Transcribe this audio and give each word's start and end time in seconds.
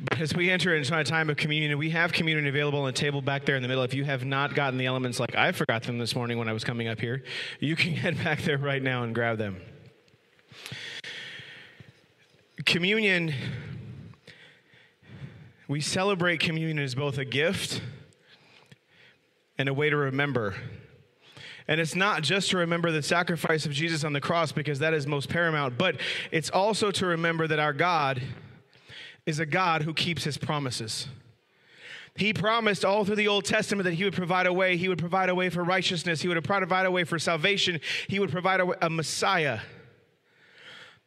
But 0.00 0.20
as 0.20 0.34
we 0.34 0.50
enter 0.50 0.74
into 0.74 0.98
a 0.98 1.04
time 1.04 1.30
of 1.30 1.36
communion, 1.36 1.78
we 1.78 1.90
have 1.90 2.12
communion 2.12 2.48
available 2.48 2.80
on 2.80 2.86
the 2.86 2.92
table 2.92 3.22
back 3.22 3.44
there 3.44 3.54
in 3.54 3.62
the 3.62 3.68
middle. 3.68 3.84
If 3.84 3.94
you 3.94 4.04
have 4.06 4.24
not 4.24 4.56
gotten 4.56 4.76
the 4.76 4.86
elements 4.86 5.20
like 5.20 5.36
I 5.36 5.52
forgot 5.52 5.84
them 5.84 5.98
this 5.98 6.16
morning 6.16 6.36
when 6.36 6.48
I 6.48 6.52
was 6.52 6.64
coming 6.64 6.88
up 6.88 7.00
here, 7.00 7.22
you 7.60 7.76
can 7.76 7.92
head 7.92 8.18
back 8.24 8.42
there 8.42 8.58
right 8.58 8.82
now 8.82 9.04
and 9.04 9.14
grab 9.14 9.38
them. 9.38 9.60
Communion, 12.66 13.34
we 15.68 15.80
celebrate 15.80 16.40
communion 16.40 16.78
as 16.78 16.94
both 16.94 17.18
a 17.18 17.24
gift 17.24 17.80
and 19.58 19.68
a 19.68 19.74
way 19.74 19.90
to 19.90 19.96
remember 19.96 20.54
and 21.70 21.80
it's 21.80 21.94
not 21.94 22.22
just 22.22 22.50
to 22.50 22.58
remember 22.58 22.90
the 22.90 23.00
sacrifice 23.00 23.64
of 23.64 23.70
Jesus 23.70 24.02
on 24.02 24.12
the 24.12 24.20
cross 24.20 24.50
because 24.50 24.80
that 24.80 24.92
is 24.92 25.06
most 25.06 25.28
paramount, 25.28 25.78
but 25.78 26.00
it's 26.32 26.50
also 26.50 26.90
to 26.90 27.06
remember 27.06 27.46
that 27.46 27.60
our 27.60 27.72
God 27.72 28.20
is 29.24 29.38
a 29.38 29.46
God 29.46 29.82
who 29.82 29.94
keeps 29.94 30.24
his 30.24 30.36
promises. 30.36 31.06
He 32.16 32.32
promised 32.32 32.84
all 32.84 33.04
through 33.04 33.16
the 33.16 33.28
Old 33.28 33.44
Testament 33.44 33.84
that 33.84 33.94
He 33.94 34.02
would 34.02 34.14
provide 34.14 34.48
a 34.48 34.52
way. 34.52 34.76
He 34.76 34.88
would 34.88 34.98
provide 34.98 35.28
a 35.28 35.34
way 35.34 35.48
for 35.48 35.62
righteousness. 35.62 36.20
He 36.20 36.26
would 36.26 36.42
provide 36.42 36.84
a 36.84 36.90
way 36.90 37.04
for 37.04 37.20
salvation. 37.20 37.80
He 38.08 38.18
would 38.18 38.32
provide 38.32 38.60
a, 38.60 38.86
a 38.86 38.90
Messiah. 38.90 39.60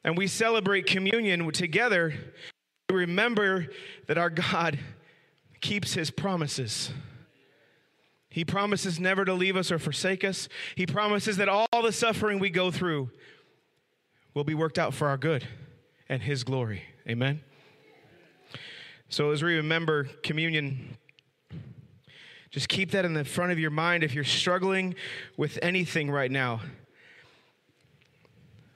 And 0.04 0.18
we 0.18 0.28
celebrate 0.28 0.86
communion 0.86 1.50
together. 1.52 2.14
We 2.90 2.98
remember 2.98 3.68
that 4.08 4.18
our 4.18 4.30
God 4.30 4.80
keeps 5.62 5.94
His 5.94 6.12
promises. 6.12 6.92
He 8.30 8.44
promises 8.44 9.00
never 9.00 9.26
to 9.26 9.34
leave 9.34 9.56
us 9.56 9.72
or 9.72 9.80
forsake 9.80 10.24
us. 10.24 10.50
He 10.76 10.86
promises 10.86 11.38
that 11.38 11.48
all 11.48 11.68
the 11.82 11.92
suffering 11.92 12.40
we 12.40 12.50
go 12.50 12.72
through 12.72 13.12
will 14.34 14.44
be 14.44 14.56
worked 14.56 14.80
out 14.80 14.94
for 14.94 15.08
our 15.08 15.18
good 15.18 15.48
and 16.10 16.22
His 16.22 16.44
glory. 16.44 16.84
Amen. 17.08 17.42
So, 19.10 19.32
as 19.32 19.44
we 19.44 19.56
remember 19.56 20.06
communion, 20.24 20.98
just 22.50 22.68
keep 22.70 22.92
that 22.92 23.06
in 23.06 23.14
the 23.14 23.24
front 23.24 23.52
of 23.52 23.60
your 23.60 23.72
mind 23.72 24.04
if 24.04 24.16
you're 24.16 24.24
struggling 24.24 24.96
with 25.38 25.60
anything 25.62 26.10
right 26.10 26.32
now. 26.32 26.62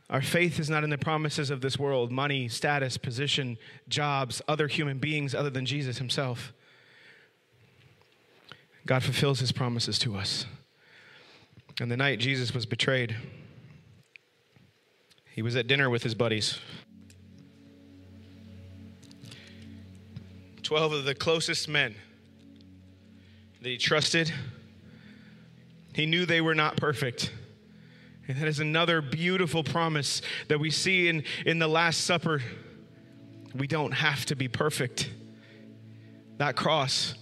Our 0.09 0.21
faith 0.21 0.59
is 0.59 0.69
not 0.69 0.83
in 0.83 0.89
the 0.89 0.97
promises 0.97 1.49
of 1.49 1.61
this 1.61 1.77
world 1.77 2.11
money, 2.11 2.47
status, 2.47 2.97
position, 2.97 3.57
jobs, 3.89 4.41
other 4.47 4.67
human 4.67 4.99
beings 4.99 5.35
other 5.35 5.49
than 5.49 5.65
Jesus 5.65 5.97
Himself. 5.97 6.53
God 8.87 9.03
fulfills 9.03 9.41
his 9.41 9.51
promises 9.51 9.99
to 9.99 10.15
us. 10.15 10.45
And 11.81 11.91
the 11.91 11.97
night 11.97 12.19
Jesus 12.19 12.53
was 12.53 12.65
betrayed, 12.65 13.15
he 15.35 15.41
was 15.41 15.55
at 15.55 15.67
dinner 15.67 15.89
with 15.89 16.01
his 16.01 16.15
buddies. 16.15 16.57
12 20.63 20.93
of 20.93 21.03
the 21.05 21.13
closest 21.13 21.67
men 21.69 21.95
that 23.61 23.69
he 23.69 23.77
trusted. 23.77 24.33
He 25.93 26.05
knew 26.05 26.25
they 26.25 26.41
were 26.41 26.55
not 26.55 26.77
perfect. 26.77 27.31
And 28.27 28.37
that 28.37 28.47
is 28.47 28.59
another 28.59 29.01
beautiful 29.01 29.63
promise 29.63 30.21
that 30.49 30.59
we 30.59 30.69
see 30.69 31.07
in, 31.07 31.23
in 31.45 31.59
the 31.59 31.67
Last 31.67 32.01
Supper. 32.01 32.41
We 33.55 33.67
don't 33.67 33.93
have 33.93 34.25
to 34.25 34.35
be 34.35 34.47
perfect. 34.47 35.09
That 36.37 36.55
cross 36.55 37.15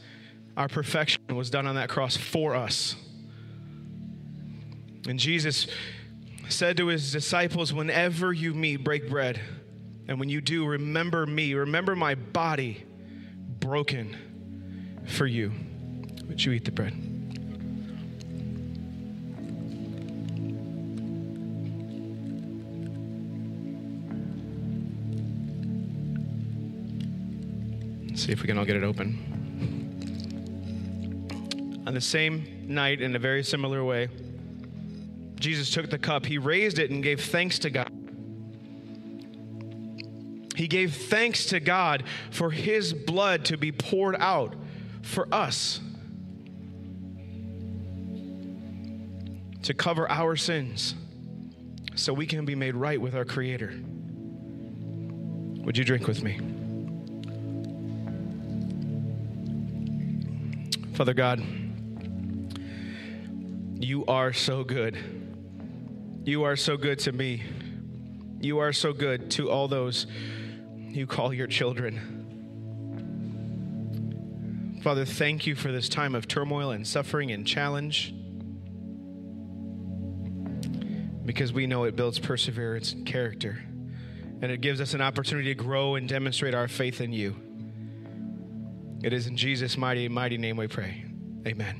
our 0.57 0.67
perfection 0.67 1.21
was 1.33 1.49
done 1.49 1.67
on 1.67 1.75
that 1.75 1.89
cross 1.89 2.15
for 2.15 2.55
us. 2.55 2.95
And 5.07 5.19
Jesus 5.19 5.67
said 6.47 6.77
to 6.77 6.87
his 6.87 7.11
disciples, 7.11 7.73
Whenever 7.73 8.31
you 8.31 8.53
meet, 8.53 8.77
break 8.77 9.09
bread. 9.09 9.39
And 10.07 10.19
when 10.19 10.29
you 10.29 10.39
do, 10.39 10.65
remember 10.65 11.25
me. 11.25 11.53
Remember 11.53 11.95
my 11.95 12.15
body 12.15 12.85
broken 13.59 14.15
for 15.07 15.27
you. 15.27 15.51
Would 16.27 16.43
you 16.43 16.53
eat 16.53 16.65
the 16.65 16.71
bread? 16.71 17.14
See 28.25 28.31
if 28.31 28.41
we 28.41 28.47
can 28.47 28.57
all 28.57 28.65
get 28.65 28.75
it 28.75 28.83
open. 28.83 29.19
On 31.85 31.93
the 31.93 32.01
same 32.01 32.65
night, 32.67 32.99
in 32.99 33.15
a 33.15 33.19
very 33.19 33.43
similar 33.43 33.83
way, 33.83 34.09
Jesus 35.39 35.69
took 35.69 35.91
the 35.91 35.99
cup, 35.99 36.25
he 36.25 36.39
raised 36.39 36.79
it, 36.79 36.89
and 36.89 37.03
gave 37.03 37.21
thanks 37.21 37.59
to 37.59 37.69
God. 37.69 37.91
He 40.55 40.67
gave 40.67 40.95
thanks 40.95 41.45
to 41.47 41.59
God 41.59 42.05
for 42.31 42.49
his 42.49 42.93
blood 42.93 43.45
to 43.45 43.57
be 43.57 43.71
poured 43.71 44.15
out 44.17 44.55
for 45.03 45.27
us 45.31 45.79
to 49.61 49.73
cover 49.75 50.09
our 50.09 50.35
sins 50.35 50.95
so 51.93 52.11
we 52.11 52.25
can 52.25 52.43
be 52.45 52.55
made 52.55 52.73
right 52.73 52.99
with 52.99 53.13
our 53.13 53.25
Creator. 53.25 53.73
Would 55.63 55.77
you 55.77 55.83
drink 55.83 56.07
with 56.07 56.23
me? 56.23 56.54
Father 60.95 61.13
God, 61.13 61.43
you 63.83 64.05
are 64.05 64.31
so 64.31 64.63
good. 64.63 64.97
You 66.23 66.43
are 66.43 66.55
so 66.55 66.77
good 66.77 66.99
to 66.99 67.11
me. 67.11 67.43
You 68.39 68.59
are 68.59 68.71
so 68.71 68.93
good 68.93 69.29
to 69.31 69.51
all 69.51 69.67
those 69.67 70.07
you 70.77 71.05
call 71.05 71.33
your 71.33 71.47
children. 71.47 71.99
Father, 74.83 75.03
thank 75.03 75.45
you 75.45 75.53
for 75.55 75.69
this 75.69 75.89
time 75.89 76.15
of 76.15 76.29
turmoil 76.29 76.71
and 76.71 76.87
suffering 76.87 77.29
and 77.29 77.45
challenge 77.45 78.13
because 81.25 81.51
we 81.51 81.67
know 81.67 81.83
it 81.83 81.97
builds 81.97 82.19
perseverance 82.19 82.93
and 82.93 83.05
character 83.05 83.61
and 84.41 84.49
it 84.49 84.61
gives 84.61 84.79
us 84.79 84.93
an 84.93 85.01
opportunity 85.01 85.53
to 85.53 85.61
grow 85.61 85.95
and 85.95 86.07
demonstrate 86.07 86.55
our 86.55 86.69
faith 86.69 87.01
in 87.01 87.11
you. 87.11 87.35
It 89.05 89.13
is 89.13 89.27
in 89.27 89.37
Jesus' 89.37 89.77
mighty, 89.77 90.09
mighty 90.09 90.35
name 90.35 90.57
we 90.57 90.67
pray. 90.67 91.05
Amen. 91.45 91.75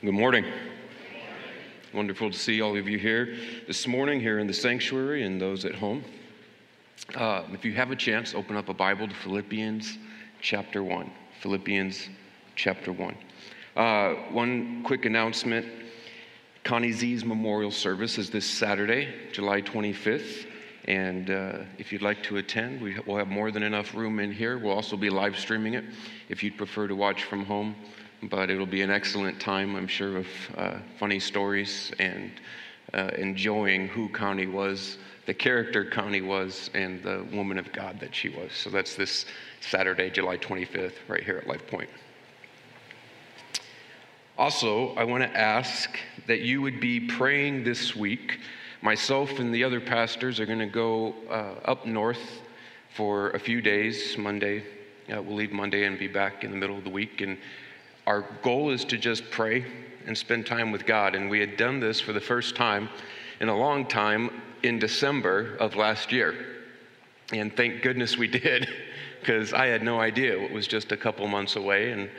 Good 0.00 0.10
morning. 0.10 0.46
Wonderful 1.92 2.30
to 2.30 2.38
see 2.38 2.62
all 2.62 2.74
of 2.74 2.88
you 2.88 2.98
here 2.98 3.36
this 3.66 3.86
morning, 3.86 4.20
here 4.20 4.38
in 4.38 4.46
the 4.46 4.54
sanctuary, 4.54 5.24
and 5.24 5.38
those 5.38 5.66
at 5.66 5.74
home. 5.74 6.02
Uh, 7.14 7.42
if 7.52 7.62
you 7.62 7.74
have 7.74 7.90
a 7.90 7.96
chance, 7.96 8.34
open 8.34 8.56
up 8.56 8.70
a 8.70 8.74
Bible 8.74 9.06
to 9.06 9.14
Philippians 9.16 9.98
chapter 10.40 10.82
1. 10.82 11.10
Philippians 11.42 12.08
chapter 12.56 12.90
1. 12.90 13.14
Uh, 13.76 14.14
one 14.30 14.82
quick 14.84 15.04
announcement 15.04 15.66
Connie 16.62 16.92
Z's 16.92 17.24
memorial 17.24 17.70
service 17.70 18.16
is 18.16 18.30
this 18.30 18.46
Saturday, 18.46 19.12
July 19.32 19.60
25th. 19.60 20.46
And 20.86 21.30
uh, 21.30 21.58
if 21.78 21.92
you'd 21.92 22.02
like 22.02 22.22
to 22.24 22.38
attend, 22.38 22.80
we 22.80 22.98
will 23.06 23.16
have 23.16 23.28
more 23.28 23.50
than 23.50 23.62
enough 23.62 23.94
room 23.94 24.18
in 24.18 24.32
here. 24.32 24.58
We'll 24.58 24.72
also 24.72 24.96
be 24.96 25.10
live 25.10 25.38
streaming 25.38 25.74
it 25.74 25.84
if 26.30 26.42
you'd 26.42 26.56
prefer 26.56 26.88
to 26.88 26.94
watch 26.94 27.24
from 27.24 27.44
home 27.44 27.74
but 28.30 28.50
it'll 28.50 28.66
be 28.66 28.82
an 28.82 28.90
excellent 28.90 29.40
time, 29.40 29.76
I'm 29.76 29.86
sure, 29.86 30.18
of 30.18 30.26
uh, 30.56 30.78
funny 30.98 31.20
stories 31.20 31.92
and 31.98 32.30
uh, 32.92 33.10
enjoying 33.18 33.88
who 33.88 34.08
Connie 34.08 34.46
was, 34.46 34.98
the 35.26 35.34
character 35.34 35.84
Connie 35.84 36.20
was, 36.20 36.70
and 36.74 37.02
the 37.02 37.26
woman 37.32 37.58
of 37.58 37.72
God 37.72 37.98
that 38.00 38.14
she 38.14 38.28
was. 38.28 38.52
So 38.52 38.70
that's 38.70 38.94
this 38.94 39.26
Saturday, 39.60 40.10
July 40.10 40.36
25th, 40.36 40.94
right 41.08 41.22
here 41.22 41.38
at 41.38 41.46
Life 41.46 41.66
Point. 41.66 41.88
Also, 44.36 44.92
I 44.96 45.04
want 45.04 45.22
to 45.22 45.38
ask 45.38 45.96
that 46.26 46.40
you 46.40 46.60
would 46.60 46.80
be 46.80 46.98
praying 46.98 47.62
this 47.62 47.94
week. 47.94 48.40
Myself 48.82 49.38
and 49.38 49.54
the 49.54 49.62
other 49.62 49.80
pastors 49.80 50.40
are 50.40 50.46
going 50.46 50.58
to 50.58 50.66
go 50.66 51.14
uh, 51.30 51.54
up 51.64 51.86
north 51.86 52.40
for 52.96 53.30
a 53.30 53.38
few 53.38 53.60
days. 53.60 54.18
Monday, 54.18 54.64
uh, 55.08 55.22
we'll 55.22 55.36
leave 55.36 55.52
Monday 55.52 55.84
and 55.84 55.96
be 56.00 56.08
back 56.08 56.42
in 56.42 56.50
the 56.50 56.56
middle 56.56 56.76
of 56.76 56.82
the 56.82 56.90
week. 56.90 57.20
And 57.20 57.38
our 58.08 58.22
goal 58.42 58.70
is 58.70 58.84
to 58.86 58.98
just 58.98 59.30
pray 59.30 59.66
and 60.04 60.18
spend 60.18 60.46
time 60.46 60.72
with 60.72 60.84
God. 60.84 61.14
And 61.14 61.30
we 61.30 61.38
had 61.38 61.56
done 61.56 61.78
this 61.78 62.00
for 62.00 62.12
the 62.12 62.20
first 62.20 62.56
time 62.56 62.88
in 63.38 63.48
a 63.48 63.56
long 63.56 63.86
time 63.86 64.42
in 64.64 64.80
December 64.80 65.54
of 65.60 65.76
last 65.76 66.10
year. 66.10 66.34
And 67.32 67.56
thank 67.56 67.82
goodness 67.82 68.18
we 68.18 68.26
did, 68.42 68.68
because 69.20 69.52
I 69.52 69.66
had 69.66 69.84
no 69.84 70.00
idea 70.00 70.36
it 70.36 70.50
was 70.50 70.66
just 70.66 70.90
a 70.90 70.96
couple 70.96 71.24
months 71.28 71.54
away. 71.54 71.92
And 71.92 72.10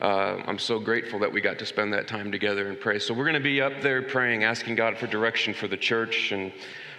uh, 0.00 0.42
I'm 0.46 0.58
so 0.58 0.78
grateful 0.78 1.18
that 1.18 1.30
we 1.30 1.40
got 1.40 1.58
to 1.58 1.66
spend 1.66 1.92
that 1.92 2.08
time 2.08 2.32
together 2.32 2.68
and 2.68 2.80
pray. 2.80 2.98
So 2.98 3.12
we're 3.12 3.24
going 3.24 3.34
to 3.34 3.40
be 3.40 3.60
up 3.60 3.80
there 3.82 4.02
praying, 4.02 4.44
asking 4.44 4.76
God 4.76 4.96
for 4.96 5.06
direction 5.06 5.52
for 5.52 5.68
the 5.68 5.76
church 5.76 6.32
and 6.32 6.52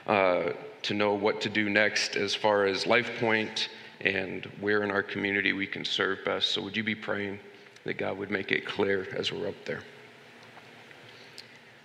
uh, 0.06 0.52
to 0.84 0.94
know 0.94 1.14
what 1.14 1.42
to 1.42 1.50
do 1.50 1.70
next 1.70 2.16
as 2.16 2.36
far 2.36 2.66
as 2.66 2.86
Life 2.86 3.12
Point 3.20 3.70
and 4.02 4.46
where 4.60 4.84
in 4.84 4.92
our 4.92 5.04
community 5.04 5.54
we 5.54 5.66
can 5.66 5.84
serve 5.84 6.20
best. 6.26 6.50
So 6.50 6.62
would 6.62 6.78
you 6.78 6.84
be 6.84 6.96
praying 6.96 7.40
that 7.86 7.98
God 7.98 8.18
would 8.18 8.30
make 8.30 8.52
it 8.52 8.66
clear 8.66 9.08
as 9.16 9.32
we're 9.32 9.48
up 9.48 9.66
there? 9.66 9.82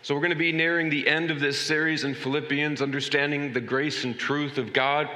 So, 0.03 0.15
we're 0.15 0.21
going 0.21 0.31
to 0.31 0.37
be 0.37 0.53
nearing 0.53 0.89
the 0.89 1.09
end 1.09 1.33
of 1.33 1.41
this 1.41 1.61
series 1.61 2.05
in 2.05 2.15
Philippians, 2.15 2.81
understanding 2.81 3.53
the 3.53 3.61
grace 3.61 4.05
and 4.05 4.17
truth 4.17 4.57
of 4.57 4.73
God. 4.73 5.11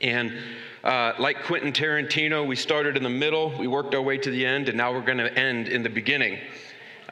And 0.00 0.38
uh, 0.84 1.12
like 1.18 1.42
Quentin 1.44 1.72
Tarantino, 1.72 2.46
we 2.46 2.56
started 2.56 2.96
in 2.96 3.02
the 3.02 3.10
middle, 3.10 3.52
we 3.58 3.66
worked 3.66 3.94
our 3.94 4.02
way 4.02 4.16
to 4.18 4.30
the 4.30 4.46
end, 4.46 4.68
and 4.68 4.78
now 4.78 4.92
we're 4.92 5.00
going 5.00 5.18
to 5.18 5.32
end 5.38 5.68
in 5.68 5.82
the 5.82 5.90
beginning. 5.90 6.38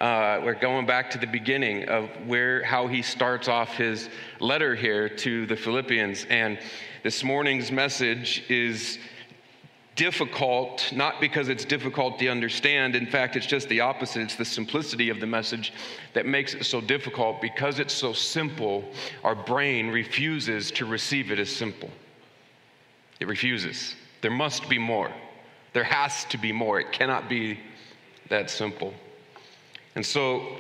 Uh, 0.00 0.40
we're 0.44 0.54
going 0.54 0.86
back 0.86 1.10
to 1.10 1.18
the 1.18 1.26
beginning 1.26 1.88
of 1.88 2.08
where 2.26 2.62
how 2.62 2.86
he 2.86 3.00
starts 3.00 3.48
off 3.48 3.74
his 3.76 4.10
letter 4.40 4.74
here 4.74 5.08
to 5.08 5.46
the 5.46 5.56
Philippians. 5.56 6.26
And 6.26 6.58
this 7.02 7.24
morning's 7.24 7.72
message 7.72 8.44
is 8.50 8.98
difficult, 9.96 10.92
not 10.92 11.18
because 11.18 11.48
it's 11.48 11.64
difficult 11.64 12.18
to 12.18 12.28
understand. 12.28 12.94
In 12.94 13.06
fact, 13.06 13.36
it's 13.36 13.46
just 13.46 13.68
the 13.70 13.80
opposite. 13.80 14.20
It's 14.20 14.36
the 14.36 14.44
simplicity 14.44 15.08
of 15.08 15.18
the 15.18 15.26
message 15.26 15.72
that 16.12 16.26
makes 16.26 16.52
it 16.52 16.64
so 16.64 16.82
difficult. 16.82 17.40
Because 17.40 17.78
it's 17.78 17.94
so 17.94 18.12
simple, 18.12 18.84
our 19.24 19.34
brain 19.34 19.88
refuses 19.88 20.70
to 20.72 20.84
receive 20.84 21.32
it 21.32 21.38
as 21.38 21.48
simple. 21.48 21.88
It 23.20 23.28
refuses. 23.28 23.94
There 24.20 24.30
must 24.30 24.68
be 24.68 24.78
more. 24.78 25.10
There 25.72 25.84
has 25.84 26.24
to 26.26 26.38
be 26.38 26.52
more. 26.52 26.80
It 26.80 26.92
cannot 26.92 27.28
be 27.28 27.58
that 28.28 28.50
simple. 28.50 28.94
And 29.94 30.04
so 30.04 30.58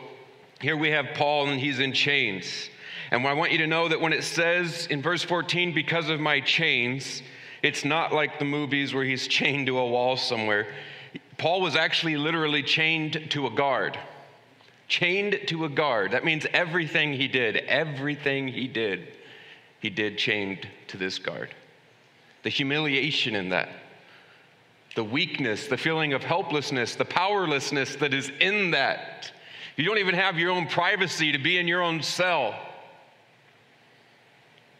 here 0.60 0.76
we 0.76 0.90
have 0.90 1.06
Paul, 1.14 1.48
and 1.48 1.60
he's 1.60 1.80
in 1.80 1.92
chains. 1.92 2.70
And 3.10 3.26
I 3.26 3.34
want 3.34 3.52
you 3.52 3.58
to 3.58 3.66
know 3.66 3.88
that 3.88 4.00
when 4.00 4.12
it 4.12 4.24
says 4.24 4.86
in 4.86 5.02
verse 5.02 5.22
14, 5.22 5.74
because 5.74 6.08
of 6.08 6.20
my 6.20 6.40
chains, 6.40 7.22
it's 7.62 7.84
not 7.84 8.12
like 8.12 8.38
the 8.38 8.44
movies 8.44 8.94
where 8.94 9.04
he's 9.04 9.28
chained 9.28 9.66
to 9.66 9.78
a 9.78 9.86
wall 9.86 10.16
somewhere. 10.16 10.66
Paul 11.38 11.60
was 11.60 11.76
actually 11.76 12.16
literally 12.16 12.62
chained 12.62 13.30
to 13.30 13.46
a 13.46 13.50
guard. 13.50 13.98
Chained 14.88 15.40
to 15.48 15.64
a 15.64 15.68
guard. 15.68 16.12
That 16.12 16.24
means 16.24 16.46
everything 16.52 17.12
he 17.12 17.28
did, 17.28 17.56
everything 17.56 18.48
he 18.48 18.68
did, 18.68 19.08
he 19.80 19.90
did 19.90 20.16
chained 20.16 20.66
to 20.88 20.96
this 20.96 21.18
guard. 21.18 21.54
The 22.46 22.50
humiliation 22.50 23.34
in 23.34 23.48
that, 23.48 23.68
the 24.94 25.02
weakness, 25.02 25.66
the 25.66 25.76
feeling 25.76 26.12
of 26.12 26.22
helplessness, 26.22 26.94
the 26.94 27.04
powerlessness 27.04 27.96
that 27.96 28.14
is 28.14 28.30
in 28.38 28.70
that. 28.70 29.32
You 29.74 29.84
don't 29.84 29.98
even 29.98 30.14
have 30.14 30.38
your 30.38 30.52
own 30.52 30.68
privacy 30.68 31.32
to 31.32 31.38
be 31.38 31.58
in 31.58 31.66
your 31.66 31.82
own 31.82 32.04
cell. 32.04 32.54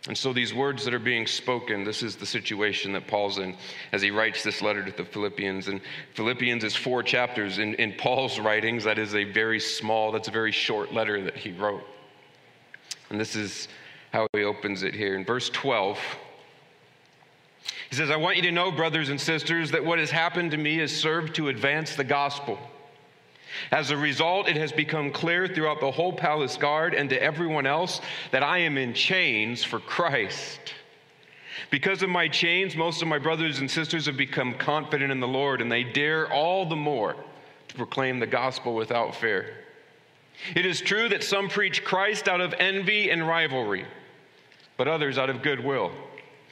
And 0.06 0.16
so, 0.16 0.32
these 0.32 0.54
words 0.54 0.84
that 0.84 0.94
are 0.94 1.00
being 1.00 1.26
spoken, 1.26 1.82
this 1.82 2.04
is 2.04 2.14
the 2.14 2.24
situation 2.24 2.92
that 2.92 3.08
Paul's 3.08 3.38
in 3.38 3.56
as 3.90 4.00
he 4.00 4.12
writes 4.12 4.44
this 4.44 4.62
letter 4.62 4.84
to 4.84 4.96
the 4.96 5.04
Philippians. 5.04 5.66
And 5.66 5.80
Philippians 6.14 6.62
is 6.62 6.76
four 6.76 7.02
chapters. 7.02 7.58
In, 7.58 7.74
in 7.74 7.94
Paul's 7.94 8.38
writings, 8.38 8.84
that 8.84 9.00
is 9.00 9.16
a 9.16 9.24
very 9.24 9.58
small, 9.58 10.12
that's 10.12 10.28
a 10.28 10.30
very 10.30 10.52
short 10.52 10.94
letter 10.94 11.20
that 11.24 11.36
he 11.36 11.50
wrote. 11.50 11.82
And 13.10 13.18
this 13.18 13.34
is 13.34 13.66
how 14.12 14.28
he 14.32 14.44
opens 14.44 14.84
it 14.84 14.94
here. 14.94 15.16
In 15.16 15.24
verse 15.24 15.50
12, 15.50 15.98
he 17.90 17.96
says, 17.96 18.10
I 18.10 18.16
want 18.16 18.36
you 18.36 18.42
to 18.42 18.52
know, 18.52 18.72
brothers 18.72 19.08
and 19.08 19.20
sisters, 19.20 19.70
that 19.70 19.84
what 19.84 19.98
has 19.98 20.10
happened 20.10 20.50
to 20.52 20.56
me 20.56 20.78
has 20.78 20.94
served 20.94 21.36
to 21.36 21.48
advance 21.48 21.96
the 21.96 22.04
gospel 22.04 22.58
as 23.70 23.90
a 23.90 23.96
result, 23.96 24.48
it 24.48 24.56
has 24.56 24.72
become 24.72 25.10
clear 25.10 25.48
throughout 25.48 25.80
the 25.80 25.90
whole 25.90 26.12
palace 26.12 26.56
guard 26.56 26.94
and 26.94 27.10
to 27.10 27.22
everyone 27.22 27.66
else 27.66 28.00
that 28.30 28.42
I 28.42 28.58
am 28.58 28.78
in 28.78 28.94
chains 28.94 29.64
for 29.64 29.80
Christ. 29.80 30.74
Because 31.70 32.02
of 32.02 32.10
my 32.10 32.28
chains, 32.28 32.76
most 32.76 33.02
of 33.02 33.08
my 33.08 33.18
brothers 33.18 33.58
and 33.58 33.70
sisters 33.70 34.06
have 34.06 34.16
become 34.16 34.54
confident 34.54 35.10
in 35.10 35.20
the 35.20 35.28
Lord, 35.28 35.60
and 35.60 35.72
they 35.72 35.84
dare 35.84 36.30
all 36.30 36.66
the 36.66 36.76
more 36.76 37.16
to 37.68 37.74
proclaim 37.74 38.20
the 38.20 38.26
gospel 38.26 38.74
without 38.74 39.14
fear. 39.14 39.54
It 40.54 40.66
is 40.66 40.80
true 40.80 41.08
that 41.08 41.24
some 41.24 41.48
preach 41.48 41.82
Christ 41.82 42.28
out 42.28 42.42
of 42.42 42.54
envy 42.58 43.10
and 43.10 43.26
rivalry, 43.26 43.86
but 44.76 44.86
others 44.86 45.18
out 45.18 45.30
of 45.30 45.42
goodwill. 45.42 45.92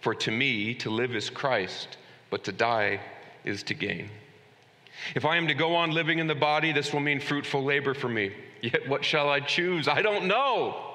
For 0.00 0.14
to 0.14 0.30
me, 0.30 0.74
to 0.74 0.90
live 0.90 1.14
is 1.14 1.30
Christ, 1.30 1.96
but 2.30 2.44
to 2.44 2.52
die 2.52 3.00
is 3.44 3.62
to 3.64 3.74
gain. 3.74 4.10
If 5.14 5.24
I 5.24 5.36
am 5.36 5.48
to 5.48 5.54
go 5.54 5.74
on 5.74 5.90
living 5.90 6.18
in 6.18 6.26
the 6.26 6.34
body, 6.34 6.72
this 6.72 6.92
will 6.92 7.00
mean 7.00 7.20
fruitful 7.20 7.62
labor 7.62 7.94
for 7.94 8.08
me. 8.08 8.32
Yet 8.60 8.88
what 8.88 9.04
shall 9.04 9.28
I 9.28 9.40
choose? 9.40 9.88
I 9.88 10.02
don't 10.02 10.26
know. 10.26 10.88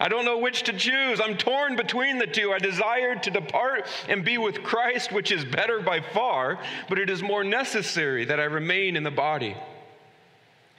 I 0.00 0.08
don't 0.08 0.24
know 0.24 0.38
which 0.38 0.64
to 0.64 0.72
choose. 0.72 1.20
I'm 1.20 1.36
torn 1.36 1.76
between 1.76 2.18
the 2.18 2.26
two. 2.26 2.52
I 2.52 2.58
desire 2.58 3.14
to 3.14 3.30
depart 3.30 3.88
and 4.08 4.24
be 4.24 4.36
with 4.36 4.62
Christ, 4.64 5.12
which 5.12 5.30
is 5.30 5.44
better 5.44 5.80
by 5.80 6.00
far, 6.00 6.58
but 6.88 6.98
it 6.98 7.08
is 7.08 7.22
more 7.22 7.44
necessary 7.44 8.24
that 8.24 8.40
I 8.40 8.44
remain 8.44 8.96
in 8.96 9.04
the 9.04 9.12
body. 9.12 9.56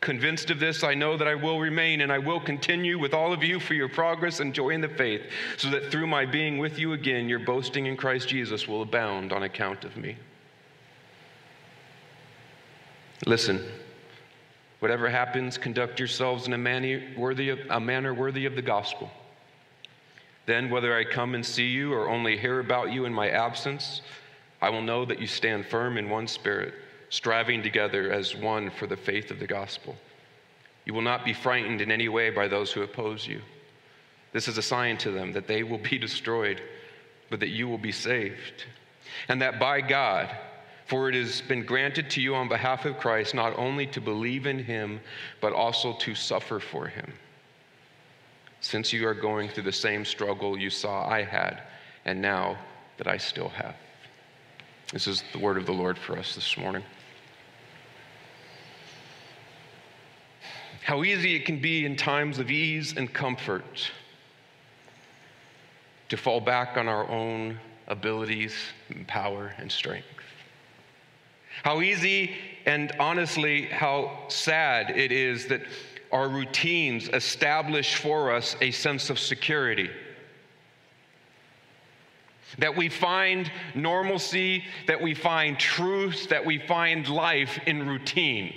Convinced 0.03 0.49
of 0.49 0.59
this, 0.59 0.83
I 0.83 0.95
know 0.95 1.15
that 1.15 1.29
I 1.29 1.35
will 1.35 1.61
remain 1.61 2.01
and 2.01 2.11
I 2.11 2.17
will 2.17 2.41
continue 2.41 2.99
with 2.99 3.13
all 3.13 3.31
of 3.31 3.41
you 3.41 3.57
for 3.57 3.73
your 3.73 3.87
progress 3.87 4.41
and 4.41 4.53
joy 4.53 4.71
in 4.71 4.81
the 4.81 4.89
faith, 4.89 5.21
so 5.55 5.69
that 5.69 5.91
through 5.91 6.07
my 6.07 6.25
being 6.25 6.57
with 6.57 6.77
you 6.77 6.91
again, 6.91 7.29
your 7.29 7.39
boasting 7.39 7.85
in 7.85 7.95
Christ 7.95 8.27
Jesus 8.27 8.67
will 8.67 8.81
abound 8.81 9.31
on 9.31 9.43
account 9.43 9.85
of 9.85 9.95
me. 9.95 10.17
Listen, 13.25 13.63
whatever 14.79 15.07
happens, 15.07 15.57
conduct 15.57 15.99
yourselves 15.99 16.47
in 16.47 16.51
a 16.51 16.57
manner 16.57 17.01
worthy 17.17 17.47
of, 17.47 17.59
a 17.69 17.79
manner 17.79 18.13
worthy 18.13 18.45
of 18.45 18.57
the 18.57 18.61
gospel. 18.61 19.09
Then, 20.45 20.69
whether 20.69 20.93
I 20.93 21.05
come 21.05 21.33
and 21.33 21.45
see 21.45 21.67
you 21.67 21.93
or 21.93 22.09
only 22.09 22.37
hear 22.37 22.59
about 22.59 22.91
you 22.91 23.05
in 23.05 23.13
my 23.13 23.29
absence, 23.29 24.01
I 24.61 24.69
will 24.69 24.81
know 24.81 25.05
that 25.05 25.21
you 25.21 25.27
stand 25.27 25.65
firm 25.65 25.97
in 25.97 26.09
one 26.09 26.27
spirit 26.27 26.73
striving 27.13 27.61
together 27.61 28.11
as 28.11 28.35
one 28.35 28.71
for 28.71 28.87
the 28.87 28.97
faith 28.97 29.29
of 29.29 29.37
the 29.37 29.45
gospel. 29.45 29.95
You 30.83 30.95
will 30.95 31.03
not 31.03 31.23
be 31.23 31.31
frightened 31.31 31.79
in 31.79 31.91
any 31.91 32.09
way 32.09 32.31
by 32.31 32.47
those 32.47 32.71
who 32.71 32.81
oppose 32.81 33.27
you. 33.27 33.39
This 34.31 34.47
is 34.47 34.57
a 34.57 34.63
sign 34.63 34.97
to 34.97 35.11
them 35.11 35.31
that 35.33 35.47
they 35.47 35.61
will 35.61 35.77
be 35.77 35.97
destroyed, 35.99 36.59
but 37.29 37.39
that 37.39 37.49
you 37.49 37.67
will 37.67 37.77
be 37.77 37.91
saved. 37.91 38.65
And 39.29 39.39
that 39.43 39.59
by 39.59 39.79
God, 39.79 40.27
for 40.87 41.07
it 41.07 41.13
has 41.13 41.39
been 41.39 41.63
granted 41.63 42.09
to 42.09 42.21
you 42.21 42.33
on 42.33 42.49
behalf 42.49 42.83
of 42.85 42.97
Christ 42.97 43.35
not 43.35 43.55
only 43.59 43.85
to 43.87 44.01
believe 44.01 44.47
in 44.47 44.57
him, 44.57 44.99
but 45.39 45.53
also 45.53 45.93
to 45.99 46.15
suffer 46.15 46.59
for 46.59 46.87
him. 46.87 47.13
Since 48.59 48.91
you 48.91 49.07
are 49.07 49.13
going 49.13 49.49
through 49.49 49.63
the 49.63 49.71
same 49.71 50.03
struggle 50.03 50.57
you 50.57 50.71
saw 50.71 51.07
I 51.07 51.21
had, 51.21 51.61
and 52.05 52.19
now 52.19 52.57
that 52.97 53.07
I 53.07 53.17
still 53.17 53.49
have. 53.49 53.75
This 54.91 55.05
is 55.05 55.23
the 55.31 55.39
word 55.39 55.57
of 55.57 55.67
the 55.67 55.73
Lord 55.73 55.99
for 55.99 56.17
us 56.17 56.33
this 56.33 56.57
morning. 56.57 56.83
How 60.83 61.03
easy 61.03 61.35
it 61.35 61.45
can 61.45 61.59
be 61.59 61.85
in 61.85 61.95
times 61.95 62.39
of 62.39 62.51
ease 62.51 62.95
and 62.97 63.11
comfort 63.13 63.89
to 66.09 66.17
fall 66.17 66.41
back 66.41 66.77
on 66.77 66.87
our 66.87 67.09
own 67.09 67.57
abilities 67.87 68.53
and 68.89 69.07
power 69.07 69.53
and 69.57 69.71
strength. 69.71 70.07
How 71.63 71.81
easy 71.81 72.35
and 72.65 72.91
honestly, 72.99 73.65
how 73.65 74.25
sad 74.27 74.89
it 74.91 75.11
is 75.11 75.47
that 75.47 75.61
our 76.11 76.29
routines 76.29 77.09
establish 77.09 77.95
for 77.95 78.31
us 78.31 78.55
a 78.61 78.71
sense 78.71 79.09
of 79.09 79.19
security. 79.19 79.89
That 82.59 82.75
we 82.75 82.89
find 82.89 83.51
normalcy, 83.73 84.63
that 84.87 85.01
we 85.01 85.15
find 85.15 85.57
truth, 85.57 86.29
that 86.29 86.45
we 86.45 86.59
find 86.59 87.07
life 87.07 87.59
in 87.65 87.87
routine. 87.87 88.53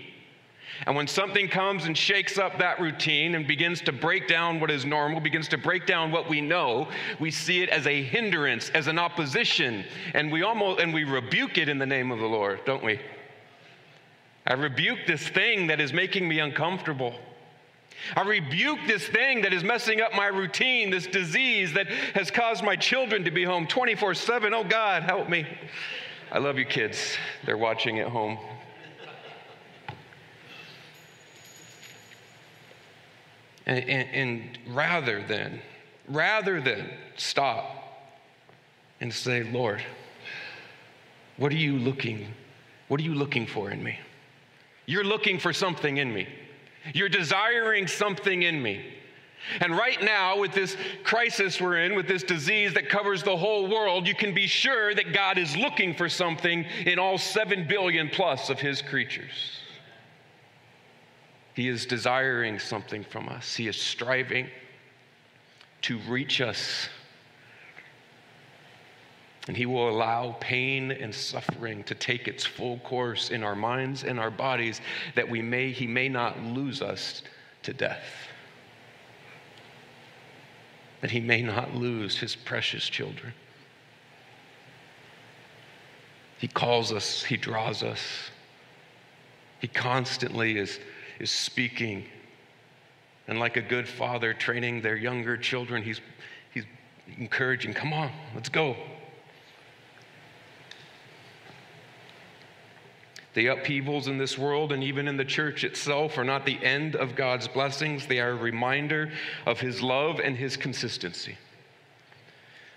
And 0.84 0.94
when 0.94 1.06
something 1.06 1.48
comes 1.48 1.86
and 1.86 1.96
shakes 1.96 2.38
up 2.38 2.58
that 2.58 2.80
routine 2.80 3.34
and 3.34 3.46
begins 3.46 3.80
to 3.82 3.92
break 3.92 4.28
down 4.28 4.60
what 4.60 4.70
is 4.70 4.84
normal, 4.84 5.20
begins 5.20 5.48
to 5.48 5.58
break 5.58 5.86
down 5.86 6.12
what 6.12 6.28
we 6.28 6.40
know, 6.40 6.88
we 7.18 7.30
see 7.30 7.62
it 7.62 7.70
as 7.70 7.86
a 7.86 8.02
hindrance, 8.02 8.70
as 8.70 8.86
an 8.86 8.98
opposition, 8.98 9.84
and 10.14 10.30
we 10.30 10.42
almost 10.42 10.80
and 10.80 10.92
we 10.92 11.04
rebuke 11.04 11.56
it 11.56 11.68
in 11.68 11.78
the 11.78 11.86
name 11.86 12.12
of 12.12 12.18
the 12.18 12.26
Lord, 12.26 12.60
don't 12.66 12.84
we? 12.84 13.00
I 14.46 14.52
rebuke 14.54 15.00
this 15.06 15.26
thing 15.26 15.68
that 15.68 15.80
is 15.80 15.92
making 15.92 16.28
me 16.28 16.38
uncomfortable. 16.38 17.14
I 18.14 18.22
rebuke 18.22 18.78
this 18.86 19.06
thing 19.06 19.42
that 19.42 19.52
is 19.52 19.64
messing 19.64 20.00
up 20.00 20.14
my 20.14 20.26
routine, 20.26 20.90
this 20.90 21.06
disease 21.06 21.72
that 21.72 21.88
has 22.14 22.30
caused 22.30 22.62
my 22.62 22.76
children 22.76 23.24
to 23.24 23.30
be 23.30 23.42
home 23.42 23.66
24 23.66 24.14
7. 24.14 24.54
Oh 24.54 24.62
God, 24.62 25.02
help 25.02 25.28
me. 25.28 25.46
I 26.30 26.38
love 26.38 26.58
you 26.58 26.64
kids. 26.64 27.16
They're 27.44 27.56
watching 27.56 27.98
at 27.98 28.08
home. 28.08 28.38
And, 33.66 33.88
and, 33.88 34.08
and, 34.12 34.58
rather 34.74 35.22
than, 35.22 35.60
rather 36.08 36.60
than 36.60 36.88
stop 37.16 37.64
and 39.00 39.12
say, 39.12 39.42
Lord, 39.42 39.82
what 41.36 41.52
are 41.52 41.56
you 41.56 41.76
looking, 41.78 42.28
what 42.88 43.00
are 43.00 43.04
you 43.04 43.14
looking 43.14 43.46
for 43.46 43.70
in 43.70 43.82
me? 43.82 43.98
You're 44.86 45.04
looking 45.04 45.38
for 45.38 45.52
something 45.52 45.96
in 45.96 46.14
me. 46.14 46.28
You're 46.94 47.08
desiring 47.08 47.88
something 47.88 48.42
in 48.42 48.62
me. 48.62 48.84
And 49.60 49.76
right 49.76 50.00
now, 50.02 50.38
with 50.38 50.52
this 50.52 50.76
crisis 51.04 51.60
we're 51.60 51.78
in, 51.78 51.94
with 51.94 52.08
this 52.08 52.22
disease 52.22 52.74
that 52.74 52.88
covers 52.88 53.22
the 53.22 53.36
whole 53.36 53.68
world, 53.68 54.06
you 54.06 54.14
can 54.14 54.34
be 54.34 54.46
sure 54.46 54.94
that 54.94 55.12
God 55.12 55.38
is 55.38 55.56
looking 55.56 55.94
for 55.94 56.08
something 56.08 56.64
in 56.84 56.98
all 56.98 57.18
seven 57.18 57.66
billion 57.66 58.08
plus 58.08 58.50
of 58.50 58.58
his 58.58 58.82
creatures. 58.82 59.60
He 61.56 61.68
is 61.68 61.86
desiring 61.86 62.58
something 62.58 63.02
from 63.02 63.30
us, 63.30 63.56
He 63.56 63.66
is 63.66 63.76
striving 63.76 64.48
to 65.82 65.98
reach 66.00 66.42
us. 66.42 66.90
And 69.48 69.56
He 69.56 69.64
will 69.64 69.88
allow 69.88 70.36
pain 70.38 70.90
and 70.90 71.14
suffering 71.14 71.82
to 71.84 71.94
take 71.94 72.28
its 72.28 72.44
full 72.44 72.78
course 72.80 73.30
in 73.30 73.42
our 73.42 73.54
minds 73.56 74.04
and 74.04 74.20
our 74.20 74.30
bodies 74.30 74.82
that 75.14 75.28
we 75.28 75.40
may, 75.40 75.70
He 75.70 75.86
may 75.86 76.10
not 76.10 76.42
lose 76.42 76.82
us 76.82 77.22
to 77.62 77.72
death. 77.72 78.04
That 81.00 81.10
He 81.10 81.20
may 81.20 81.40
not 81.40 81.74
lose 81.74 82.18
His 82.18 82.36
precious 82.36 82.86
children. 82.86 83.32
He 86.38 86.48
calls 86.48 86.92
us, 86.92 87.22
He 87.22 87.38
draws 87.38 87.82
us. 87.82 88.30
He 89.60 89.68
constantly 89.68 90.58
is 90.58 90.80
is 91.18 91.30
speaking. 91.30 92.04
And 93.28 93.38
like 93.38 93.56
a 93.56 93.62
good 93.62 93.88
father 93.88 94.34
training 94.34 94.82
their 94.82 94.96
younger 94.96 95.36
children, 95.36 95.82
he's, 95.82 96.00
he's 96.52 96.64
encouraging, 97.18 97.74
come 97.74 97.92
on, 97.92 98.10
let's 98.34 98.48
go. 98.48 98.76
The 103.36 103.48
upheavals 103.48 104.08
in 104.08 104.16
this 104.16 104.38
world 104.38 104.72
and 104.72 104.82
even 104.82 105.06
in 105.06 105.18
the 105.18 105.24
church 105.24 105.62
itself 105.62 106.16
are 106.16 106.24
not 106.24 106.46
the 106.46 106.58
end 106.64 106.96
of 106.96 107.14
God's 107.14 107.46
blessings. 107.46 108.06
They 108.06 108.18
are 108.18 108.30
a 108.30 108.34
reminder 108.34 109.12
of 109.44 109.60
His 109.60 109.82
love 109.82 110.20
and 110.20 110.34
His 110.38 110.56
consistency. 110.56 111.36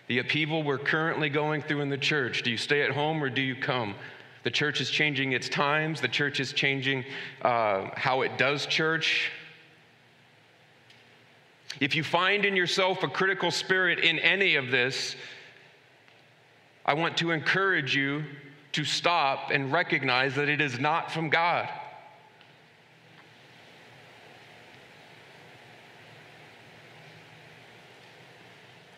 The 0.07 0.19
upheaval 0.19 0.63
we're 0.63 0.77
currently 0.77 1.29
going 1.29 1.61
through 1.61 1.79
in 1.79 1.87
the 1.87 1.97
church 1.97 2.43
do 2.43 2.51
you 2.51 2.57
stay 2.57 2.81
at 2.81 2.91
home 2.91 3.23
or 3.23 3.29
do 3.29 3.41
you 3.41 3.55
come? 3.55 3.95
The 4.43 4.51
church 4.51 4.79
is 4.79 4.89
changing 4.89 5.33
its 5.33 5.49
times, 5.49 5.99
the 6.01 6.07
church 6.07 6.39
is 6.39 6.53
changing 6.53 7.03
uh, 7.41 7.89
how 7.95 8.21
it 8.21 8.37
does 8.37 8.65
church. 8.65 9.31
If 11.79 11.95
you 11.95 12.03
find 12.03 12.45
in 12.45 12.55
yourself 12.55 13.03
a 13.03 13.07
critical 13.07 13.51
spirit 13.51 13.99
in 13.99 14.17
any 14.19 14.55
of 14.55 14.71
this, 14.71 15.15
I 16.85 16.93
want 16.93 17.17
to 17.17 17.31
encourage 17.31 17.95
you 17.95 18.23
to 18.71 18.83
stop 18.83 19.51
and 19.51 19.71
recognize 19.71 20.35
that 20.35 20.49
it 20.49 20.61
is 20.61 20.79
not 20.79 21.11
from 21.11 21.29
God. 21.29 21.69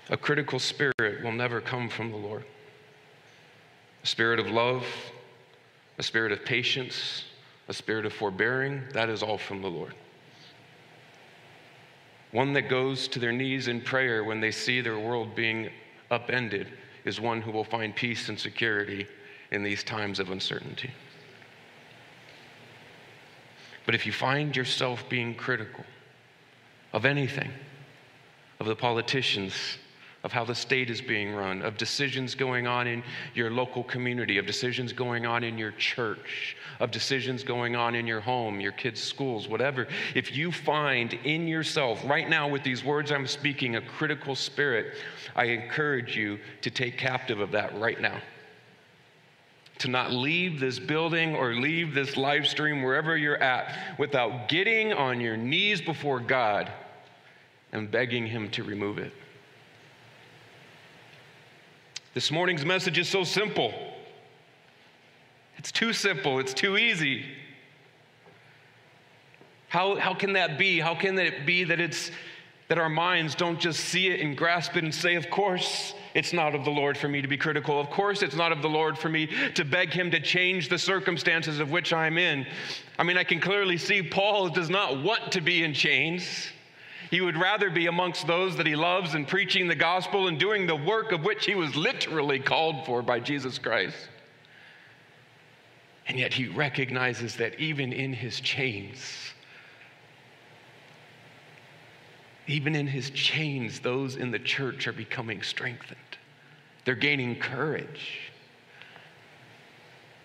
A 0.09 0.17
critical 0.17 0.59
spirit 0.59 1.23
will 1.23 1.31
never 1.31 1.61
come 1.61 1.87
from 1.87 2.11
the 2.11 2.17
Lord. 2.17 2.43
A 4.03 4.07
spirit 4.07 4.39
of 4.39 4.47
love, 4.47 4.85
a 6.01 6.03
spirit 6.03 6.31
of 6.31 6.43
patience, 6.43 7.25
a 7.67 7.73
spirit 7.73 8.07
of 8.07 8.11
forbearing, 8.11 8.81
that 8.91 9.07
is 9.07 9.21
all 9.21 9.37
from 9.37 9.61
the 9.61 9.67
Lord. 9.67 9.93
One 12.31 12.53
that 12.53 12.63
goes 12.63 13.07
to 13.09 13.19
their 13.19 13.31
knees 13.31 13.67
in 13.67 13.81
prayer 13.81 14.23
when 14.23 14.41
they 14.41 14.49
see 14.49 14.81
their 14.81 14.97
world 14.97 15.35
being 15.35 15.69
upended 16.09 16.69
is 17.05 17.21
one 17.21 17.39
who 17.39 17.51
will 17.51 17.63
find 17.63 17.95
peace 17.95 18.29
and 18.29 18.39
security 18.39 19.05
in 19.51 19.61
these 19.61 19.83
times 19.83 20.19
of 20.19 20.31
uncertainty. 20.31 20.89
But 23.85 23.93
if 23.93 24.07
you 24.07 24.11
find 24.11 24.55
yourself 24.55 25.07
being 25.07 25.35
critical 25.35 25.85
of 26.93 27.05
anything, 27.05 27.51
of 28.59 28.65
the 28.65 28.75
politicians, 28.75 29.53
of 30.23 30.31
how 30.31 30.45
the 30.45 30.53
state 30.53 30.89
is 30.89 31.01
being 31.01 31.33
run, 31.33 31.63
of 31.63 31.77
decisions 31.77 32.35
going 32.35 32.67
on 32.67 32.85
in 32.85 33.03
your 33.33 33.49
local 33.49 33.83
community, 33.83 34.37
of 34.37 34.45
decisions 34.45 34.93
going 34.93 35.25
on 35.25 35.43
in 35.43 35.57
your 35.57 35.71
church, 35.71 36.55
of 36.79 36.91
decisions 36.91 37.43
going 37.43 37.75
on 37.75 37.95
in 37.95 38.05
your 38.05 38.21
home, 38.21 38.59
your 38.59 38.71
kids' 38.71 39.01
schools, 39.01 39.47
whatever. 39.47 39.87
If 40.13 40.35
you 40.35 40.51
find 40.51 41.13
in 41.13 41.47
yourself, 41.47 42.03
right 42.05 42.29
now 42.29 42.47
with 42.47 42.63
these 42.63 42.83
words 42.83 43.11
I'm 43.11 43.25
speaking, 43.25 43.77
a 43.77 43.81
critical 43.81 44.35
spirit, 44.35 44.95
I 45.35 45.45
encourage 45.45 46.15
you 46.15 46.37
to 46.61 46.69
take 46.69 46.99
captive 46.99 47.39
of 47.39 47.51
that 47.51 47.77
right 47.79 47.99
now. 47.99 48.21
To 49.79 49.87
not 49.87 50.11
leave 50.11 50.59
this 50.59 50.77
building 50.77 51.35
or 51.35 51.55
leave 51.55 51.95
this 51.95 52.15
live 52.15 52.45
stream, 52.45 52.83
wherever 52.83 53.17
you're 53.17 53.41
at, 53.41 53.97
without 53.97 54.47
getting 54.47 54.93
on 54.93 55.19
your 55.19 55.35
knees 55.35 55.81
before 55.81 56.19
God 56.19 56.71
and 57.71 57.89
begging 57.89 58.27
Him 58.27 58.51
to 58.51 58.63
remove 58.63 58.99
it. 58.99 59.11
This 62.13 62.29
morning's 62.29 62.65
message 62.65 62.97
is 62.97 63.07
so 63.07 63.23
simple. 63.23 63.73
It's 65.57 65.71
too 65.71 65.93
simple, 65.93 66.39
it's 66.39 66.53
too 66.53 66.77
easy. 66.77 67.25
How, 69.69 69.95
how 69.95 70.13
can 70.13 70.33
that 70.33 70.57
be? 70.57 70.79
How 70.79 70.93
can 70.93 71.17
it 71.17 71.45
be 71.45 71.63
that 71.63 71.79
it's 71.79 72.11
that 72.67 72.77
our 72.77 72.89
minds 72.89 73.35
don't 73.35 73.59
just 73.59 73.81
see 73.81 74.07
it 74.07 74.21
and 74.21 74.37
grasp 74.37 74.77
it 74.77 74.83
and 74.85 74.95
say, 74.95 75.15
of 75.15 75.29
course, 75.29 75.93
it's 76.13 76.31
not 76.31 76.55
of 76.55 76.63
the 76.63 76.71
Lord 76.71 76.97
for 76.97 77.09
me 77.09 77.21
to 77.21 77.27
be 77.27 77.35
critical. 77.35 77.79
Of 77.79 77.89
course, 77.89 78.21
it's 78.21 78.35
not 78.35 78.53
of 78.53 78.61
the 78.61 78.69
Lord 78.69 78.97
for 78.97 79.09
me 79.09 79.27
to 79.55 79.65
beg 79.65 79.91
Him 79.91 80.09
to 80.11 80.21
change 80.21 80.69
the 80.69 80.79
circumstances 80.79 81.59
of 81.59 81.69
which 81.69 81.91
I'm 81.91 82.17
in. 82.17 82.45
I 82.97 83.03
mean, 83.03 83.17
I 83.17 83.25
can 83.25 83.41
clearly 83.41 83.75
see 83.75 84.01
Paul 84.01 84.47
does 84.47 84.69
not 84.69 85.03
want 85.03 85.33
to 85.33 85.41
be 85.41 85.65
in 85.65 85.73
chains. 85.73 86.47
He 87.11 87.19
would 87.19 87.35
rather 87.35 87.69
be 87.69 87.87
amongst 87.87 88.25
those 88.25 88.55
that 88.55 88.65
he 88.65 88.77
loves 88.77 89.15
and 89.15 89.27
preaching 89.27 89.67
the 89.67 89.75
gospel 89.75 90.29
and 90.29 90.39
doing 90.39 90.65
the 90.65 90.77
work 90.77 91.11
of 91.11 91.25
which 91.25 91.45
he 91.45 91.55
was 91.55 91.75
literally 91.75 92.39
called 92.39 92.85
for 92.85 93.01
by 93.01 93.19
Jesus 93.19 93.59
Christ. 93.59 93.97
And 96.07 96.17
yet 96.17 96.33
he 96.33 96.47
recognizes 96.47 97.35
that 97.35 97.59
even 97.59 97.91
in 97.91 98.13
his 98.13 98.39
chains, 98.39 99.33
even 102.47 102.75
in 102.75 102.87
his 102.87 103.09
chains, 103.09 103.81
those 103.81 104.15
in 104.15 104.31
the 104.31 104.39
church 104.39 104.87
are 104.87 104.93
becoming 104.93 105.43
strengthened. 105.43 105.99
They're 106.85 106.95
gaining 106.95 107.35
courage. 107.35 108.31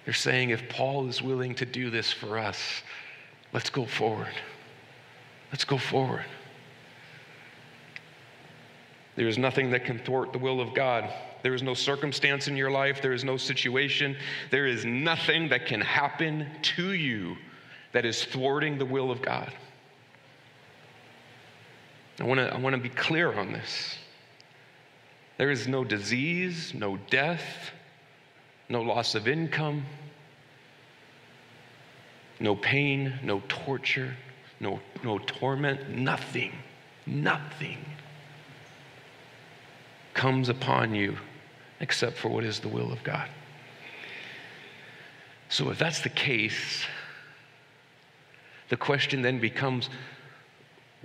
They're 0.04 0.14
saying, 0.14 0.50
if 0.50 0.68
Paul 0.68 1.08
is 1.08 1.20
willing 1.20 1.56
to 1.56 1.66
do 1.66 1.90
this 1.90 2.12
for 2.12 2.38
us, 2.38 2.60
let's 3.52 3.70
go 3.70 3.86
forward. 3.86 4.34
Let's 5.50 5.64
go 5.64 5.78
forward. 5.78 6.24
There 9.16 9.26
is 9.26 9.38
nothing 9.38 9.70
that 9.70 9.84
can 9.84 9.98
thwart 9.98 10.32
the 10.32 10.38
will 10.38 10.60
of 10.60 10.74
God. 10.74 11.10
There 11.42 11.54
is 11.54 11.62
no 11.62 11.74
circumstance 11.74 12.48
in 12.48 12.56
your 12.56 12.70
life, 12.70 13.00
there 13.00 13.14
is 13.14 13.24
no 13.24 13.36
situation, 13.36 14.16
there 14.50 14.66
is 14.66 14.84
nothing 14.84 15.48
that 15.48 15.66
can 15.66 15.80
happen 15.80 16.46
to 16.62 16.92
you 16.92 17.36
that 17.92 18.04
is 18.04 18.24
thwarting 18.24 18.78
the 18.78 18.84
will 18.84 19.10
of 19.10 19.22
God. 19.22 19.52
I 22.20 22.24
want 22.24 22.40
to 22.40 22.52
I 22.52 22.58
want 22.58 22.74
to 22.76 22.82
be 22.82 22.88
clear 22.88 23.32
on 23.38 23.52
this. 23.52 23.96
There 25.38 25.50
is 25.50 25.68
no 25.68 25.84
disease, 25.84 26.72
no 26.74 26.96
death, 27.10 27.70
no 28.68 28.82
loss 28.82 29.14
of 29.14 29.28
income, 29.28 29.84
no 32.40 32.56
pain, 32.56 33.18
no 33.22 33.42
torture, 33.48 34.16
no, 34.60 34.80
no 35.04 35.18
torment, 35.18 35.90
nothing, 35.90 36.52
nothing 37.06 37.84
comes 40.16 40.48
upon 40.48 40.94
you 40.94 41.16
except 41.78 42.16
for 42.16 42.28
what 42.28 42.42
is 42.42 42.58
the 42.58 42.68
will 42.68 42.90
of 42.90 43.04
God. 43.04 43.28
So, 45.48 45.70
if 45.70 45.78
that's 45.78 46.00
the 46.00 46.08
case, 46.08 46.84
the 48.68 48.76
question 48.76 49.22
then 49.22 49.38
becomes 49.38 49.88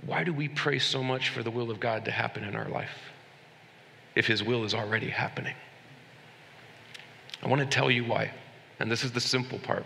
why 0.04 0.24
do 0.24 0.32
we 0.32 0.48
pray 0.48 0.80
so 0.80 1.00
much 1.00 1.28
for 1.28 1.44
the 1.44 1.50
will 1.50 1.70
of 1.70 1.78
God 1.78 2.04
to 2.06 2.10
happen 2.10 2.42
in 2.42 2.56
our 2.56 2.68
life 2.68 3.12
if 4.16 4.26
His 4.26 4.42
will 4.42 4.64
is 4.64 4.74
already 4.74 5.08
happening? 5.08 5.54
I 7.42 7.48
want 7.48 7.60
to 7.60 7.66
tell 7.66 7.90
you 7.90 8.04
why, 8.04 8.32
and 8.80 8.90
this 8.90 9.04
is 9.04 9.12
the 9.12 9.20
simple 9.20 9.60
part. 9.60 9.84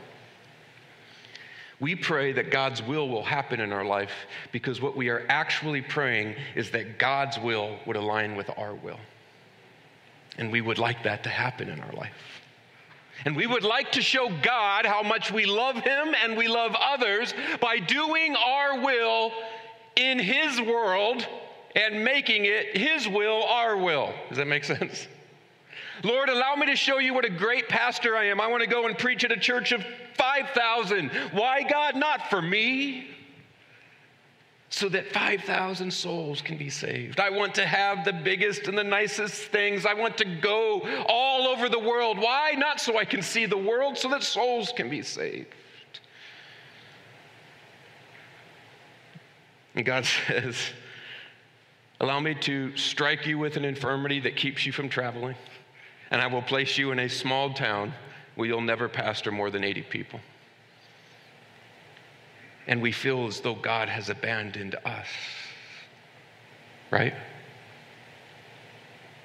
We 1.81 1.95
pray 1.95 2.33
that 2.33 2.51
God's 2.51 2.83
will 2.83 3.09
will 3.09 3.25
happen 3.25 3.61
in 3.61 3.73
our 3.73 3.85
life 3.85 4.13
because 4.53 4.81
what 4.81 4.97
we 4.97 5.11
are 5.11 5.27
actually 5.29 5.83
praying 5.83 6.37
is 6.55 6.71
that 6.71 6.99
God's 6.99 7.39
will 7.39 7.77
would 7.85 7.97
align 7.97 8.37
with 8.37 8.49
our 8.57 8.75
will. 8.75 8.99
And 10.39 10.53
we 10.53 10.61
would 10.61 10.79
like 10.79 11.03
that 11.05 11.23
to 11.25 11.29
happen 11.29 11.69
in 11.69 11.81
our 11.81 11.93
life. 11.93 12.13
And 13.25 13.35
we 13.35 13.47
would 13.47 13.63
like 13.63 13.93
to 13.93 14.03
show 14.03 14.31
God 14.43 14.85
how 14.85 15.03
much 15.03 15.33
we 15.33 15.47
love 15.47 15.77
Him 15.77 16.15
and 16.23 16.37
we 16.37 16.49
love 16.49 16.77
others 16.79 17.33
by 17.61 17.79
doing 17.79 18.37
our 18.37 18.81
will 18.81 19.33
in 19.97 20.19
His 20.19 20.61
world 20.61 21.27
and 21.75 22.05
making 22.05 22.45
it 22.45 22.77
His 22.77 23.09
will 23.09 23.43
our 23.45 23.77
will. 23.77 24.13
Does 24.29 24.39
that 24.39 24.47
make 24.47 24.65
sense? 24.65 25.09
Lord, 26.03 26.29
allow 26.29 26.55
me 26.57 26.67
to 26.67 26.77
show 26.77 26.99
you 26.99 27.15
what 27.15 27.25
a 27.25 27.31
great 27.31 27.69
pastor 27.69 28.17
I 28.17 28.25
am. 28.25 28.41
I 28.41 28.49
want 28.49 28.63
to 28.63 28.69
go 28.69 28.87
and 28.87 28.99
preach 28.99 29.25
at 29.25 29.33
a 29.33 29.37
church 29.37 29.73
of 29.73 29.85
5,000. 30.15 31.11
Why, 31.33 31.63
God? 31.63 31.97
Not 31.97 32.29
for 32.29 32.43
me 32.43 33.09
so 34.69 34.89
that 34.89 35.13
5,000 35.13 35.93
souls 35.93 36.43
can 36.43 36.57
be 36.57 36.69
saved. 36.69 37.21
I 37.21 37.31
want 37.31 37.55
to 37.55 37.67
have 37.67 38.05
the 38.05 38.13
biggest 38.13 38.67
and 38.67 38.77
the 38.77 38.85
nicest 38.85 39.45
things. 39.45 39.87
I 39.87 39.95
want 39.95 40.19
to 40.19 40.25
go 40.25 40.83
all 41.09 41.47
over 41.47 41.69
the 41.69 41.79
world. 41.79 42.19
Why? 42.19 42.53
Not 42.57 42.81
so 42.81 42.99
I 42.99 43.05
can 43.05 43.23
see 43.23 43.47
the 43.47 43.57
world, 43.57 43.97
so 43.97 44.09
that 44.09 44.23
souls 44.23 44.73
can 44.75 44.91
be 44.91 45.03
saved. 45.03 45.55
And 49.75 49.85
God 49.85 50.05
says, 50.27 50.57
Allow 51.99 52.21
me 52.21 52.35
to 52.43 52.77
strike 52.77 53.27
you 53.27 53.39
with 53.39 53.57
an 53.57 53.65
infirmity 53.65 54.21
that 54.21 54.37
keeps 54.37 54.67
you 54.67 54.73
from 54.73 54.91
traveling, 54.91 55.35
and 56.11 56.21
I 56.21 56.27
will 56.27 56.43
place 56.43 56.77
you 56.77 56.91
in 56.91 56.99
a 56.99 57.09
small 57.09 57.55
town 57.55 57.95
where 58.35 58.47
you'll 58.47 58.61
never 58.61 58.87
pastor 58.87 59.33
more 59.33 59.51
than 59.51 59.65
80 59.65 59.83
people 59.83 60.21
and 62.67 62.83
we 62.83 62.93
feel 62.93 63.27
as 63.27 63.41
though 63.41 63.55
God 63.55 63.89
has 63.89 64.09
abandoned 64.09 64.75
us. 64.85 65.07
Right? 66.91 67.15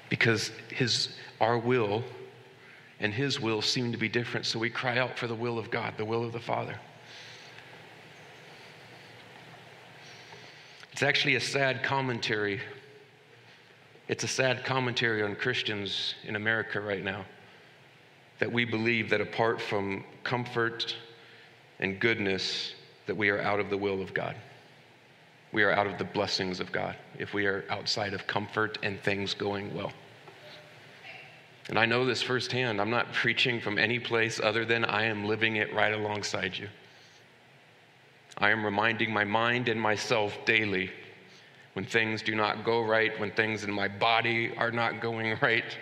Because 0.08 0.50
his 0.68 1.16
our 1.40 1.58
will 1.58 2.04
and 3.00 3.12
his 3.12 3.40
will 3.40 3.60
seem 3.60 3.90
to 3.90 3.98
be 3.98 4.08
different, 4.08 4.46
so 4.46 4.58
we 4.58 4.70
cry 4.70 4.98
out 4.98 5.18
for 5.18 5.26
the 5.26 5.34
will 5.34 5.58
of 5.58 5.70
God, 5.70 5.94
the 5.96 6.04
will 6.04 6.24
of 6.24 6.32
the 6.32 6.40
Father. 6.40 6.78
It's 10.92 11.02
actually 11.02 11.34
a 11.34 11.40
sad 11.40 11.82
commentary. 11.82 12.60
It's 14.06 14.22
a 14.22 14.28
sad 14.28 14.64
commentary 14.64 15.22
on 15.22 15.34
Christians 15.34 16.14
in 16.22 16.36
America 16.36 16.80
right 16.80 17.02
now 17.02 17.24
that 18.38 18.52
we 18.52 18.64
believe 18.64 19.10
that 19.10 19.20
apart 19.20 19.60
from 19.60 20.04
comfort 20.22 20.94
and 21.80 21.98
goodness, 21.98 22.74
that 23.12 23.16
we 23.18 23.28
are 23.28 23.42
out 23.42 23.60
of 23.60 23.68
the 23.68 23.76
will 23.76 24.00
of 24.00 24.14
God. 24.14 24.34
We 25.52 25.64
are 25.64 25.70
out 25.70 25.86
of 25.86 25.98
the 25.98 26.04
blessings 26.04 26.60
of 26.60 26.72
God 26.72 26.96
if 27.18 27.34
we 27.34 27.44
are 27.44 27.62
outside 27.68 28.14
of 28.14 28.26
comfort 28.26 28.78
and 28.82 28.98
things 29.02 29.34
going 29.34 29.74
well. 29.74 29.92
And 31.68 31.78
I 31.78 31.84
know 31.84 32.06
this 32.06 32.22
firsthand. 32.22 32.80
I'm 32.80 32.88
not 32.88 33.12
preaching 33.12 33.60
from 33.60 33.76
any 33.76 33.98
place 33.98 34.40
other 34.42 34.64
than 34.64 34.86
I 34.86 35.04
am 35.04 35.26
living 35.26 35.56
it 35.56 35.74
right 35.74 35.92
alongside 35.92 36.56
you. 36.56 36.70
I 38.38 38.48
am 38.48 38.64
reminding 38.64 39.12
my 39.12 39.24
mind 39.24 39.68
and 39.68 39.78
myself 39.78 40.34
daily 40.46 40.90
when 41.74 41.84
things 41.84 42.22
do 42.22 42.34
not 42.34 42.64
go 42.64 42.80
right, 42.80 43.12
when 43.20 43.30
things 43.32 43.62
in 43.62 43.70
my 43.70 43.88
body 43.88 44.54
are 44.56 44.70
not 44.70 45.02
going 45.02 45.36
right, 45.42 45.76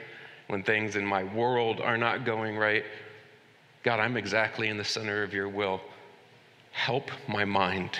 when 0.48 0.64
things 0.64 0.96
in 0.96 1.06
my 1.06 1.22
world 1.22 1.80
are 1.80 1.96
not 1.96 2.24
going 2.24 2.56
right. 2.56 2.82
God, 3.84 4.00
I'm 4.00 4.16
exactly 4.16 4.66
in 4.66 4.76
the 4.76 4.84
center 4.84 5.22
of 5.22 5.32
your 5.32 5.48
will. 5.48 5.80
Help 6.70 7.10
my 7.28 7.44
mind. 7.44 7.98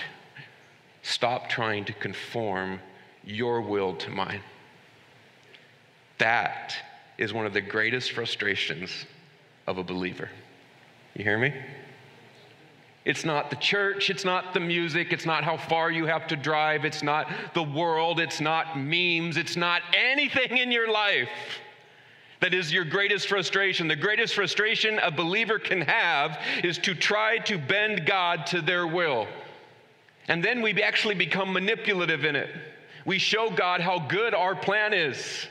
Stop 1.03 1.49
trying 1.49 1.85
to 1.85 1.93
conform 1.93 2.79
your 3.23 3.61
will 3.61 3.95
to 3.95 4.09
mine. 4.09 4.41
That 6.17 6.75
is 7.17 7.33
one 7.33 7.45
of 7.45 7.53
the 7.53 7.61
greatest 7.61 8.11
frustrations 8.11 9.05
of 9.67 9.77
a 9.77 9.83
believer. 9.83 10.29
You 11.15 11.23
hear 11.23 11.37
me? 11.37 11.53
It's 13.03 13.25
not 13.25 13.49
the 13.49 13.55
church, 13.55 14.11
it's 14.11 14.23
not 14.23 14.53
the 14.53 14.59
music, 14.59 15.11
it's 15.11 15.25
not 15.25 15.43
how 15.43 15.57
far 15.57 15.89
you 15.89 16.05
have 16.05 16.27
to 16.27 16.35
drive, 16.35 16.85
it's 16.85 17.01
not 17.01 17.27
the 17.55 17.63
world, 17.63 18.19
it's 18.19 18.39
not 18.39 18.77
memes, 18.77 19.37
it's 19.37 19.55
not 19.55 19.81
anything 19.93 20.57
in 20.57 20.71
your 20.71 20.91
life 20.91 21.29
that 22.41 22.53
is 22.55 22.73
your 22.73 22.83
greatest 22.83 23.27
frustration. 23.27 23.87
The 23.87 23.95
greatest 23.95 24.33
frustration 24.33 24.99
a 24.99 25.11
believer 25.11 25.59
can 25.59 25.81
have 25.81 26.39
is 26.63 26.77
to 26.79 26.95
try 26.95 27.37
to 27.39 27.57
bend 27.57 28.05
God 28.05 28.47
to 28.47 28.61
their 28.61 28.85
will. 28.87 29.27
And 30.27 30.43
then 30.43 30.61
we 30.61 30.81
actually 30.81 31.15
become 31.15 31.53
manipulative 31.53 32.25
in 32.25 32.35
it. 32.35 32.49
We 33.05 33.19
show 33.19 33.49
God 33.51 33.79
how 33.79 33.99
good 33.99 34.33
our 34.33 34.55
plan 34.55 34.93
is. 34.93 35.47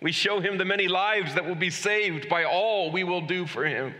We 0.00 0.12
show 0.12 0.40
him 0.40 0.58
the 0.58 0.64
many 0.64 0.88
lives 0.88 1.34
that 1.34 1.46
will 1.46 1.56
be 1.56 1.70
saved 1.70 2.28
by 2.28 2.44
all 2.44 2.90
we 2.92 3.04
will 3.04 3.22
do 3.26 3.46
for 3.46 3.64
him. 3.64 3.94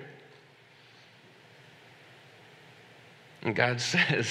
And 3.42 3.54
God 3.54 3.81
says, 3.81 4.28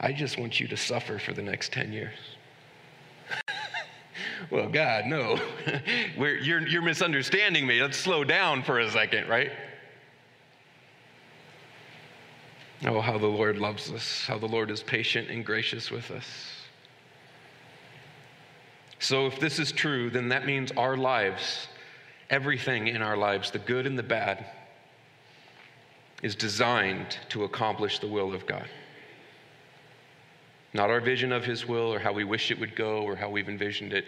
I 0.00 0.12
just 0.12 0.38
want 0.38 0.58
you 0.58 0.66
to 0.68 0.76
suffer 0.76 1.18
for 1.18 1.32
the 1.32 1.42
next 1.42 1.72
10 1.72 1.92
years. 1.92 2.14
Well, 4.50 4.68
God, 4.68 5.06
no. 5.06 5.38
you're, 6.16 6.66
you're 6.66 6.82
misunderstanding 6.82 7.66
me. 7.66 7.82
Let's 7.82 7.98
slow 7.98 8.24
down 8.24 8.62
for 8.62 8.80
a 8.80 8.90
second, 8.90 9.28
right? 9.28 9.50
Oh, 12.86 13.00
how 13.00 13.18
the 13.18 13.26
Lord 13.26 13.58
loves 13.58 13.90
us, 13.90 14.24
how 14.26 14.38
the 14.38 14.46
Lord 14.46 14.70
is 14.70 14.82
patient 14.82 15.28
and 15.28 15.44
gracious 15.44 15.90
with 15.90 16.10
us. 16.10 16.26
So, 19.00 19.26
if 19.26 19.38
this 19.38 19.58
is 19.58 19.70
true, 19.70 20.10
then 20.10 20.28
that 20.28 20.46
means 20.46 20.72
our 20.72 20.96
lives, 20.96 21.68
everything 22.30 22.88
in 22.88 23.02
our 23.02 23.16
lives, 23.16 23.50
the 23.50 23.58
good 23.58 23.86
and 23.86 23.98
the 23.98 24.02
bad, 24.02 24.46
is 26.22 26.34
designed 26.34 27.18
to 27.28 27.44
accomplish 27.44 27.98
the 27.98 28.08
will 28.08 28.34
of 28.34 28.46
God. 28.46 28.68
Not 30.72 30.90
our 30.90 31.00
vision 31.00 31.32
of 31.32 31.44
His 31.44 31.66
will 31.66 31.92
or 31.92 31.98
how 31.98 32.12
we 32.12 32.24
wish 32.24 32.50
it 32.50 32.58
would 32.58 32.74
go 32.74 33.02
or 33.02 33.16
how 33.16 33.30
we've 33.30 33.48
envisioned 33.48 33.92
it, 33.92 34.04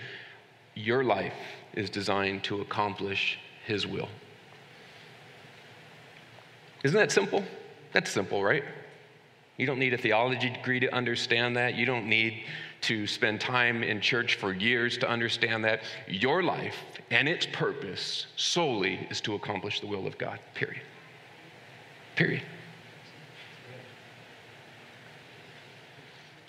your 0.75 1.05
life 1.05 1.35
is 1.75 1.91
designed 1.91 2.45
to 2.45 2.61
accomplish 2.61 3.39
His 3.67 3.87
will. 3.87 4.09
Isn't 6.83 6.99
that 6.99 7.13
simple? 7.13 7.45
That's 7.93 8.11
simple, 8.11 8.43
right? 8.43 8.65
You 9.57 9.67
don't 9.67 9.79
need 9.79 9.93
a 9.93 9.99
theology 9.99 10.49
degree 10.49 10.81
to 10.81 10.95
understand 10.95 11.57
that. 11.57 11.75
You 11.75 11.85
don't 11.85 12.07
need 12.07 12.45
to 12.83 13.07
spend 13.07 13.41
time 13.41 13.83
in 13.83 14.01
church 14.01 14.37
for 14.37 14.55
years 14.55 14.97
to 14.99 15.09
understand 15.09 15.65
that. 15.65 15.83
Your 16.09 16.43
life 16.43 16.77
and 17.11 17.29
its 17.29 17.45
purpose 17.45 18.27
solely 18.37 19.07
is 19.11 19.21
to 19.23 19.35
accomplish 19.35 19.81
the 19.81 19.87
will 19.87 20.07
of 20.07 20.17
God, 20.17 20.39
period. 20.55 20.83
Period. 22.17 22.43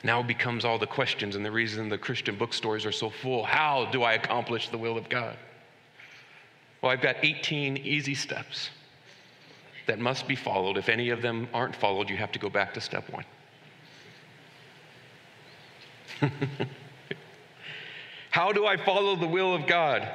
Now 0.03 0.23
becomes 0.23 0.65
all 0.65 0.77
the 0.79 0.87
questions 0.87 1.35
and 1.35 1.45
the 1.45 1.51
reason 1.51 1.89
the 1.89 1.97
Christian 1.97 2.35
bookstores 2.35 2.85
are 2.85 2.91
so 2.91 3.09
full. 3.09 3.43
How 3.43 3.85
do 3.91 4.03
I 4.03 4.13
accomplish 4.13 4.69
the 4.69 4.77
will 4.77 4.97
of 4.97 5.09
God? 5.09 5.37
Well, 6.81 6.91
I've 6.91 7.01
got 7.01 7.17
18 7.21 7.77
easy 7.77 8.15
steps 8.15 8.71
that 9.85 9.99
must 9.99 10.27
be 10.27 10.35
followed. 10.35 10.77
If 10.77 10.89
any 10.89 11.09
of 11.09 11.21
them 11.21 11.47
aren't 11.53 11.75
followed, 11.75 12.09
you 12.09 12.17
have 12.17 12.31
to 12.31 12.39
go 12.39 12.49
back 12.49 12.73
to 12.73 12.81
step 12.81 13.09
one. 13.11 13.25
How 18.31 18.51
do 18.51 18.65
I 18.65 18.77
follow 18.77 19.15
the 19.15 19.27
will 19.27 19.53
of 19.53 19.67
God? 19.67 20.07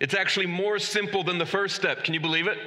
It's 0.00 0.14
actually 0.14 0.46
more 0.46 0.78
simple 0.78 1.22
than 1.22 1.38
the 1.38 1.46
first 1.46 1.76
step. 1.76 2.02
Can 2.04 2.14
you 2.14 2.20
believe 2.20 2.46
it? 2.46 2.58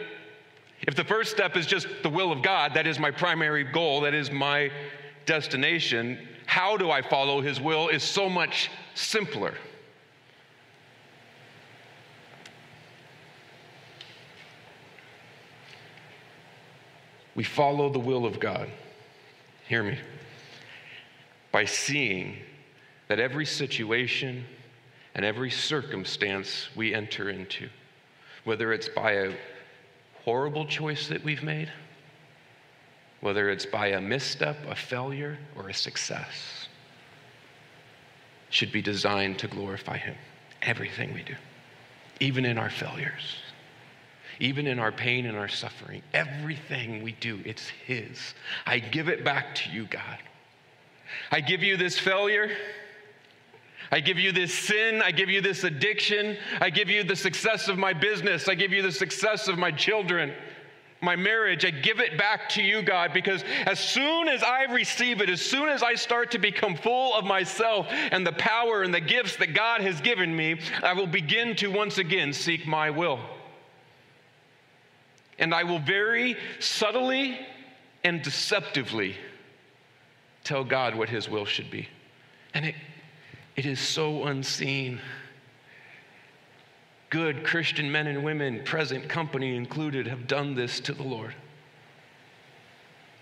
If 0.81 0.95
the 0.95 1.03
first 1.03 1.31
step 1.31 1.57
is 1.57 1.65
just 1.65 1.87
the 2.03 2.09
will 2.09 2.31
of 2.31 2.41
God, 2.41 2.73
that 2.75 2.87
is 2.87 2.99
my 2.99 3.11
primary 3.11 3.63
goal, 3.63 4.01
that 4.01 4.13
is 4.13 4.31
my 4.31 4.71
destination, 5.25 6.17
how 6.47 6.75
do 6.77 6.89
I 6.89 7.03
follow 7.03 7.41
his 7.41 7.61
will 7.61 7.89
is 7.89 8.01
so 8.01 8.27
much 8.27 8.71
simpler. 8.95 9.53
We 17.35 17.43
follow 17.43 17.89
the 17.89 17.99
will 17.99 18.25
of 18.25 18.39
God. 18.39 18.69
Hear 19.67 19.83
me. 19.83 19.99
By 21.51 21.65
seeing 21.65 22.37
that 23.09 23.19
every 23.19 23.45
situation 23.45 24.43
and 25.13 25.23
every 25.23 25.51
circumstance 25.51 26.69
we 26.75 26.93
enter 26.93 27.29
into, 27.29 27.69
whether 28.45 28.73
it's 28.73 28.89
by 28.89 29.11
a 29.11 29.35
horrible 30.23 30.65
choice 30.65 31.07
that 31.09 31.23
we've 31.23 31.43
made, 31.43 31.71
whether 33.21 33.49
it's 33.49 33.65
by 33.65 33.87
a 33.87 34.01
misstep, 34.01 34.57
a 34.69 34.75
failure, 34.75 35.37
or 35.55 35.69
a 35.69 35.73
success, 35.73 36.67
should 38.49 38.71
be 38.71 38.81
designed 38.81 39.39
to 39.39 39.47
glorify 39.47 39.97
Him. 39.97 40.15
Everything 40.61 41.13
we 41.13 41.23
do, 41.23 41.35
even 42.19 42.45
in 42.45 42.57
our 42.57 42.69
failures, 42.69 43.37
even 44.39 44.67
in 44.67 44.79
our 44.79 44.91
pain 44.91 45.25
and 45.25 45.37
our 45.37 45.47
suffering, 45.47 46.01
everything 46.13 47.03
we 47.03 47.13
do, 47.13 47.39
it's 47.45 47.67
His. 47.67 48.33
I 48.65 48.79
give 48.79 49.09
it 49.09 49.23
back 49.23 49.55
to 49.55 49.69
you, 49.71 49.85
God. 49.85 50.19
I 51.31 51.41
give 51.41 51.63
you 51.63 51.77
this 51.77 51.97
failure. 51.97 52.51
I 53.91 53.99
give 53.99 54.19
you 54.19 54.31
this 54.31 54.53
sin. 54.53 55.01
I 55.01 55.11
give 55.11 55.29
you 55.29 55.41
this 55.41 55.63
addiction. 55.63 56.37
I 56.59 56.69
give 56.69 56.89
you 56.89 57.03
the 57.03 57.15
success 57.15 57.67
of 57.67 57.77
my 57.77 57.93
business. 57.93 58.47
I 58.47 58.55
give 58.55 58.73
you 58.73 58.81
the 58.81 58.91
success 58.91 59.47
of 59.47 59.57
my 59.57 59.71
children, 59.71 60.33
my 61.01 61.15
marriage. 61.15 61.65
I 61.65 61.71
give 61.71 61.99
it 61.99 62.17
back 62.17 62.49
to 62.49 62.61
you, 62.61 62.81
God, 62.81 63.13
because 63.13 63.43
as 63.65 63.79
soon 63.79 64.27
as 64.27 64.43
I 64.43 64.63
receive 64.63 65.21
it, 65.21 65.29
as 65.29 65.41
soon 65.41 65.69
as 65.69 65.83
I 65.83 65.95
start 65.95 66.31
to 66.31 66.39
become 66.39 66.75
full 66.75 67.15
of 67.15 67.25
myself 67.25 67.87
and 67.89 68.25
the 68.25 68.31
power 68.33 68.83
and 68.83 68.93
the 68.93 69.01
gifts 69.01 69.35
that 69.37 69.53
God 69.53 69.81
has 69.81 70.01
given 70.01 70.35
me, 70.35 70.59
I 70.83 70.93
will 70.93 71.07
begin 71.07 71.55
to 71.57 71.67
once 71.67 71.97
again 71.97 72.33
seek 72.33 72.65
my 72.65 72.89
will. 72.89 73.19
And 75.39 75.53
I 75.53 75.63
will 75.63 75.79
very 75.79 76.35
subtly 76.59 77.39
and 78.03 78.21
deceptively 78.21 79.15
tell 80.43 80.63
God 80.63 80.95
what 80.95 81.09
his 81.09 81.29
will 81.29 81.45
should 81.45 81.69
be. 81.69 81.87
And 82.53 82.65
it 82.65 82.75
it 83.57 83.65
is 83.65 83.79
so 83.79 84.25
unseen. 84.25 85.01
Good 87.09 87.45
Christian 87.45 87.91
men 87.91 88.07
and 88.07 88.23
women, 88.23 88.63
present 88.63 89.07
company 89.07 89.55
included, 89.55 90.07
have 90.07 90.27
done 90.27 90.55
this 90.55 90.79
to 90.81 90.93
the 90.93 91.03
Lord. 91.03 91.33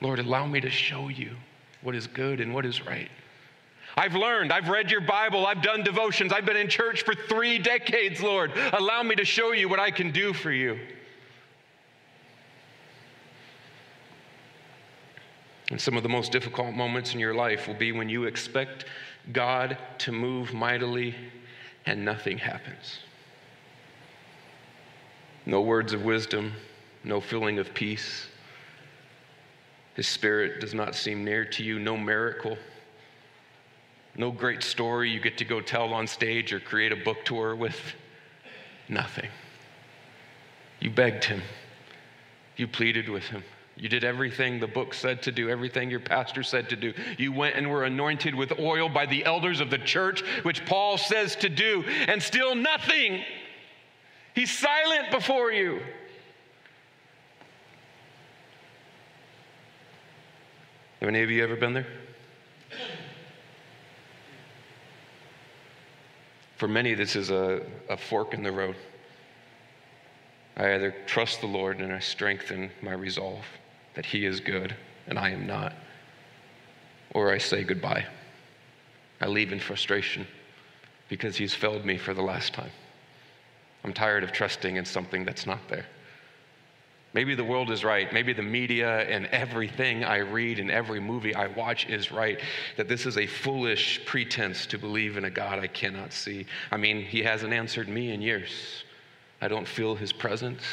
Lord, 0.02 0.20
allow 0.20 0.46
me 0.46 0.60
to 0.62 0.70
show 0.70 1.08
you 1.08 1.36
what 1.82 1.96
is 1.96 2.08
good 2.08 2.42
and 2.42 2.54
what 2.54 2.66
is 2.66 2.86
right. 2.86 3.10
I've 3.98 4.16
learned, 4.16 4.52
I've 4.52 4.68
read 4.68 4.92
your 4.92 5.02
Bible, 5.02 5.46
I've 5.46 5.62
done 5.62 5.84
devotions, 5.84 6.34
I've 6.34 6.46
been 6.46 6.58
in 6.58 6.68
church 6.68 7.04
for 7.04 7.14
three 7.14 7.60
decades, 7.60 8.22
Lord. 8.22 8.52
Allow 8.74 9.04
me 9.04 9.16
to 9.16 9.24
show 9.24 9.52
you 9.52 9.70
what 9.70 9.80
I 9.80 9.92
can 9.92 10.12
do 10.12 10.34
for 10.34 10.52
you. 10.52 10.80
And 15.72 15.80
some 15.80 15.96
of 15.96 16.04
the 16.04 16.10
most 16.10 16.32
difficult 16.32 16.74
moments 16.74 17.14
in 17.14 17.20
your 17.20 17.34
life 17.34 17.68
will 17.68 17.76
be 17.76 17.92
when 17.92 18.10
you 18.10 18.26
expect 18.26 18.86
God 19.32 19.78
to 20.00 20.12
move 20.12 20.54
mightily 20.54 21.16
and 21.86 22.04
nothing 22.04 22.38
happens. 22.38 23.00
No 25.46 25.62
words 25.62 25.94
of 25.94 26.04
wisdom, 26.04 26.54
no 27.04 27.22
feeling 27.22 27.60
of 27.60 27.74
peace. 27.74 28.28
His 29.96 30.08
spirit 30.08 30.60
does 30.60 30.74
not 30.74 30.96
seem 30.96 31.24
near 31.24 31.46
to 31.46 31.64
you, 31.64 31.80
no 31.80 31.96
miracle, 31.96 32.58
no 34.18 34.32
great 34.32 34.64
story 34.64 35.10
you 35.10 35.20
get 35.20 35.38
to 35.38 35.46
go 35.46 35.62
tell 35.62 35.94
on 35.94 36.08
stage 36.08 36.52
or 36.52 36.60
create 36.60 36.92
a 36.92 36.96
book 36.96 37.24
tour 37.26 37.56
with. 37.56 37.80
Nothing. 38.90 39.30
You 40.80 40.90
begged 40.90 41.26
him, 41.26 41.42
you 42.58 42.68
pleaded 42.68 43.10
with 43.10 43.24
him. 43.24 43.44
You 43.78 43.90
did 43.90 44.06
everything 44.06 44.60
the 44.60 44.68
book 44.68 44.94
said 44.94 45.22
to 45.24 45.32
do, 45.32 45.50
everything 45.50 45.90
your 45.90 46.00
pastor 46.00 46.44
said 46.44 46.70
to 46.70 46.78
do. 46.78 46.94
You 47.18 47.34
went 47.34 47.56
and 47.56 47.70
were 47.70 47.84
anointed 47.84 48.34
with 48.34 48.58
oil 48.58 48.88
by 48.88 49.06
the 49.06 49.26
elders 49.26 49.60
of 49.60 49.70
the 49.70 49.78
church, 49.78 50.22
which 50.44 50.66
Paul 50.66 50.98
says 50.98 51.36
to 51.38 51.50
do, 51.50 51.84
and 52.08 52.24
still 52.24 52.56
nothing. 52.56 53.24
He's 54.36 54.52
silent 54.52 55.12
before 55.12 55.52
you. 55.54 55.80
Have 61.00 61.08
any 61.08 61.22
of 61.22 61.32
you 61.32 61.42
ever 61.42 61.56
been 61.56 61.74
there? 61.74 61.88
For 66.58 66.68
many, 66.68 66.94
this 66.94 67.16
is 67.16 67.30
a, 67.30 67.62
a 67.90 67.96
fork 67.96 68.34
in 68.34 68.44
the 68.44 68.52
road. 68.52 68.76
I 70.58 70.74
either 70.74 70.94
trust 71.06 71.40
the 71.40 71.48
Lord 71.48 71.80
and 71.80 71.94
I 71.94 72.00
strengthen 72.00 72.72
my 72.82 72.94
resolve 72.94 73.46
that 73.94 74.06
He 74.06 74.26
is 74.26 74.42
good 74.42 74.76
and 75.08 75.18
I 75.18 75.30
am 75.30 75.48
not. 75.48 75.74
Or 77.14 77.32
I 77.32 77.38
say 77.38 77.64
goodbye. 77.64 78.06
I 79.22 79.28
leave 79.28 79.54
in 79.54 79.60
frustration 79.60 80.28
because 81.08 81.38
He's 81.38 81.54
failed 81.54 81.86
me 81.86 81.98
for 81.98 82.14
the 82.14 82.22
last 82.22 82.54
time. 82.54 82.72
I'm 83.86 83.94
tired 83.94 84.24
of 84.24 84.32
trusting 84.32 84.78
in 84.78 84.84
something 84.84 85.26
that's 85.26 85.46
not 85.46 85.60
there. 85.70 85.86
Maybe 87.14 87.36
the 87.36 87.44
world 87.44 87.70
is 87.70 87.84
right. 87.84 88.12
Maybe 88.12 88.34
the 88.34 88.42
media 88.42 89.02
and 89.02 89.28
everything 89.28 90.04
I 90.04 90.18
read 90.18 90.58
and 90.58 90.72
every 90.72 91.00
movie 91.00 91.36
I 91.36 91.46
watch 91.46 91.88
is 91.88 92.12
right. 92.12 92.40
That 92.78 92.88
this 92.88 93.06
is 93.06 93.20
a 93.20 93.28
foolish 93.28 94.04
pretense 94.08 94.66
to 94.66 94.80
believe 94.80 95.18
in 95.18 95.26
a 95.26 95.30
God 95.30 95.60
I 95.60 95.68
cannot 95.68 96.14
see. 96.14 96.48
I 96.72 96.78
mean, 96.78 97.04
He 97.04 97.22
hasn't 97.22 97.54
answered 97.54 97.88
me 97.88 98.12
in 98.12 98.24
years. 98.24 98.50
I 99.40 99.48
don't 99.50 99.68
feel 99.68 99.94
His 99.94 100.12
presence. 100.12 100.64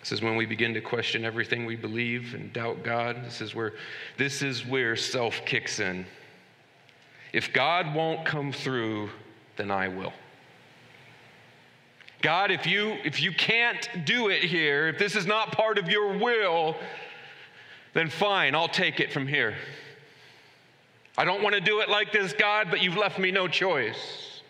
This 0.00 0.12
is 0.12 0.22
when 0.22 0.36
we 0.36 0.46
begin 0.46 0.72
to 0.72 0.80
question 0.80 1.22
everything 1.22 1.66
we 1.66 1.76
believe 1.76 2.32
and 2.32 2.50
doubt 2.54 2.82
God. 2.82 3.26
This 3.26 3.42
is 3.42 3.54
where 3.54 3.74
this 4.16 4.40
is 4.40 4.64
where 4.64 4.96
self 4.96 5.44
kicks 5.44 5.80
in. 5.80 6.06
If 7.32 7.52
God 7.52 7.94
won't 7.94 8.24
come 8.24 8.52
through, 8.52 9.10
then 9.56 9.70
I 9.70 9.88
will. 9.88 10.12
God, 12.20 12.50
if 12.50 12.66
you 12.66 12.96
if 13.04 13.22
you 13.22 13.32
can't 13.32 13.88
do 14.04 14.28
it 14.28 14.42
here, 14.42 14.88
if 14.88 14.98
this 14.98 15.14
is 15.14 15.26
not 15.26 15.52
part 15.52 15.78
of 15.78 15.88
your 15.88 16.18
will, 16.18 16.76
then 17.94 18.08
fine, 18.08 18.54
I'll 18.54 18.68
take 18.68 18.98
it 18.98 19.12
from 19.12 19.26
here. 19.26 19.54
I 21.16 21.24
don't 21.24 21.42
want 21.42 21.54
to 21.54 21.60
do 21.60 21.80
it 21.80 21.88
like 21.88 22.12
this, 22.12 22.32
God, 22.32 22.68
but 22.70 22.82
you've 22.82 22.96
left 22.96 23.18
me 23.18 23.30
no 23.30 23.48
choice. 23.48 24.42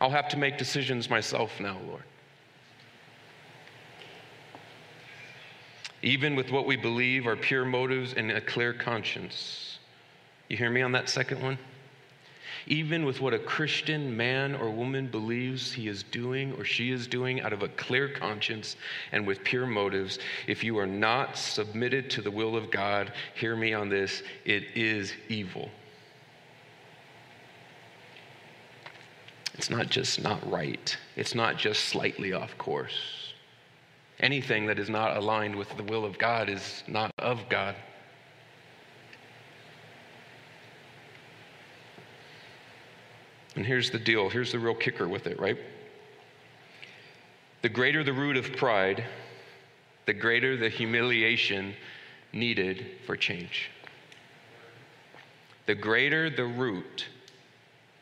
I'll 0.00 0.10
have 0.10 0.28
to 0.30 0.36
make 0.36 0.58
decisions 0.58 1.08
myself 1.08 1.60
now, 1.60 1.78
Lord. 1.86 2.02
even 6.02 6.34
with 6.34 6.50
what 6.50 6.66
we 6.66 6.76
believe 6.76 7.26
are 7.26 7.36
pure 7.36 7.64
motives 7.64 8.14
and 8.14 8.30
a 8.30 8.40
clear 8.40 8.72
conscience. 8.72 9.71
You 10.52 10.58
hear 10.58 10.68
me 10.68 10.82
on 10.82 10.92
that 10.92 11.08
second 11.08 11.42
one? 11.42 11.56
Even 12.66 13.06
with 13.06 13.22
what 13.22 13.32
a 13.32 13.38
Christian 13.38 14.14
man 14.14 14.54
or 14.54 14.68
woman 14.68 15.06
believes 15.06 15.72
he 15.72 15.88
is 15.88 16.02
doing 16.02 16.52
or 16.58 16.64
she 16.66 16.90
is 16.90 17.06
doing 17.06 17.40
out 17.40 17.54
of 17.54 17.62
a 17.62 17.68
clear 17.68 18.10
conscience 18.10 18.76
and 19.12 19.26
with 19.26 19.42
pure 19.44 19.64
motives, 19.64 20.18
if 20.46 20.62
you 20.62 20.76
are 20.76 20.86
not 20.86 21.38
submitted 21.38 22.10
to 22.10 22.20
the 22.20 22.30
will 22.30 22.54
of 22.54 22.70
God, 22.70 23.14
hear 23.34 23.56
me 23.56 23.72
on 23.72 23.88
this, 23.88 24.22
it 24.44 24.64
is 24.74 25.14
evil. 25.30 25.70
It's 29.54 29.70
not 29.70 29.88
just 29.88 30.20
not 30.20 30.50
right, 30.50 30.94
it's 31.16 31.34
not 31.34 31.56
just 31.56 31.86
slightly 31.86 32.34
off 32.34 32.58
course. 32.58 33.32
Anything 34.20 34.66
that 34.66 34.78
is 34.78 34.90
not 34.90 35.16
aligned 35.16 35.56
with 35.56 35.74
the 35.78 35.84
will 35.84 36.04
of 36.04 36.18
God 36.18 36.50
is 36.50 36.84
not 36.86 37.10
of 37.18 37.40
God. 37.48 37.74
And 43.56 43.66
here's 43.66 43.90
the 43.90 43.98
deal 43.98 44.28
here's 44.30 44.52
the 44.52 44.58
real 44.58 44.74
kicker 44.74 45.08
with 45.08 45.26
it, 45.26 45.38
right? 45.38 45.58
The 47.62 47.68
greater 47.68 48.02
the 48.02 48.12
root 48.12 48.36
of 48.36 48.56
pride, 48.56 49.04
the 50.06 50.12
greater 50.12 50.56
the 50.56 50.68
humiliation 50.68 51.74
needed 52.32 52.86
for 53.06 53.16
change. 53.16 53.70
The 55.66 55.74
greater 55.74 56.28
the 56.28 56.44
root 56.44 57.06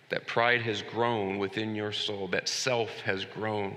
that 0.08 0.26
pride 0.26 0.62
has 0.62 0.82
grown 0.82 1.38
within 1.38 1.74
your 1.74 1.92
soul, 1.92 2.26
that 2.28 2.48
self 2.48 2.90
has 3.00 3.24
grown 3.24 3.76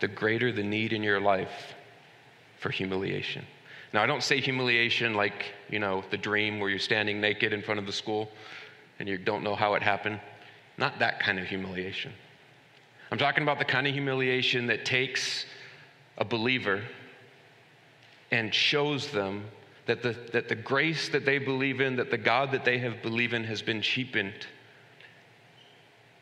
the 0.00 0.08
greater 0.08 0.52
the 0.52 0.62
need 0.62 0.92
in 0.92 1.02
your 1.02 1.20
life 1.20 1.74
for 2.58 2.70
humiliation. 2.70 3.44
Now, 3.92 4.02
I 4.02 4.06
don't 4.06 4.22
say 4.22 4.40
humiliation 4.40 5.14
like, 5.14 5.54
you 5.70 5.78
know, 5.78 6.04
the 6.10 6.18
dream 6.18 6.60
where 6.60 6.68
you're 6.68 6.78
standing 6.78 7.20
naked 7.20 7.52
in 7.52 7.62
front 7.62 7.80
of 7.80 7.86
the 7.86 7.92
school 7.92 8.30
and 8.98 9.08
you 9.08 9.18
don't 9.18 9.42
know 9.42 9.54
how 9.54 9.74
it 9.74 9.82
happened. 9.82 10.20
Not 10.78 10.98
that 10.98 11.20
kind 11.20 11.38
of 11.38 11.46
humiliation. 11.46 12.12
I'm 13.10 13.18
talking 13.18 13.42
about 13.42 13.58
the 13.58 13.64
kind 13.64 13.86
of 13.86 13.92
humiliation 13.92 14.66
that 14.66 14.84
takes 14.84 15.46
a 16.18 16.24
believer 16.24 16.82
and 18.30 18.52
shows 18.52 19.10
them 19.10 19.44
that 19.86 20.02
the, 20.02 20.16
that 20.32 20.48
the 20.48 20.54
grace 20.54 21.08
that 21.10 21.24
they 21.24 21.38
believe 21.38 21.80
in, 21.80 21.96
that 21.96 22.10
the 22.10 22.18
God 22.18 22.50
that 22.52 22.64
they 22.64 22.78
have 22.78 23.02
believed 23.02 23.32
in 23.32 23.44
has 23.44 23.62
been 23.62 23.80
cheapened 23.80 24.46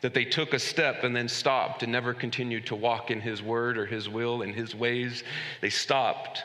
that 0.04 0.12
they 0.12 0.26
took 0.26 0.52
a 0.52 0.58
step 0.58 1.02
and 1.02 1.16
then 1.16 1.26
stopped 1.26 1.82
and 1.82 1.90
never 1.90 2.12
continued 2.12 2.66
to 2.66 2.76
walk 2.76 3.10
in 3.10 3.22
His 3.22 3.42
word 3.42 3.78
or 3.78 3.87
His 3.87 4.06
will 4.06 4.42
and 4.42 4.54
His 4.54 4.74
ways. 4.74 5.24
They 5.62 5.70
stopped. 5.70 6.42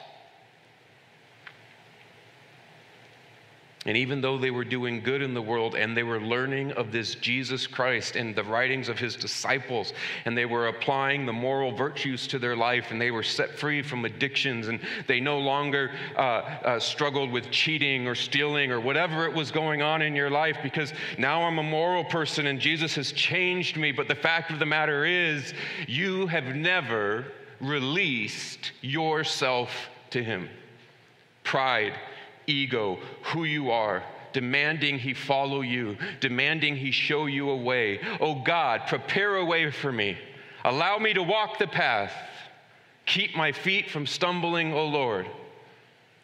And 3.85 3.95
even 3.95 4.19
though 4.19 4.37
they 4.37 4.51
were 4.51 4.65
doing 4.65 4.99
good 4.99 5.21
in 5.21 5.33
the 5.33 5.41
world 5.41 5.73
and 5.75 5.95
they 5.95 6.03
were 6.03 6.19
learning 6.19 6.73
of 6.73 6.91
this 6.91 7.15
Jesus 7.15 7.65
Christ 7.65 8.17
and 8.17 8.35
the 8.35 8.43
writings 8.43 8.89
of 8.89 8.99
his 8.99 9.15
disciples, 9.15 9.93
and 10.25 10.37
they 10.37 10.45
were 10.45 10.67
applying 10.67 11.25
the 11.25 11.31
moral 11.31 11.71
virtues 11.71 12.27
to 12.27 12.39
their 12.39 12.57
life, 12.57 12.91
and 12.91 12.99
they 12.99 13.11
were 13.11 13.23
set 13.23 13.57
free 13.57 13.81
from 13.81 14.03
addictions, 14.03 14.67
and 14.67 14.81
they 15.07 15.21
no 15.21 15.39
longer 15.39 15.91
uh, 16.17 16.19
uh, 16.19 16.79
struggled 16.79 17.31
with 17.31 17.51
cheating 17.51 18.05
or 18.05 18.15
stealing 18.15 18.69
or 18.69 18.81
whatever 18.81 19.25
it 19.25 19.33
was 19.33 19.49
going 19.49 19.81
on 19.81 20.01
in 20.01 20.13
your 20.13 20.29
life, 20.29 20.57
because 20.61 20.91
now 21.17 21.43
I'm 21.43 21.57
a 21.57 21.63
moral 21.63 22.03
person 22.03 22.47
and 22.47 22.59
Jesus 22.59 22.95
has 22.95 23.13
changed 23.13 23.77
me. 23.77 23.93
But 23.93 24.09
the 24.09 24.15
fact 24.15 24.51
of 24.51 24.59
the 24.59 24.65
matter 24.65 25.05
is, 25.05 25.53
you 25.87 26.27
have 26.27 26.53
never 26.53 27.27
released 27.61 28.73
yourself 28.81 29.71
to 30.09 30.21
him. 30.21 30.49
Pride 31.45 31.93
ego, 32.49 32.99
who 33.23 33.43
you 33.43 33.71
are, 33.71 34.03
demanding 34.33 34.99
he 34.99 35.13
follow 35.13 35.61
you, 35.61 35.97
demanding 36.19 36.75
he 36.75 36.91
show 36.91 37.25
you 37.25 37.49
a 37.49 37.55
way. 37.55 37.99
Oh 38.19 38.35
God, 38.35 38.87
prepare 38.87 39.37
a 39.37 39.45
way 39.45 39.71
for 39.71 39.91
me. 39.91 40.17
Allow 40.65 40.97
me 40.97 41.13
to 41.13 41.23
walk 41.23 41.57
the 41.57 41.67
path. 41.67 42.13
Keep 43.05 43.35
my 43.35 43.51
feet 43.51 43.89
from 43.89 44.05
stumbling, 44.05 44.73
O 44.73 44.85
Lord. 44.85 45.27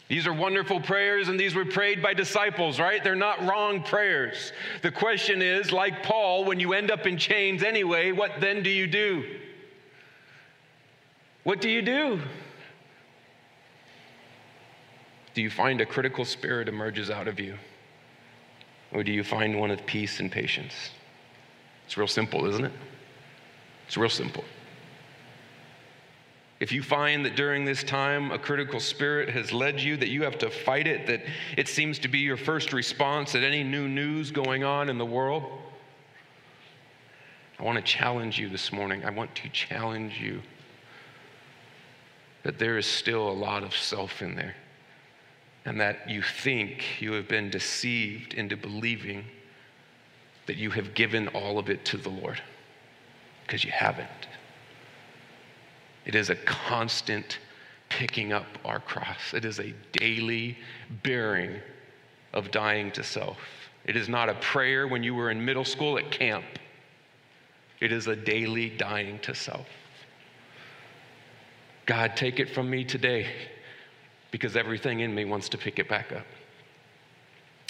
These 0.08 0.28
are 0.28 0.34
wonderful 0.34 0.82
prayers, 0.82 1.30
and 1.30 1.40
these 1.40 1.56
were 1.56 1.66
prayed 1.66 2.04
by 2.04 2.14
disciples, 2.14 2.80
right? 2.80 3.04
They're 3.04 3.16
not 3.16 3.44
wrong 3.48 3.82
prayers. 3.82 4.52
The 4.84 4.92
question 4.92 5.42
is 5.42 5.72
like 5.72 6.04
Paul, 6.04 6.46
when 6.46 6.60
you 6.60 6.74
end 6.74 6.92
up 6.92 7.08
in 7.08 7.18
chains 7.18 7.64
anyway, 7.64 8.12
what 8.12 8.40
then 8.40 8.62
do 8.62 8.70
you 8.70 8.86
do? 8.86 9.24
What 11.44 11.60
do 11.60 11.70
you 11.70 11.82
do? 11.82 12.22
Do 15.36 15.42
you 15.42 15.50
find 15.50 15.82
a 15.82 15.86
critical 15.86 16.24
spirit 16.24 16.70
emerges 16.70 17.10
out 17.10 17.28
of 17.28 17.42
you? 17.42 17.58
Or 18.94 19.04
do 19.04 19.12
you 19.12 19.22
find 19.22 19.60
one 19.60 19.70
of 19.70 19.86
peace 19.86 20.22
and 20.22 20.32
patience? 20.32 20.92
It's 21.86 21.98
real 21.98 22.08
simple, 22.08 22.46
isn't 22.46 22.64
it? 22.64 22.72
It's 23.86 23.98
real 23.98 24.10
simple. 24.10 24.46
If 26.62 26.72
you 26.72 26.82
find 26.82 27.26
that 27.26 27.36
during 27.36 27.66
this 27.66 27.84
time 27.84 28.32
a 28.32 28.40
critical 28.40 28.80
spirit 28.80 29.28
has 29.30 29.52
led 29.52 29.82
you, 29.82 29.98
that 29.98 30.08
you 30.08 30.24
have 30.24 30.38
to 30.38 30.50
fight 30.50 30.88
it, 30.88 31.06
that 31.08 31.22
it 31.58 31.68
seems 31.68 32.00
to 32.00 32.08
be 32.08 32.20
your 32.20 32.38
first 32.38 32.72
response 32.72 33.36
at 33.36 33.44
any 33.44 33.62
new 33.62 33.90
news 33.90 34.32
going 34.32 34.64
on 34.64 34.88
in 34.88 34.98
the 34.98 35.06
world, 35.06 35.44
I 37.60 37.64
want 37.64 37.78
to 37.78 37.84
challenge 37.84 38.40
you 38.40 38.48
this 38.48 38.72
morning. 38.72 39.04
I 39.04 39.10
want 39.10 39.36
to 39.36 39.50
challenge 39.50 40.18
you 40.18 40.42
that 42.44 42.58
there 42.58 42.78
is 42.78 42.86
still 42.86 43.28
a 43.28 43.32
lot 43.32 43.64
of 43.64 43.76
self 43.76 44.22
in 44.22 44.36
there 44.36 44.56
and 45.66 45.82
that 45.82 46.08
you 46.10 46.22
think 46.22 47.02
you 47.02 47.14
have 47.14 47.28
been 47.28 47.50
deceived 47.50 48.36
into 48.36 48.56
believing 48.56 49.26
that 50.46 50.58
you 50.58 50.70
have 50.70 50.94
given 50.94 51.28
all 51.30 51.58
of 51.58 51.70
it 51.70 51.84
to 51.86 51.98
the 51.98 52.10
Lord, 52.10 52.40
because 53.42 53.64
you 53.64 53.72
haven't. 53.72 54.08
It 56.06 56.14
is 56.14 56.30
a 56.30 56.36
constant 56.36 57.40
picking 57.90 58.32
up 58.32 58.46
our 58.64 58.80
cross, 58.80 59.34
it 59.34 59.44
is 59.44 59.60
a 59.60 59.74
daily 59.92 60.58
bearing 61.04 61.60
of 62.34 62.52
dying 62.52 62.92
to 62.92 63.04
self. 63.04 63.38
It 63.86 63.96
is 63.96 64.10
not 64.10 64.30
a 64.30 64.34
prayer 64.36 64.88
when 64.88 65.04
you 65.04 65.16
were 65.16 65.32
in 65.32 65.44
middle 65.44 65.66
school 65.66 65.98
at 65.98 66.12
camp. 66.12 66.46
It 67.80 67.92
is 67.92 68.08
a 68.08 68.16
daily 68.16 68.70
dying 68.70 69.20
to 69.20 69.36
self. 69.36 69.68
God, 71.86 72.18
take 72.18 72.40
it 72.40 72.50
from 72.50 72.70
me 72.70 72.84
today 72.84 73.28
because 74.36 74.58
everything 74.58 75.00
in 75.00 75.16
me 75.16 75.24
wants 75.24 75.48
to 75.48 75.58
pick 75.58 75.80
it 75.80 75.88
back 75.88 76.12
up. 76.12 76.26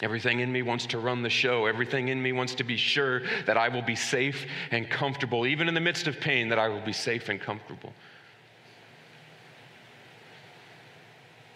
Everything 0.01 0.39
in 0.39 0.51
me 0.51 0.63
wants 0.63 0.87
to 0.87 0.97
run 0.97 1.21
the 1.21 1.29
show. 1.29 1.67
Everything 1.67 2.07
in 2.07 2.19
me 2.19 2.31
wants 2.31 2.55
to 2.55 2.63
be 2.63 2.75
sure 2.75 3.21
that 3.45 3.55
I 3.55 3.69
will 3.69 3.83
be 3.83 3.95
safe 3.95 4.47
and 4.71 4.89
comfortable, 4.89 5.45
even 5.45 5.67
in 5.67 5.75
the 5.75 5.79
midst 5.79 6.07
of 6.07 6.19
pain, 6.19 6.49
that 6.49 6.57
I 6.57 6.67
will 6.67 6.81
be 6.81 6.91
safe 6.91 7.29
and 7.29 7.39
comfortable. 7.39 7.93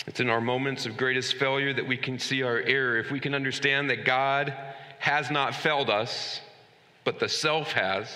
It's 0.06 0.20
in 0.20 0.30
our 0.30 0.40
moments 0.40 0.86
of 0.86 0.96
greatest 0.96 1.38
failure 1.38 1.74
that 1.74 1.88
we 1.88 1.98
can 1.98 2.20
see 2.20 2.44
our 2.44 2.60
error. 2.60 3.00
If 3.00 3.10
we 3.10 3.20
can 3.20 3.34
understand 3.34 3.90
that 3.90 4.06
God 4.06 4.54
has 5.00 5.32
not 5.32 5.56
failed 5.56 5.90
us, 5.90 6.40
but 7.04 7.20
the 7.20 7.28
self 7.28 7.72
has, 7.72 8.08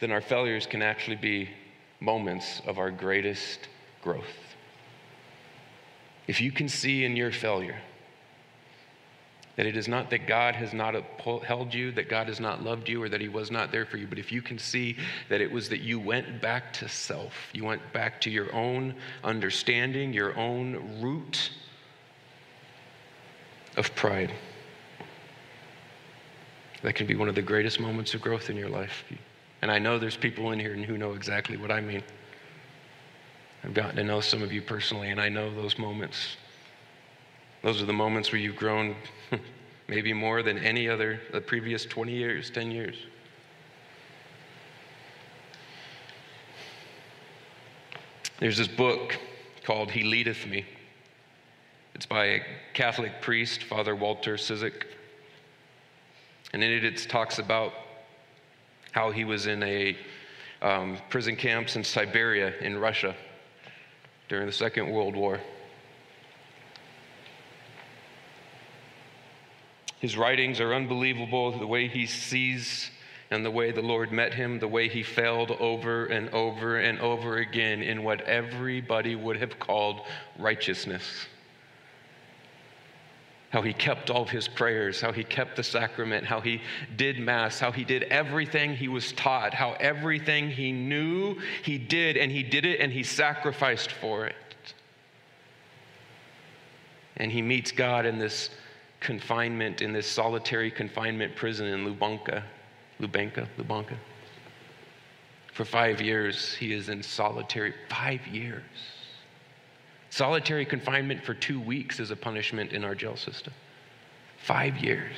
then 0.00 0.12
our 0.12 0.20
failures 0.20 0.66
can 0.66 0.82
actually 0.82 1.16
be 1.16 1.48
moments 2.00 2.60
of 2.66 2.78
our 2.78 2.90
greatest 2.90 3.60
growth. 4.02 4.49
If 6.30 6.40
you 6.40 6.52
can 6.52 6.68
see 6.68 7.04
in 7.04 7.16
your 7.16 7.32
failure 7.32 7.80
that 9.56 9.66
it 9.66 9.76
is 9.76 9.88
not 9.88 10.10
that 10.10 10.28
God 10.28 10.54
has 10.54 10.72
not 10.72 10.94
upheld 10.94 11.74
you, 11.74 11.90
that 11.90 12.08
God 12.08 12.28
has 12.28 12.38
not 12.38 12.62
loved 12.62 12.88
you, 12.88 13.02
or 13.02 13.08
that 13.08 13.20
He 13.20 13.28
was 13.28 13.50
not 13.50 13.72
there 13.72 13.84
for 13.84 13.96
you, 13.96 14.06
but 14.06 14.16
if 14.16 14.30
you 14.30 14.40
can 14.40 14.56
see 14.56 14.96
that 15.28 15.40
it 15.40 15.50
was 15.50 15.68
that 15.70 15.80
you 15.80 15.98
went 15.98 16.40
back 16.40 16.72
to 16.74 16.88
self, 16.88 17.34
you 17.52 17.64
went 17.64 17.82
back 17.92 18.20
to 18.20 18.30
your 18.30 18.54
own 18.54 18.94
understanding, 19.24 20.12
your 20.12 20.38
own 20.38 21.00
root 21.02 21.50
of 23.76 23.92
pride, 23.96 24.32
that 26.82 26.94
can 26.94 27.08
be 27.08 27.16
one 27.16 27.28
of 27.28 27.34
the 27.34 27.42
greatest 27.42 27.80
moments 27.80 28.14
of 28.14 28.20
growth 28.20 28.50
in 28.50 28.56
your 28.56 28.68
life. 28.68 29.02
And 29.62 29.70
I 29.72 29.80
know 29.80 29.98
there's 29.98 30.16
people 30.16 30.52
in 30.52 30.60
here 30.60 30.76
who 30.76 30.96
know 30.96 31.14
exactly 31.14 31.56
what 31.56 31.72
I 31.72 31.80
mean. 31.80 32.04
I've 33.62 33.74
gotten 33.74 33.96
to 33.96 34.04
know 34.04 34.20
some 34.20 34.42
of 34.42 34.52
you 34.52 34.62
personally, 34.62 35.10
and 35.10 35.20
I 35.20 35.28
know 35.28 35.54
those 35.54 35.78
moments. 35.78 36.36
Those 37.62 37.82
are 37.82 37.86
the 37.86 37.92
moments 37.92 38.32
where 38.32 38.40
you've 38.40 38.56
grown 38.56 38.96
maybe 39.88 40.12
more 40.14 40.42
than 40.42 40.58
any 40.58 40.88
other 40.88 41.20
the 41.32 41.40
previous 41.40 41.84
20 41.84 42.12
years, 42.12 42.48
10 42.48 42.70
years. 42.70 42.96
There's 48.38 48.56
this 48.56 48.68
book 48.68 49.18
called 49.64 49.90
He 49.90 50.04
Leadeth 50.04 50.46
Me. 50.46 50.64
It's 51.94 52.06
by 52.06 52.24
a 52.24 52.40
Catholic 52.72 53.20
priest, 53.20 53.64
Father 53.64 53.94
Walter 53.94 54.36
Ciszek. 54.36 54.84
And 56.54 56.64
in 56.64 56.70
it, 56.70 56.82
it 56.82 57.06
talks 57.10 57.38
about 57.38 57.74
how 58.92 59.10
he 59.10 59.24
was 59.24 59.46
in 59.46 59.62
a 59.62 59.98
um, 60.62 60.96
prison 61.10 61.36
camps 61.36 61.76
in 61.76 61.84
Siberia 61.84 62.54
in 62.60 62.78
Russia 62.78 63.14
during 64.30 64.46
the 64.46 64.52
Second 64.52 64.88
World 64.88 65.16
War. 65.16 65.40
His 69.98 70.16
writings 70.16 70.60
are 70.60 70.72
unbelievable, 70.72 71.58
the 71.58 71.66
way 71.66 71.88
he 71.88 72.06
sees 72.06 72.92
and 73.32 73.44
the 73.44 73.50
way 73.50 73.72
the 73.72 73.82
Lord 73.82 74.12
met 74.12 74.32
him, 74.32 74.60
the 74.60 74.68
way 74.68 74.88
he 74.88 75.02
failed 75.02 75.50
over 75.50 76.06
and 76.06 76.30
over 76.30 76.78
and 76.78 77.00
over 77.00 77.38
again 77.38 77.82
in 77.82 78.04
what 78.04 78.20
everybody 78.20 79.16
would 79.16 79.36
have 79.38 79.58
called 79.58 80.00
righteousness 80.38 81.26
how 83.50 83.62
he 83.62 83.72
kept 83.72 84.10
all 84.10 84.22
of 84.22 84.30
his 84.30 84.46
prayers, 84.46 85.00
how 85.00 85.12
he 85.12 85.24
kept 85.24 85.56
the 85.56 85.62
sacrament, 85.62 86.24
how 86.24 86.40
he 86.40 86.60
did 86.96 87.18
Mass, 87.18 87.58
how 87.58 87.72
he 87.72 87.84
did 87.84 88.04
everything 88.04 88.74
he 88.74 88.86
was 88.86 89.12
taught, 89.12 89.52
how 89.52 89.72
everything 89.80 90.48
he 90.48 90.70
knew 90.70 91.36
he 91.64 91.76
did, 91.76 92.16
and 92.16 92.30
he 92.30 92.44
did 92.44 92.64
it 92.64 92.80
and 92.80 92.92
he 92.92 93.02
sacrificed 93.02 93.90
for 93.90 94.26
it. 94.26 94.36
And 97.16 97.30
he 97.30 97.42
meets 97.42 97.72
God 97.72 98.06
in 98.06 98.18
this 98.18 98.50
confinement, 99.00 99.82
in 99.82 99.92
this 99.92 100.06
solitary 100.06 100.70
confinement 100.70 101.34
prison 101.34 101.66
in 101.66 101.84
Lubanka, 101.84 102.44
Lubanka, 103.00 103.48
Lubanka. 103.58 103.96
For 105.52 105.64
five 105.64 106.00
years, 106.00 106.54
he 106.54 106.72
is 106.72 106.88
in 106.88 107.02
solitary, 107.02 107.74
five 107.88 108.24
years. 108.28 108.62
Solitary 110.10 110.66
confinement 110.66 111.24
for 111.24 111.34
two 111.34 111.60
weeks 111.60 112.00
is 112.00 112.10
a 112.10 112.16
punishment 112.16 112.72
in 112.72 112.84
our 112.84 112.96
jail 112.96 113.16
system. 113.16 113.52
Five 114.42 114.78
years. 114.78 115.16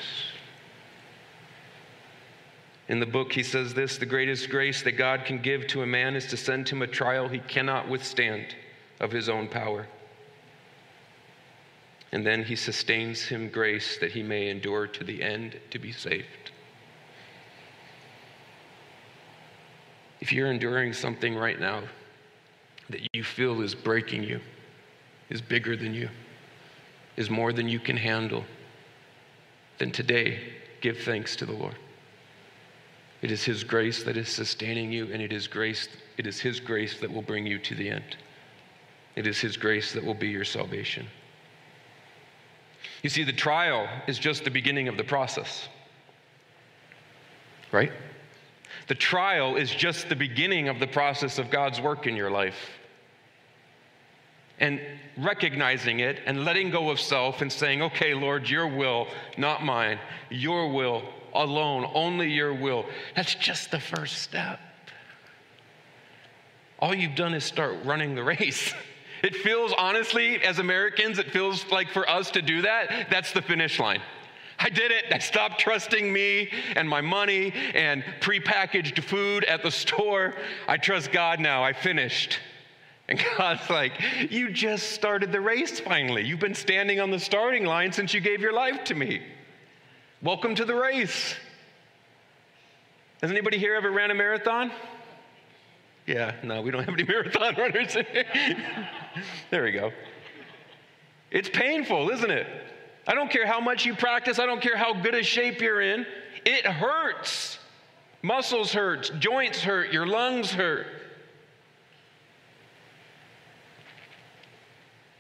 In 2.89 3.01
the 3.01 3.07
book, 3.07 3.33
he 3.33 3.43
says 3.43 3.73
this 3.73 3.97
the 3.97 4.07
greatest 4.07 4.51
grace 4.51 4.83
that 4.83 4.93
God 4.93 5.25
can 5.25 5.41
give 5.41 5.67
to 5.69 5.83
a 5.83 5.87
man 5.87 6.15
is 6.15 6.27
to 6.27 6.37
send 6.37 6.69
him 6.69 6.83
a 6.83 6.87
trial 6.87 7.27
he 7.27 7.39
cannot 7.39 7.89
withstand 7.89 8.55
of 9.01 9.11
his 9.11 9.31
own 9.31 9.49
power. 9.49 9.87
And 12.13 12.27
then 12.27 12.45
he 12.45 12.55
sustains 12.55 13.23
him 13.23 13.49
grace 13.49 13.97
that 13.99 14.13
he 14.13 14.23
may 14.23 14.51
endure 14.51 14.87
to 14.87 15.05
the 15.05 15.23
end 15.23 15.59
to 15.71 15.79
be 15.79 15.91
saved. 15.91 16.27
If 20.21 20.31
you're 20.31 20.51
enduring 20.51 20.93
something 20.93 21.35
right 21.35 21.59
now 21.59 21.83
that 22.91 23.01
you 23.15 23.25
feel 23.25 23.63
is 23.63 23.75
breaking 23.75 24.25
you, 24.25 24.41
is 25.33 25.41
bigger 25.41 25.77
than 25.77 25.95
you, 25.95 26.11
is 27.17 27.31
more 27.31 27.55
than 27.55 27.67
you 27.67 27.81
can 27.81 27.97
handle, 27.97 28.45
then 29.79 29.91
today 29.91 30.39
give 30.83 30.99
thanks 30.99 31.35
to 31.37 31.47
the 31.47 31.53
Lord. 31.53 31.75
It 33.23 33.31
is 33.31 33.43
His 33.43 33.65
grace 33.65 34.03
that 34.03 34.19
is 34.19 34.29
sustaining 34.29 34.93
you, 34.93 35.09
and 35.11 35.23
it 35.23 35.33
is 35.33 35.47
grace, 35.47 35.89
it 36.19 36.27
is 36.27 36.39
His 36.39 36.61
grace 36.61 37.01
that 37.01 37.11
will 37.11 37.23
bring 37.23 37.47
you 37.47 37.59
to 37.61 37.75
the 37.75 37.89
end. 37.89 38.17
It 39.17 39.27
is 39.27 39.41
His 39.41 39.57
grace 39.57 39.93
that 39.93 40.05
will 40.05 40.15
be 40.15 40.29
your 40.29 40.45
salvation. 40.45 41.07
You 43.03 43.09
see, 43.09 43.25
the 43.25 43.33
trial 43.33 43.89
is 44.07 44.19
just 44.19 44.45
the 44.45 44.51
beginning 44.51 44.87
of 44.87 44.99
the 44.99 45.05
process, 45.05 45.67
right? 47.71 47.93
The 48.89 48.95
trial 48.95 49.57
is 49.57 49.71
just 49.71 50.11
the 50.11 50.17
beginning 50.17 50.69
of 50.69 50.79
the 50.79 50.87
process 50.87 51.39
of 51.39 51.49
God's 51.51 51.81
work 51.81 52.07
in 52.07 52.17
your 52.17 52.31
life. 52.31 52.69
And 54.63 54.81
recognizing 55.19 56.01
it 56.01 56.21
and 56.25 56.45
letting 56.45 56.71
go 56.71 56.89
of 56.91 56.99
self 56.99 57.43
and 57.43 57.53
saying, 57.53 57.83
okay, 57.83 58.15
Lord, 58.15 58.49
your 58.49 58.67
will, 58.67 59.09
not 59.37 59.63
mine, 59.63 59.99
your 60.31 60.73
will 60.73 61.03
alone, 61.35 61.91
only 61.95 62.31
your 62.31 62.55
will. 62.55 62.87
That's 63.15 63.35
just 63.35 63.71
the 63.71 63.81
first 63.81 64.23
step. 64.23 64.59
All 66.79 66.95
you've 66.95 67.15
done 67.15 67.35
is 67.35 67.45
start 67.45 67.77
running 67.85 68.15
the 68.15 68.25
race. 68.25 68.73
It 69.23 69.37
feels, 69.37 69.73
honestly, 69.79 70.43
as 70.43 70.59
Americans, 70.59 71.21
it 71.21 71.31
feels 71.31 71.65
like 71.71 71.91
for 71.91 72.11
us 72.11 72.33
to 72.33 72.43
do 72.43 72.63
that, 72.63 73.07
that's 73.09 73.31
the 73.31 73.41
finish 73.41 73.79
line. 73.79 74.03
I 74.59 74.69
did 74.69 74.91
it. 74.91 75.05
I 75.13 75.19
stopped 75.19 75.61
trusting 75.61 76.13
me 76.13 76.51
and 76.75 76.89
my 76.89 77.01
money 77.01 77.53
and 77.73 78.03
prepackaged 78.21 79.01
food 79.05 79.45
at 79.45 79.63
the 79.63 79.71
store. 79.83 80.35
I 80.67 80.77
trust 80.77 81.13
God 81.13 81.39
now. 81.39 81.63
I 81.63 81.73
finished. 81.73 82.41
And 83.09 83.23
God's 83.39 83.69
like, 83.71 83.93
You 84.31 84.51
just 84.51 84.93
started 84.93 85.33
the 85.33 85.41
race 85.41 85.81
finally. 85.81 86.25
You've 86.25 86.41
been 86.41 86.55
standing 86.55 87.01
on 87.01 87.11
the 87.11 87.19
starting 87.19 87.65
line 87.65 87.93
since 87.93 88.15
you 88.15 88.21
gave 88.21 88.41
your 88.41 88.53
life 88.53 88.85
to 88.85 88.95
me. 88.95 89.23
Welcome 90.23 90.55
to 90.55 90.65
the 90.65 90.75
race. 90.75 91.35
Has 93.21 93.31
anybody 93.31 93.59
here 93.59 93.75
ever 93.75 93.91
ran 93.91 94.11
a 94.11 94.15
marathon? 94.15 94.73
Yeah, 96.07 96.35
no, 96.43 96.63
we 96.63 96.71
don't 96.71 96.85
have 96.85 96.95
any 96.95 97.05
marathon 97.09 97.55
runners. 97.57 97.97
there 99.51 99.65
we 99.65 99.73
go. 99.73 99.93
It's 101.31 101.49
painful, 101.49 102.11
isn't 102.11 102.31
it? 102.31 102.47
I 103.07 103.15
don't 103.15 103.31
care 103.31 103.47
how 103.47 103.61
much 103.61 103.85
you 103.85 103.95
practice, 103.95 104.39
I 104.39 104.47
don't 104.47 104.61
care 104.61 104.77
how 104.77 104.93
good 104.95 105.15
a 105.15 105.23
shape 105.23 105.61
you're 105.61 105.81
in. 105.81 106.07
It 106.45 106.67
hurts. 106.67 107.59
Muscles 108.23 108.73
hurt, 108.73 109.11
joints 109.19 109.63
hurt, 109.63 109.93
your 109.93 110.07
lungs 110.07 110.53
hurt. 110.53 110.87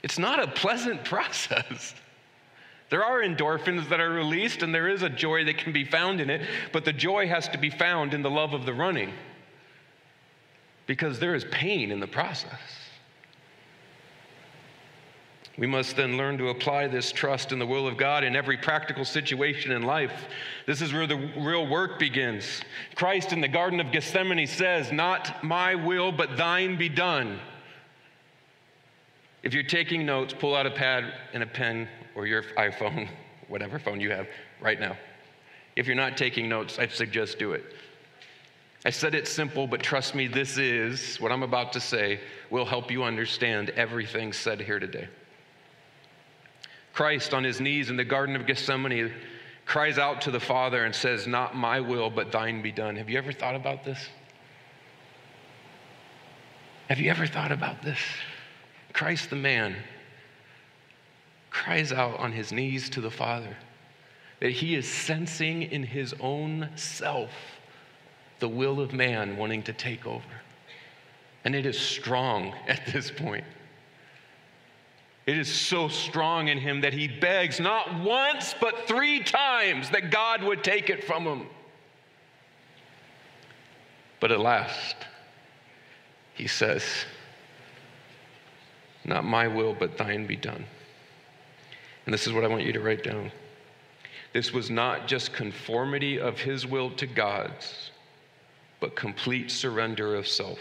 It's 0.02 0.18
not 0.18 0.42
a 0.42 0.48
pleasant 0.48 1.04
process. 1.04 1.94
There 2.90 3.04
are 3.04 3.22
endorphins 3.22 3.88
that 3.88 4.00
are 4.00 4.10
released, 4.10 4.62
and 4.62 4.74
there 4.74 4.88
is 4.88 5.02
a 5.02 5.08
joy 5.08 5.44
that 5.44 5.56
can 5.56 5.72
be 5.72 5.84
found 5.84 6.20
in 6.20 6.28
it, 6.28 6.42
but 6.72 6.84
the 6.84 6.92
joy 6.92 7.26
has 7.26 7.48
to 7.48 7.58
be 7.58 7.70
found 7.70 8.12
in 8.12 8.20
the 8.20 8.30
love 8.30 8.52
of 8.52 8.66
the 8.66 8.74
running 8.74 9.12
because 10.86 11.18
there 11.18 11.34
is 11.34 11.44
pain 11.50 11.90
in 11.90 12.00
the 12.00 12.06
process. 12.06 12.60
We 15.58 15.66
must 15.66 15.96
then 15.96 16.16
learn 16.16 16.38
to 16.38 16.48
apply 16.48 16.88
this 16.88 17.12
trust 17.12 17.52
in 17.52 17.58
the 17.58 17.66
will 17.66 17.86
of 17.86 17.98
God 17.98 18.24
in 18.24 18.34
every 18.34 18.56
practical 18.56 19.04
situation 19.04 19.70
in 19.72 19.82
life. 19.82 20.26
This 20.66 20.80
is 20.80 20.92
where 20.92 21.06
the 21.06 21.30
real 21.38 21.66
work 21.66 21.98
begins. 21.98 22.62
Christ 22.94 23.32
in 23.32 23.40
the 23.40 23.48
Garden 23.48 23.78
of 23.78 23.92
Gethsemane 23.92 24.46
says, 24.46 24.90
Not 24.90 25.44
my 25.44 25.74
will, 25.74 26.10
but 26.10 26.36
thine 26.38 26.76
be 26.76 26.88
done. 26.88 27.38
If 29.42 29.54
you're 29.54 29.62
taking 29.64 30.06
notes, 30.06 30.34
pull 30.38 30.54
out 30.54 30.66
a 30.66 30.70
pad 30.70 31.12
and 31.32 31.42
a 31.42 31.46
pen 31.46 31.88
or 32.14 32.26
your 32.26 32.42
iPhone, 32.56 33.08
whatever 33.48 33.78
phone 33.78 34.00
you 34.00 34.10
have, 34.10 34.28
right 34.60 34.78
now. 34.78 34.96
If 35.74 35.86
you're 35.86 35.96
not 35.96 36.16
taking 36.16 36.48
notes, 36.48 36.78
I 36.78 36.86
suggest 36.86 37.38
do 37.38 37.52
it. 37.52 37.64
I 38.84 38.90
said 38.90 39.14
it's 39.14 39.30
simple, 39.30 39.66
but 39.66 39.80
trust 39.80 40.14
me, 40.14 40.26
this 40.26 40.58
is 40.58 41.20
what 41.20 41.30
I'm 41.30 41.42
about 41.42 41.72
to 41.74 41.80
say 41.80 42.20
will 42.50 42.64
help 42.64 42.90
you 42.90 43.04
understand 43.04 43.70
everything 43.70 44.32
said 44.32 44.60
here 44.60 44.80
today. 44.80 45.08
Christ, 46.92 47.32
on 47.32 47.44
his 47.44 47.60
knees 47.60 47.90
in 47.90 47.96
the 47.96 48.04
Garden 48.04 48.36
of 48.36 48.46
Gethsemane, 48.46 49.12
cries 49.64 49.98
out 49.98 50.20
to 50.22 50.30
the 50.30 50.40
Father 50.40 50.84
and 50.84 50.94
says, 50.94 51.26
Not 51.26 51.56
my 51.56 51.80
will, 51.80 52.10
but 52.10 52.32
thine 52.32 52.60
be 52.60 52.72
done. 52.72 52.96
Have 52.96 53.08
you 53.08 53.18
ever 53.18 53.32
thought 53.32 53.54
about 53.54 53.84
this? 53.84 54.08
Have 56.88 56.98
you 56.98 57.10
ever 57.10 57.26
thought 57.26 57.52
about 57.52 57.82
this? 57.82 57.98
Christ 58.92 59.30
the 59.30 59.36
man 59.36 59.76
cries 61.50 61.92
out 61.92 62.18
on 62.18 62.32
his 62.32 62.52
knees 62.52 62.88
to 62.90 63.00
the 63.00 63.10
Father 63.10 63.56
that 64.40 64.50
he 64.50 64.74
is 64.74 64.88
sensing 64.88 65.62
in 65.62 65.84
his 65.84 66.14
own 66.20 66.68
self 66.74 67.30
the 68.40 68.48
will 68.48 68.80
of 68.80 68.92
man 68.92 69.36
wanting 69.36 69.62
to 69.62 69.72
take 69.72 70.04
over. 70.04 70.24
And 71.44 71.54
it 71.54 71.64
is 71.64 71.78
strong 71.78 72.52
at 72.66 72.84
this 72.86 73.10
point. 73.10 73.44
It 75.26 75.38
is 75.38 75.48
so 75.48 75.86
strong 75.86 76.48
in 76.48 76.58
him 76.58 76.80
that 76.80 76.92
he 76.92 77.06
begs 77.06 77.60
not 77.60 78.00
once, 78.00 78.54
but 78.60 78.88
three 78.88 79.22
times 79.22 79.90
that 79.90 80.10
God 80.10 80.42
would 80.42 80.64
take 80.64 80.90
it 80.90 81.04
from 81.04 81.24
him. 81.24 81.46
But 84.18 84.32
at 84.32 84.40
last, 84.40 84.96
he 86.34 86.48
says, 86.48 86.82
Not 89.04 89.24
my 89.24 89.48
will, 89.48 89.74
but 89.74 89.98
thine 89.98 90.26
be 90.26 90.36
done. 90.36 90.64
And 92.06 92.12
this 92.12 92.26
is 92.26 92.32
what 92.32 92.44
I 92.44 92.48
want 92.48 92.64
you 92.64 92.72
to 92.72 92.80
write 92.80 93.04
down. 93.04 93.30
This 94.32 94.52
was 94.52 94.70
not 94.70 95.06
just 95.06 95.32
conformity 95.32 96.18
of 96.18 96.38
his 96.40 96.66
will 96.66 96.90
to 96.92 97.06
God's, 97.06 97.90
but 98.80 98.96
complete 98.96 99.50
surrender 99.50 100.14
of 100.14 100.26
self 100.26 100.58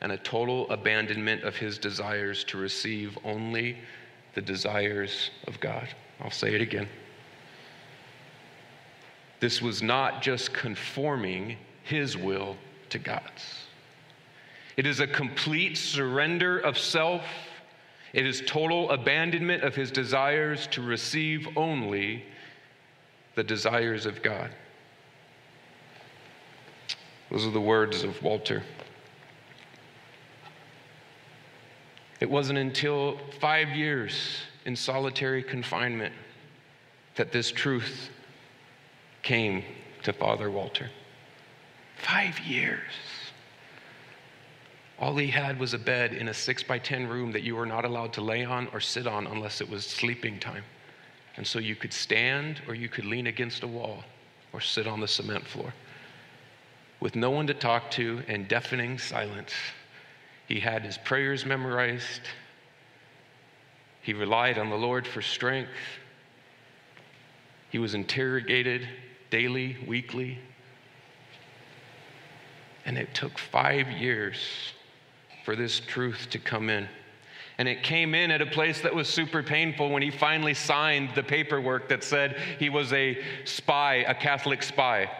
and 0.00 0.12
a 0.12 0.18
total 0.18 0.70
abandonment 0.70 1.44
of 1.44 1.56
his 1.56 1.78
desires 1.78 2.44
to 2.44 2.58
receive 2.58 3.16
only 3.24 3.78
the 4.34 4.42
desires 4.42 5.30
of 5.46 5.58
God. 5.60 5.88
I'll 6.20 6.30
say 6.30 6.54
it 6.54 6.60
again. 6.60 6.88
This 9.40 9.62
was 9.62 9.82
not 9.82 10.22
just 10.22 10.52
conforming 10.52 11.56
his 11.82 12.16
will 12.16 12.56
to 12.90 12.98
God's, 12.98 13.64
it 14.76 14.86
is 14.86 15.00
a 15.00 15.06
complete 15.06 15.76
surrender 15.76 16.58
of 16.58 16.78
self. 16.78 17.22
It 18.12 18.26
is 18.26 18.42
total 18.46 18.90
abandonment 18.90 19.62
of 19.62 19.74
his 19.74 19.90
desires 19.90 20.66
to 20.68 20.82
receive 20.82 21.48
only 21.56 22.24
the 23.34 23.42
desires 23.42 24.04
of 24.04 24.22
God. 24.22 24.50
Those 27.30 27.46
are 27.46 27.50
the 27.50 27.60
words 27.60 28.04
of 28.04 28.22
Walter. 28.22 28.62
It 32.20 32.30
wasn't 32.30 32.58
until 32.58 33.18
five 33.40 33.70
years 33.70 34.42
in 34.66 34.76
solitary 34.76 35.42
confinement 35.42 36.14
that 37.16 37.32
this 37.32 37.50
truth 37.50 38.10
came 39.22 39.64
to 40.02 40.12
Father 40.12 40.50
Walter. 40.50 40.90
Five 41.96 42.38
years. 42.40 42.80
All 44.98 45.16
he 45.16 45.28
had 45.28 45.58
was 45.58 45.74
a 45.74 45.78
bed 45.78 46.12
in 46.12 46.28
a 46.28 46.34
six 46.34 46.62
by 46.62 46.78
10 46.78 47.08
room 47.08 47.32
that 47.32 47.42
you 47.42 47.56
were 47.56 47.66
not 47.66 47.84
allowed 47.84 48.12
to 48.14 48.20
lay 48.20 48.44
on 48.44 48.68
or 48.72 48.80
sit 48.80 49.06
on 49.06 49.26
unless 49.26 49.60
it 49.60 49.68
was 49.68 49.84
sleeping 49.84 50.38
time. 50.38 50.64
And 51.36 51.46
so 51.46 51.58
you 51.58 51.74
could 51.74 51.92
stand 51.92 52.60
or 52.68 52.74
you 52.74 52.88
could 52.88 53.04
lean 53.04 53.26
against 53.26 53.62
a 53.62 53.66
wall 53.66 54.04
or 54.52 54.60
sit 54.60 54.86
on 54.86 55.00
the 55.00 55.08
cement 55.08 55.46
floor 55.46 55.72
with 57.00 57.16
no 57.16 57.30
one 57.30 57.48
to 57.48 57.54
talk 57.54 57.90
to 57.90 58.22
and 58.28 58.46
deafening 58.46 58.96
silence. 58.96 59.52
He 60.46 60.60
had 60.60 60.82
his 60.82 60.98
prayers 60.98 61.44
memorized. 61.44 62.20
He 64.02 64.12
relied 64.12 64.56
on 64.56 64.70
the 64.70 64.76
Lord 64.76 65.04
for 65.06 65.20
strength. 65.20 65.70
He 67.70 67.78
was 67.78 67.94
interrogated 67.94 68.86
daily, 69.30 69.78
weekly. 69.86 70.38
And 72.84 72.96
it 72.96 73.14
took 73.14 73.36
five 73.36 73.90
years 73.90 74.36
for 75.44 75.56
this 75.56 75.80
truth 75.80 76.28
to 76.30 76.38
come 76.38 76.70
in. 76.70 76.88
And 77.58 77.68
it 77.68 77.82
came 77.82 78.14
in 78.14 78.30
at 78.30 78.40
a 78.40 78.46
place 78.46 78.80
that 78.80 78.94
was 78.94 79.08
super 79.08 79.42
painful 79.42 79.90
when 79.90 80.02
he 80.02 80.10
finally 80.10 80.54
signed 80.54 81.10
the 81.14 81.22
paperwork 81.22 81.88
that 81.90 82.02
said 82.02 82.36
he 82.58 82.70
was 82.70 82.92
a 82.92 83.18
spy, 83.44 83.96
a 84.08 84.14
Catholic 84.14 84.62
spy. 84.62 85.10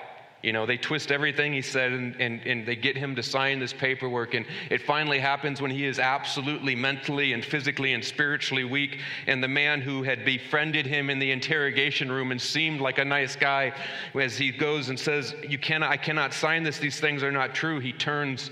You 0.43 0.53
know, 0.53 0.67
they 0.67 0.77
twist 0.77 1.13
everything 1.13 1.53
he 1.53 1.63
said 1.63 1.93
and, 1.93 2.17
and, 2.21 2.41
and 2.45 2.67
they 2.67 2.75
get 2.75 2.97
him 2.97 3.15
to 3.15 3.23
sign 3.23 3.61
this 3.61 3.73
paperwork. 3.73 4.35
And 4.35 4.45
it 4.71 4.83
finally 4.83 5.21
happens 5.21 5.63
when 5.63 5.71
he 5.71 5.85
is 5.85 6.01
absolutely 6.01 6.75
mentally 6.75 7.33
and 7.33 7.45
physically 7.45 7.93
and 7.93 8.05
spiritually 8.05 8.65
weak. 8.65 8.99
And 9.29 9.43
the 9.43 9.49
man 9.49 9.81
who 9.81 10.03
had 10.03 10.25
befriended 10.25 10.85
him 10.85 11.11
in 11.11 11.21
the 11.21 11.31
interrogation 11.31 12.11
room 12.11 12.33
and 12.33 12.41
seemed 12.41 12.81
like 12.81 12.99
a 12.99 13.05
nice 13.05 13.37
guy, 13.37 13.73
as 14.15 14.37
he 14.37 14.51
goes 14.51 14.89
and 14.89 14.99
says, 14.99 15.35
You 15.47 15.59
cannot, 15.59 15.93
I 15.93 15.97
cannot 15.97 16.35
sign 16.35 16.65
this, 16.65 16.79
these 16.79 16.99
things 16.99 17.23
are 17.23 17.33
not 17.33 17.55
true, 17.55 17.79
he 17.79 17.93
turns. 17.93 18.51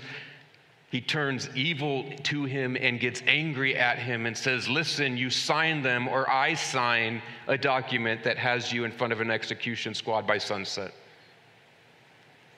He 0.91 0.99
turns 0.99 1.49
evil 1.55 2.03
to 2.23 2.43
him 2.43 2.75
and 2.75 2.99
gets 2.99 3.23
angry 3.25 3.77
at 3.77 3.97
him 3.97 4.25
and 4.25 4.37
says, 4.37 4.67
Listen, 4.67 5.15
you 5.15 5.29
sign 5.29 5.81
them, 5.81 6.09
or 6.09 6.29
I 6.29 6.53
sign 6.53 7.21
a 7.47 7.57
document 7.57 8.25
that 8.25 8.37
has 8.37 8.73
you 8.73 8.83
in 8.83 8.91
front 8.91 9.13
of 9.13 9.21
an 9.21 9.31
execution 9.31 9.93
squad 9.93 10.27
by 10.27 10.37
sunset. 10.37 10.93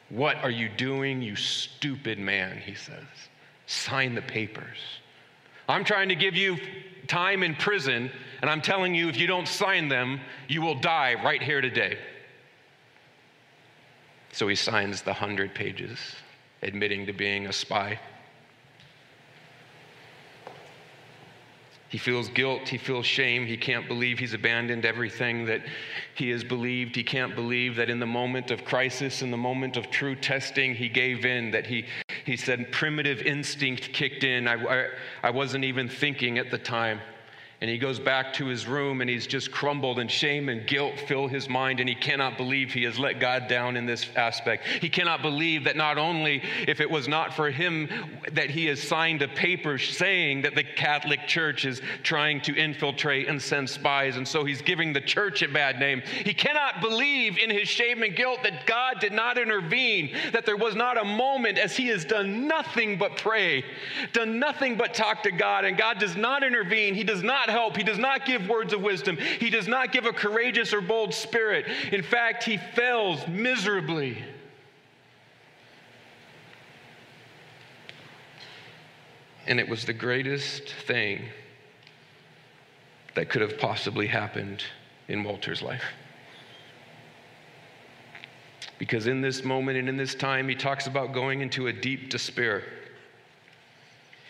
What 0.10 0.38
are 0.38 0.50
you 0.50 0.68
doing, 0.68 1.22
you 1.22 1.36
stupid 1.36 2.18
man? 2.18 2.58
He 2.58 2.74
says. 2.74 3.06
Sign 3.68 4.16
the 4.16 4.22
papers. 4.24 4.78
I'm 5.70 5.84
trying 5.84 6.10
to 6.10 6.16
give 6.16 6.36
you 6.36 6.58
time 7.06 7.44
in 7.44 7.54
prison, 7.54 8.12
and 8.42 8.50
I'm 8.50 8.62
telling 8.62 8.96
you 8.96 9.10
if 9.10 9.18
you 9.18 9.28
don't 9.28 9.48
sign 9.48 9.90
them, 9.90 10.20
you 10.48 10.64
will 10.64 10.76
die 10.80 11.16
right 11.24 11.42
here 11.42 11.62
today. 11.62 12.00
So 14.32 14.48
he 14.48 14.56
signs 14.56 15.04
the 15.04 15.14
hundred 15.14 15.54
pages, 15.54 16.00
admitting 16.64 17.06
to 17.06 17.14
being 17.14 17.46
a 17.46 17.54
spy. 17.54 18.00
He 21.94 22.00
feels 22.00 22.28
guilt. 22.30 22.70
He 22.70 22.80
feels 22.80 23.06
shame. 23.06 23.46
He 23.46 23.56
can't 23.56 23.88
believe 23.88 24.18
he's 24.18 24.34
abandoned 24.34 24.84
everything 24.84 25.46
that 25.46 25.62
he 26.16 26.32
has 26.32 26.44
believed. 26.44 26.96
He 26.96 27.04
can't 27.04 27.36
believe 27.36 27.76
that 27.76 27.88
in 27.88 28.00
the 28.00 28.08
moment 28.08 28.50
of 28.50 28.66
crisis, 28.66 29.22
in 29.22 29.30
the 29.30 29.38
moment 29.38 29.78
of 29.78 29.92
true 29.92 30.16
testing, 30.16 30.74
he 30.74 30.90
gave 30.90 31.24
in, 31.24 31.52
that 31.52 31.68
he, 31.68 31.86
he 32.26 32.36
said 32.36 32.72
primitive 32.72 33.22
instinct 33.22 33.94
kicked 33.94 34.24
in. 34.24 34.48
I, 34.48 34.56
I, 34.56 34.88
I 35.22 35.30
wasn't 35.30 35.66
even 35.66 35.88
thinking 35.88 36.40
at 36.40 36.50
the 36.50 36.58
time. 36.58 37.00
And 37.64 37.70
he 37.70 37.78
goes 37.78 37.98
back 37.98 38.34
to 38.34 38.48
his 38.48 38.68
room 38.68 39.00
and 39.00 39.10
he's 39.10 39.26
just 39.26 39.50
crumbled, 39.50 39.98
and 39.98 40.12
shame 40.12 40.50
and 40.50 40.68
guilt 40.68 41.00
fill 41.08 41.30
his 41.30 41.48
mind, 41.48 41.80
and 41.80 41.88
he 41.88 41.96
cannot 41.96 42.36
believe 42.36 42.74
he 42.74 42.84
has 42.84 43.00
let 43.00 43.22
God 43.22 43.48
down 43.48 43.78
in 43.78 43.86
this 43.86 44.06
aspect. 44.18 44.68
He 44.68 44.90
cannot 44.90 45.22
believe 45.22 45.64
that 45.64 45.78
not 45.78 45.98
only 45.98 46.44
if 46.68 46.82
it 46.82 46.92
was 46.92 47.08
not 47.08 47.34
for 47.34 47.50
him 47.50 47.88
that 48.34 48.50
he 48.50 48.66
has 48.66 48.86
signed 48.86 49.22
a 49.22 49.30
paper 49.30 49.78
saying 49.78 50.42
that 50.42 50.56
the 50.56 50.64
Catholic 50.66 51.26
Church 51.26 51.64
is 51.64 51.82
trying 52.04 52.42
to 52.42 52.54
infiltrate 52.54 53.30
and 53.30 53.42
send 53.42 53.70
spies, 53.70 54.18
and 54.18 54.28
so 54.28 54.44
he's 54.44 54.62
giving 54.62 54.92
the 54.92 55.00
church 55.00 55.42
a 55.42 55.48
bad 55.48 55.80
name. 55.80 56.02
He 56.26 56.34
cannot 56.34 56.82
believe 56.82 57.38
in 57.38 57.50
his 57.50 57.70
shame 57.70 58.04
and 58.04 58.14
guilt 58.14 58.40
that 58.44 58.66
God 58.66 59.00
did 59.00 59.14
not 59.14 59.38
intervene, 59.38 60.18
that 60.34 60.46
there 60.46 60.58
was 60.58 60.76
not 60.76 60.98
a 60.98 61.06
moment 61.06 61.58
as 61.58 61.78
he 61.78 61.88
has 61.88 62.04
done 62.04 62.46
nothing 62.46 62.98
but 62.98 63.16
pray, 63.16 63.64
done 64.12 64.38
nothing 64.38 64.76
but 64.76 64.94
talk 64.94 65.24
to 65.24 65.32
God, 65.32 65.64
and 65.64 65.78
God 65.78 65.98
does 65.98 66.18
not 66.18 66.44
intervene. 66.44 66.94
He 66.94 67.06
does 67.06 67.24
not 67.24 67.53
help. 67.54 67.78
He 67.78 67.84
does 67.84 67.98
not 67.98 68.26
give 68.26 68.50
words 68.50 68.74
of 68.74 68.82
wisdom. 68.82 69.18
He 69.18 69.50
does 69.50 69.68
not 69.68 69.94
give 69.94 70.06
a 70.06 70.12
courageous 70.12 70.74
or 70.74 70.82
bold 70.82 71.14
spirit. 71.14 71.66
In 71.92 72.04
fact, 72.04 72.44
he 72.44 72.58
fails 72.58 73.26
miserably. 73.28 74.22
And 79.48 79.60
it 79.60 79.68
was 79.68 79.86
the 79.86 79.94
greatest 79.94 80.74
thing 80.88 81.22
that 83.16 83.30
could 83.30 83.42
have 83.42 83.58
possibly 83.58 84.08
happened 84.08 84.64
in 85.08 85.24
Walter's 85.24 85.62
life. 85.62 85.84
Because 88.80 89.08
in 89.08 89.22
this 89.22 89.44
moment 89.44 89.78
and 89.78 89.88
in 89.88 89.98
this 89.98 90.16
time, 90.16 90.50
he 90.50 90.56
talks 90.56 90.88
about 90.88 91.14
going 91.14 91.42
into 91.42 91.68
a 91.68 91.74
deep 91.74 92.10
despair. 92.10 92.64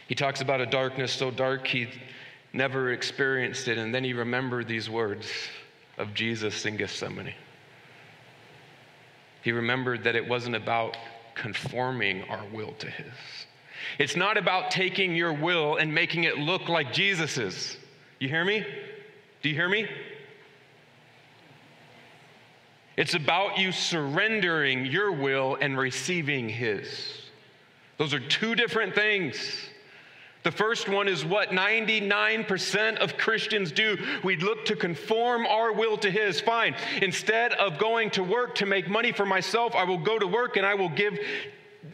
He 0.08 0.16
talks 0.16 0.42
about 0.42 0.62
a 0.62 0.66
darkness 0.66 1.14
so 1.14 1.32
dark 1.32 1.66
he 1.66 1.88
never 2.54 2.92
experienced 2.92 3.68
it. 3.68 3.78
And 3.78 3.94
then 3.94 4.04
he 4.04 4.14
remembered 4.14 4.68
these 4.68 4.90
words 4.90 5.28
of 5.98 6.14
Jesus 6.14 6.66
in 6.66 6.78
Gethsemane. 6.78 7.34
He 9.42 9.52
remembered 9.52 10.06
that 10.06 10.16
it 10.16 10.28
wasn't 10.28 10.56
about 10.56 10.96
conforming 11.36 12.24
our 12.26 12.46
will 12.54 12.74
to 12.74 12.90
his. 12.90 13.14
It's 14.00 14.16
not 14.16 14.38
about 14.38 14.72
taking 14.72 15.16
your 15.16 15.34
will 15.34 15.76
and 15.76 15.94
making 15.94 16.24
it 16.24 16.38
look 16.38 16.70
like 16.70 16.94
Jesus's. 16.94 17.76
You 18.20 18.30
hear 18.30 18.46
me? 18.46 18.66
Do 19.42 19.50
you 19.50 19.56
hear 19.56 19.68
me? 19.68 19.88
It's 22.96 23.16
about 23.16 23.58
you 23.58 23.72
surrendering 23.72 24.86
your 24.86 25.12
will 25.12 25.58
and 25.60 25.78
receiving 25.78 26.48
his. 26.48 26.88
Those 27.98 28.14
are 28.14 28.20
two 28.20 28.56
different 28.56 28.96
things. 28.96 29.38
The 30.44 30.52
first 30.52 30.90
one 30.90 31.08
is 31.08 31.24
what 31.24 31.50
99% 31.50 32.98
of 32.98 33.18
Christians 33.18 33.72
do. 33.72 33.98
We 34.24 34.36
look 34.36 34.66
to 34.66 34.76
conform 34.76 35.46
our 35.46 35.72
will 35.72 35.98
to 35.98 36.12
His. 36.12 36.42
Fine. 36.42 36.76
Instead 37.02 37.54
of 37.54 37.78
going 37.78 38.10
to 38.12 38.24
work 38.24 38.56
to 38.56 38.66
make 38.66 38.90
money 38.90 39.14
for 39.14 39.26
myself, 39.26 39.74
I 39.74 39.86
will 39.86 39.98
go 39.98 40.20
to 40.20 40.28
work 40.28 40.58
and 40.58 40.66
I 40.66 40.76
will 40.76 40.90
give 40.90 41.18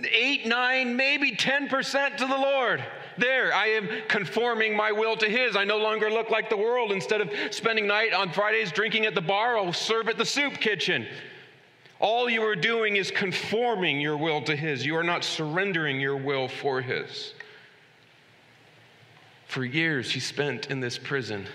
8, 0.03 0.47
9, 0.47 0.95
maybe 0.95 1.35
10% 1.35 2.17
to 2.17 2.25
the 2.25 2.37
Lord. 2.37 2.83
There, 3.17 3.53
I 3.53 3.67
am 3.67 3.89
conforming 4.07 4.75
my 4.75 4.91
will 4.91 5.17
to 5.17 5.29
His. 5.29 5.55
I 5.55 5.63
no 5.63 5.77
longer 5.77 6.09
look 6.09 6.29
like 6.29 6.49
the 6.49 6.57
world. 6.57 6.91
Instead 6.91 7.21
of 7.21 7.29
spending 7.51 7.85
night 7.85 8.13
on 8.13 8.31
Fridays 8.31 8.71
drinking 8.71 9.05
at 9.05 9.13
the 9.13 9.21
bar, 9.21 9.57
I'll 9.57 9.73
serve 9.73 10.09
at 10.09 10.17
the 10.17 10.25
soup 10.25 10.53
kitchen. 10.55 11.05
All 11.99 12.29
you 12.29 12.41
are 12.43 12.55
doing 12.55 12.95
is 12.95 13.11
conforming 13.11 13.99
your 13.99 14.17
will 14.17 14.41
to 14.43 14.55
His. 14.55 14.85
You 14.85 14.95
are 14.95 15.03
not 15.03 15.23
surrendering 15.23 15.99
your 15.99 16.17
will 16.17 16.47
for 16.47 16.81
His. 16.81 17.33
For 19.49 19.65
years, 19.65 20.11
he 20.11 20.19
spent 20.19 20.67
in 20.67 20.79
this 20.79 20.99
prison, 20.99 21.47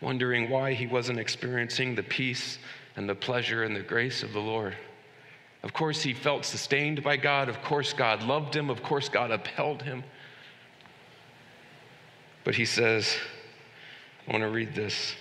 wondering 0.00 0.48
why 0.48 0.74
he 0.74 0.86
wasn't 0.86 1.18
experiencing 1.18 1.96
the 1.96 2.04
peace 2.04 2.60
and 2.94 3.08
the 3.08 3.16
pleasure 3.16 3.64
and 3.64 3.74
the 3.74 3.80
grace 3.80 4.22
of 4.22 4.32
the 4.32 4.38
Lord. 4.38 4.76
Of 5.64 5.72
course, 5.72 6.02
he 6.02 6.14
felt 6.14 6.44
sustained 6.44 7.02
by 7.02 7.16
God. 7.16 7.48
Of 7.48 7.60
course, 7.62 7.92
God 7.92 8.22
loved 8.22 8.54
him. 8.54 8.70
Of 8.70 8.84
course, 8.84 9.08
God 9.08 9.32
upheld 9.32 9.82
him. 9.82 10.04
But 12.44 12.54
he 12.54 12.64
says, 12.64 13.16
I 14.28 14.30
want 14.30 14.44
to 14.44 14.48
read 14.48 14.72
this. 14.72 15.16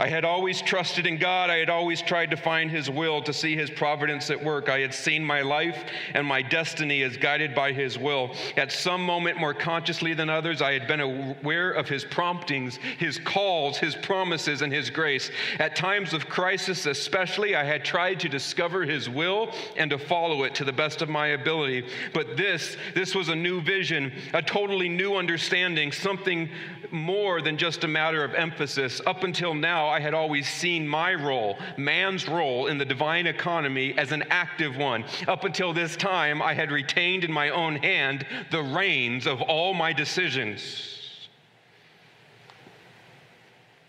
I 0.00 0.08
had 0.08 0.24
always 0.24 0.62
trusted 0.62 1.06
in 1.06 1.18
God. 1.18 1.50
I 1.50 1.58
had 1.58 1.68
always 1.68 2.00
tried 2.00 2.30
to 2.30 2.36
find 2.38 2.70
His 2.70 2.88
will, 2.88 3.20
to 3.20 3.34
see 3.34 3.54
His 3.54 3.68
providence 3.68 4.30
at 4.30 4.42
work. 4.42 4.70
I 4.70 4.78
had 4.78 4.94
seen 4.94 5.22
my 5.22 5.42
life 5.42 5.84
and 6.14 6.26
my 6.26 6.40
destiny 6.40 7.02
as 7.02 7.18
guided 7.18 7.54
by 7.54 7.72
His 7.72 7.98
will. 7.98 8.34
At 8.56 8.72
some 8.72 9.04
moment, 9.04 9.38
more 9.38 9.52
consciously 9.52 10.14
than 10.14 10.30
others, 10.30 10.62
I 10.62 10.72
had 10.72 10.88
been 10.88 11.00
aware 11.00 11.72
of 11.72 11.86
His 11.86 12.06
promptings, 12.06 12.78
His 12.96 13.18
calls, 13.18 13.76
His 13.76 13.94
promises, 13.94 14.62
and 14.62 14.72
His 14.72 14.88
grace. 14.88 15.30
At 15.58 15.76
times 15.76 16.14
of 16.14 16.30
crisis, 16.30 16.86
especially, 16.86 17.54
I 17.54 17.64
had 17.64 17.84
tried 17.84 18.20
to 18.20 18.28
discover 18.30 18.84
His 18.84 19.06
will 19.06 19.52
and 19.76 19.90
to 19.90 19.98
follow 19.98 20.44
it 20.44 20.54
to 20.54 20.64
the 20.64 20.72
best 20.72 21.02
of 21.02 21.10
my 21.10 21.26
ability. 21.26 21.86
But 22.14 22.38
this, 22.38 22.78
this 22.94 23.14
was 23.14 23.28
a 23.28 23.36
new 23.36 23.60
vision, 23.60 24.14
a 24.32 24.40
totally 24.40 24.88
new 24.88 25.16
understanding, 25.16 25.92
something 25.92 26.48
more 26.90 27.42
than 27.42 27.58
just 27.58 27.84
a 27.84 27.88
matter 27.88 28.24
of 28.24 28.34
emphasis. 28.34 29.02
Up 29.06 29.24
until 29.24 29.54
now, 29.54 29.89
I 29.90 30.00
had 30.00 30.14
always 30.14 30.48
seen 30.48 30.86
my 30.86 31.14
role, 31.14 31.58
man's 31.76 32.28
role 32.28 32.68
in 32.68 32.78
the 32.78 32.84
divine 32.84 33.26
economy, 33.26 33.96
as 33.98 34.12
an 34.12 34.24
active 34.30 34.76
one. 34.76 35.04
Up 35.26 35.44
until 35.44 35.72
this 35.72 35.96
time, 35.96 36.40
I 36.40 36.54
had 36.54 36.70
retained 36.70 37.24
in 37.24 37.32
my 37.32 37.50
own 37.50 37.76
hand 37.76 38.24
the 38.50 38.62
reins 38.62 39.26
of 39.26 39.42
all 39.42 39.74
my 39.74 39.92
decisions. 39.92 41.28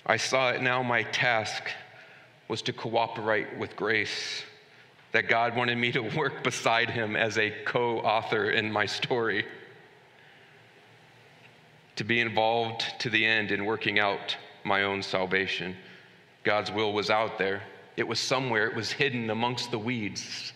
I 0.05 0.17
saw 0.17 0.49
it 0.49 0.61
now, 0.61 0.81
my 0.81 1.03
task 1.03 1.69
was 2.47 2.61
to 2.63 2.73
cooperate 2.73 3.57
with 3.57 3.75
grace. 3.75 4.43
That 5.13 5.27
God 5.27 5.55
wanted 5.55 5.77
me 5.77 5.91
to 5.91 6.01
work 6.01 6.43
beside 6.43 6.89
him 6.89 7.15
as 7.15 7.37
a 7.37 7.51
co 7.65 7.99
author 7.99 8.49
in 8.49 8.71
my 8.71 8.85
story 8.85 9.45
to 11.97 12.03
be 12.03 12.19
involved 12.19 12.83
to 12.99 13.09
the 13.09 13.25
end 13.25 13.51
in 13.51 13.65
working 13.65 13.99
out 13.99 14.35
my 14.63 14.83
own 14.83 15.03
salvation. 15.03 15.75
God's 16.43 16.71
will 16.71 16.93
was 16.93 17.09
out 17.09 17.37
there, 17.37 17.61
it 17.97 18.07
was 18.07 18.19
somewhere, 18.19 18.67
it 18.67 18.75
was 18.75 18.91
hidden 18.91 19.29
amongst 19.29 19.71
the 19.71 19.79
weeds, 19.79 20.53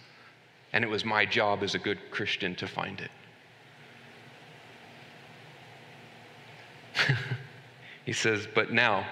and 0.73 0.83
it 0.83 0.87
was 0.87 1.05
my 1.05 1.25
job 1.25 1.63
as 1.63 1.75
a 1.75 1.79
good 1.79 1.99
Christian 2.11 2.55
to 2.55 2.67
find 2.67 3.01
it. 3.01 3.11
he 8.05 8.13
says, 8.13 8.47
But 8.53 8.71
now, 8.71 9.05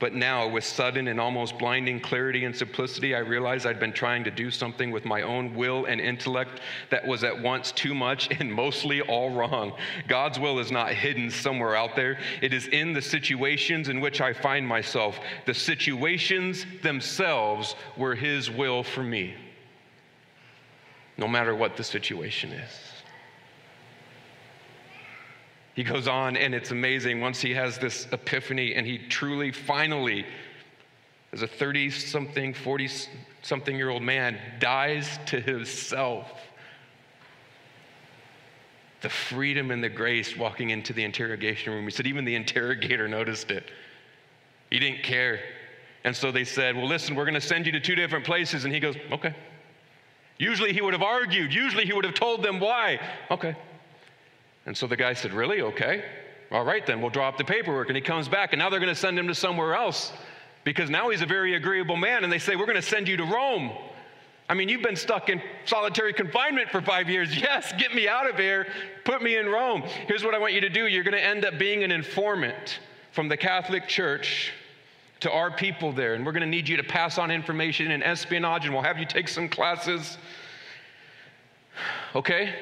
but 0.00 0.14
now, 0.14 0.48
with 0.48 0.64
sudden 0.64 1.08
and 1.08 1.20
almost 1.20 1.58
blinding 1.58 2.00
clarity 2.00 2.46
and 2.46 2.56
simplicity, 2.56 3.14
I 3.14 3.18
realized 3.18 3.66
I'd 3.66 3.78
been 3.78 3.92
trying 3.92 4.24
to 4.24 4.30
do 4.30 4.50
something 4.50 4.90
with 4.90 5.04
my 5.04 5.20
own 5.20 5.54
will 5.54 5.84
and 5.84 6.00
intellect 6.00 6.60
that 6.88 7.06
was 7.06 7.22
at 7.22 7.38
once 7.38 7.70
too 7.70 7.94
much 7.94 8.28
and 8.40 8.50
mostly 8.50 9.02
all 9.02 9.30
wrong. 9.30 9.74
God's 10.08 10.38
will 10.38 10.58
is 10.58 10.72
not 10.72 10.94
hidden 10.94 11.30
somewhere 11.30 11.76
out 11.76 11.96
there, 11.96 12.18
it 12.40 12.54
is 12.54 12.66
in 12.68 12.94
the 12.94 13.02
situations 13.02 13.90
in 13.90 14.00
which 14.00 14.22
I 14.22 14.32
find 14.32 14.66
myself. 14.66 15.20
The 15.44 15.54
situations 15.54 16.64
themselves 16.82 17.76
were 17.98 18.14
His 18.14 18.50
will 18.50 18.82
for 18.82 19.02
me, 19.02 19.34
no 21.18 21.28
matter 21.28 21.54
what 21.54 21.76
the 21.76 21.84
situation 21.84 22.52
is. 22.52 22.89
He 25.80 25.84
goes 25.84 26.06
on, 26.06 26.36
and 26.36 26.54
it's 26.54 26.72
amazing 26.72 27.22
once 27.22 27.40
he 27.40 27.54
has 27.54 27.78
this 27.78 28.06
epiphany 28.12 28.74
and 28.74 28.86
he 28.86 28.98
truly, 28.98 29.50
finally, 29.50 30.26
as 31.32 31.40
a 31.40 31.46
30 31.46 31.88
something, 31.88 32.52
40 32.52 32.90
something 33.40 33.74
year 33.74 33.88
old 33.88 34.02
man, 34.02 34.36
dies 34.58 35.18
to 35.24 35.40
himself. 35.40 36.26
The 39.00 39.08
freedom 39.08 39.70
and 39.70 39.82
the 39.82 39.88
grace 39.88 40.36
walking 40.36 40.68
into 40.68 40.92
the 40.92 41.02
interrogation 41.02 41.72
room. 41.72 41.84
He 41.84 41.90
said, 41.92 42.06
even 42.06 42.26
the 42.26 42.34
interrogator 42.34 43.08
noticed 43.08 43.50
it. 43.50 43.70
He 44.68 44.78
didn't 44.78 45.02
care. 45.02 45.40
And 46.04 46.14
so 46.14 46.30
they 46.30 46.44
said, 46.44 46.76
Well, 46.76 46.88
listen, 46.88 47.14
we're 47.14 47.24
going 47.24 47.32
to 47.32 47.40
send 47.40 47.64
you 47.64 47.72
to 47.72 47.80
two 47.80 47.94
different 47.94 48.26
places. 48.26 48.66
And 48.66 48.74
he 48.74 48.80
goes, 48.80 48.96
Okay. 49.10 49.34
Usually 50.36 50.74
he 50.74 50.82
would 50.82 50.92
have 50.92 51.02
argued. 51.02 51.54
Usually 51.54 51.86
he 51.86 51.94
would 51.94 52.04
have 52.04 52.12
told 52.12 52.42
them 52.42 52.60
why. 52.60 53.00
Okay. 53.30 53.56
And 54.66 54.76
so 54.76 54.86
the 54.86 54.96
guy 54.96 55.12
said, 55.14 55.32
Really? 55.32 55.62
Okay. 55.62 56.04
All 56.52 56.64
right, 56.64 56.84
then 56.84 57.00
we'll 57.00 57.10
draw 57.10 57.28
up 57.28 57.38
the 57.38 57.44
paperwork. 57.44 57.88
And 57.88 57.96
he 57.96 58.02
comes 58.02 58.28
back, 58.28 58.52
and 58.52 58.58
now 58.58 58.68
they're 58.68 58.80
going 58.80 58.92
to 58.92 59.00
send 59.00 59.16
him 59.16 59.28
to 59.28 59.34
somewhere 59.34 59.74
else 59.74 60.12
because 60.64 60.90
now 60.90 61.08
he's 61.10 61.22
a 61.22 61.26
very 61.26 61.54
agreeable 61.54 61.96
man. 61.96 62.24
And 62.24 62.32
they 62.32 62.38
say, 62.38 62.56
We're 62.56 62.66
going 62.66 62.76
to 62.76 62.82
send 62.82 63.08
you 63.08 63.16
to 63.16 63.24
Rome. 63.24 63.70
I 64.48 64.54
mean, 64.54 64.68
you've 64.68 64.82
been 64.82 64.96
stuck 64.96 65.28
in 65.28 65.40
solitary 65.64 66.12
confinement 66.12 66.70
for 66.70 66.80
five 66.80 67.08
years. 67.08 67.36
Yes, 67.40 67.72
get 67.78 67.94
me 67.94 68.08
out 68.08 68.28
of 68.28 68.36
here. 68.36 68.66
Put 69.04 69.22
me 69.22 69.36
in 69.36 69.46
Rome. 69.46 69.82
Here's 70.08 70.24
what 70.24 70.34
I 70.34 70.38
want 70.38 70.52
you 70.52 70.60
to 70.60 70.68
do 70.68 70.86
you're 70.88 71.04
going 71.04 71.16
to 71.16 71.24
end 71.24 71.44
up 71.44 71.56
being 71.56 71.84
an 71.84 71.92
informant 71.92 72.80
from 73.12 73.28
the 73.28 73.36
Catholic 73.36 73.86
Church 73.86 74.52
to 75.20 75.30
our 75.30 75.50
people 75.52 75.92
there. 75.92 76.14
And 76.14 76.26
we're 76.26 76.32
going 76.32 76.42
to 76.42 76.48
need 76.48 76.68
you 76.68 76.76
to 76.78 76.82
pass 76.82 77.16
on 77.16 77.30
information 77.30 77.92
and 77.92 78.02
espionage, 78.02 78.64
and 78.64 78.74
we'll 78.74 78.82
have 78.82 78.98
you 78.98 79.06
take 79.06 79.28
some 79.28 79.48
classes. 79.48 80.18
Okay, 82.12 82.52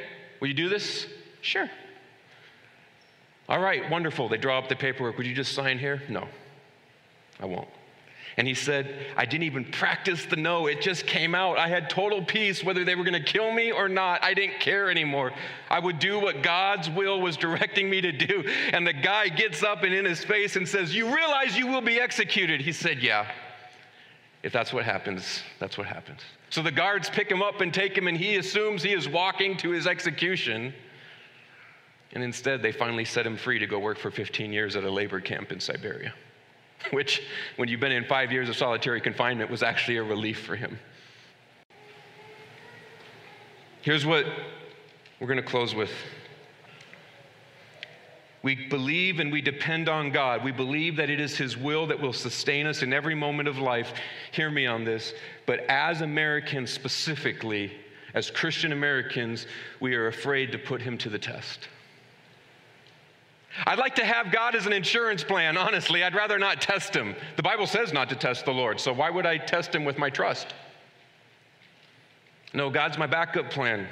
will 0.41 0.49
you 0.49 0.55
do 0.55 0.69
this? 0.69 1.07
Sure. 1.41 1.71
All 3.49 3.61
right, 3.61 3.89
wonderful. 3.91 4.29
They 4.29 4.37
draw 4.37 4.59
up 4.59 4.69
the 4.69 4.77
paperwork. 4.77 5.17
Would 5.17 5.27
you 5.27 5.35
just 5.35 5.55
sign 5.55 5.79
here? 5.79 6.03
No, 6.09 6.29
I 7.41 7.47
won't. 7.47 7.69
And 8.37 8.47
he 8.47 8.55
said, 8.55 8.95
I 9.17 9.25
didn't 9.25 9.45
even 9.45 9.65
practice 9.65 10.25
the 10.25 10.37
no. 10.37 10.69
It 10.69 10.81
just 10.81 11.09
came 11.09 11.35
out. 11.35 11.59
I 11.59 11.67
had 11.67 11.91
total 11.91 12.23
peace 12.23 12.63
whether 12.63 12.85
they 12.85 12.95
were 12.95 13.03
going 13.03 13.21
to 13.21 13.33
kill 13.33 13.51
me 13.51 13.73
or 13.73 13.89
not. 13.89 14.23
I 14.23 14.33
didn't 14.33 14.61
care 14.61 14.89
anymore. 14.93 15.33
I 15.69 15.81
would 15.81 15.99
do 15.99 16.21
what 16.21 16.41
God's 16.41 16.89
will 16.89 17.21
was 17.21 17.37
directing 17.37 17.91
me 17.91 18.01
to 18.01 18.13
do. 18.13 18.45
And 18.73 18.87
the 18.87 18.93
guy 18.93 19.27
gets 19.27 19.65
up 19.65 19.83
and 19.83 19.93
in 19.93 20.05
his 20.05 20.25
face 20.25 20.55
and 20.55 20.69
says, 20.69 20.95
You 20.95 21.13
realize 21.13 21.59
you 21.59 21.67
will 21.67 21.81
be 21.81 21.99
executed. 21.99 22.61
He 22.61 22.71
said, 22.71 23.03
Yeah. 23.03 23.27
If 24.45 24.53
that's 24.53 24.73
what 24.73 24.85
happens, 24.85 25.43
that's 25.59 25.77
what 25.77 25.89
happens. 25.89 26.21
So 26.51 26.63
the 26.63 26.71
guards 26.71 27.11
pick 27.11 27.29
him 27.29 27.43
up 27.43 27.61
and 27.61 27.75
take 27.75 27.99
him, 27.99 28.07
and 28.07 28.17
he 28.17 28.37
assumes 28.37 28.85
he 28.85 28.93
is 28.93 29.09
walking 29.09 29.57
to 29.59 29.71
his 29.71 29.89
execution. 29.89 30.73
And 32.13 32.23
instead, 32.23 32.63
they 32.63 32.73
finally 32.73 33.05
set 33.05 33.27
him 33.27 33.37
free 33.37 33.59
to 33.59 33.67
go 33.67 33.79
work 33.79 33.99
for 33.99 34.11
15 34.11 34.53
years 34.53 34.77
at 34.77 34.85
a 34.85 34.91
labor 34.91 35.21
camp 35.21 35.53
in 35.53 35.61
Siberia 35.61 36.15
which, 36.91 37.23
when 37.57 37.69
you've 37.69 37.81
been 37.81 37.93
in 37.93 38.05
five 38.05 38.33
years 38.33 38.49
of 38.49 38.57
solitary 38.57 39.01
confinement, 39.01 39.51
was 39.51 39.63
actually 39.63 39.97
a 39.97 40.03
relief 40.03 40.41
for 40.41 40.57
him. 40.57 40.79
Here's 43.83 44.05
what 44.05 44.27
we're 45.21 45.27
going 45.27 45.39
to 45.39 45.43
close 45.43 45.75
with. 45.75 45.91
We 48.43 48.55
believe 48.55 49.19
and 49.19 49.33
we 49.33 49.41
depend 49.41 49.89
on 49.89 50.11
God. 50.11 50.45
We 50.45 50.53
believe 50.53 50.97
that 50.97 51.11
it 51.11 51.21
is 51.21 51.37
His 51.37 51.57
will 51.57 51.87
that 51.89 52.01
will 52.01 52.13
sustain 52.13 52.67
us 52.67 52.83
in 52.83 52.93
every 52.93 53.15
moment 53.15 53.49
of 53.49 53.59
life. 53.59 53.93
Hear 54.31 54.49
me 54.49 54.67
on 54.67 54.85
this. 54.85 55.13
But 55.45 55.61
as 55.69 56.03
Americans 56.03 56.71
specifically, 56.71 57.73
as 58.15 58.31
Christian 58.31 58.71
Americans, 58.71 59.47
we 59.81 59.95
are 59.97 60.07
afraid 60.07 60.53
to 60.53 60.59
put 60.59 60.81
Him 60.81 60.97
to 60.99 61.11
the 61.11 61.19
test. 61.19 61.69
I'd 63.67 63.79
like 63.79 63.95
to 63.97 64.05
have 64.05 64.31
God 64.31 64.55
as 64.55 64.67
an 64.67 64.73
insurance 64.73 65.25
plan, 65.25 65.57
honestly. 65.57 66.05
I'd 66.05 66.15
rather 66.15 66.39
not 66.39 66.61
test 66.61 66.95
him. 66.95 67.15
The 67.37 67.43
Bible 67.43 67.67
says 67.67 67.93
not 67.93 68.09
to 68.11 68.17
test 68.17 68.45
the 68.45 68.53
Lord, 68.53 68.79
so 68.79 68.93
why 68.93 69.11
would 69.11 69.27
I 69.27 69.39
test 69.39 69.75
him 69.75 69.85
with 69.85 69.99
my 69.99 70.11
trust? 70.11 70.55
No, 72.53 72.71
God's 72.71 72.99
my 72.99 73.07
backup 73.07 73.51
plan. 73.51 73.87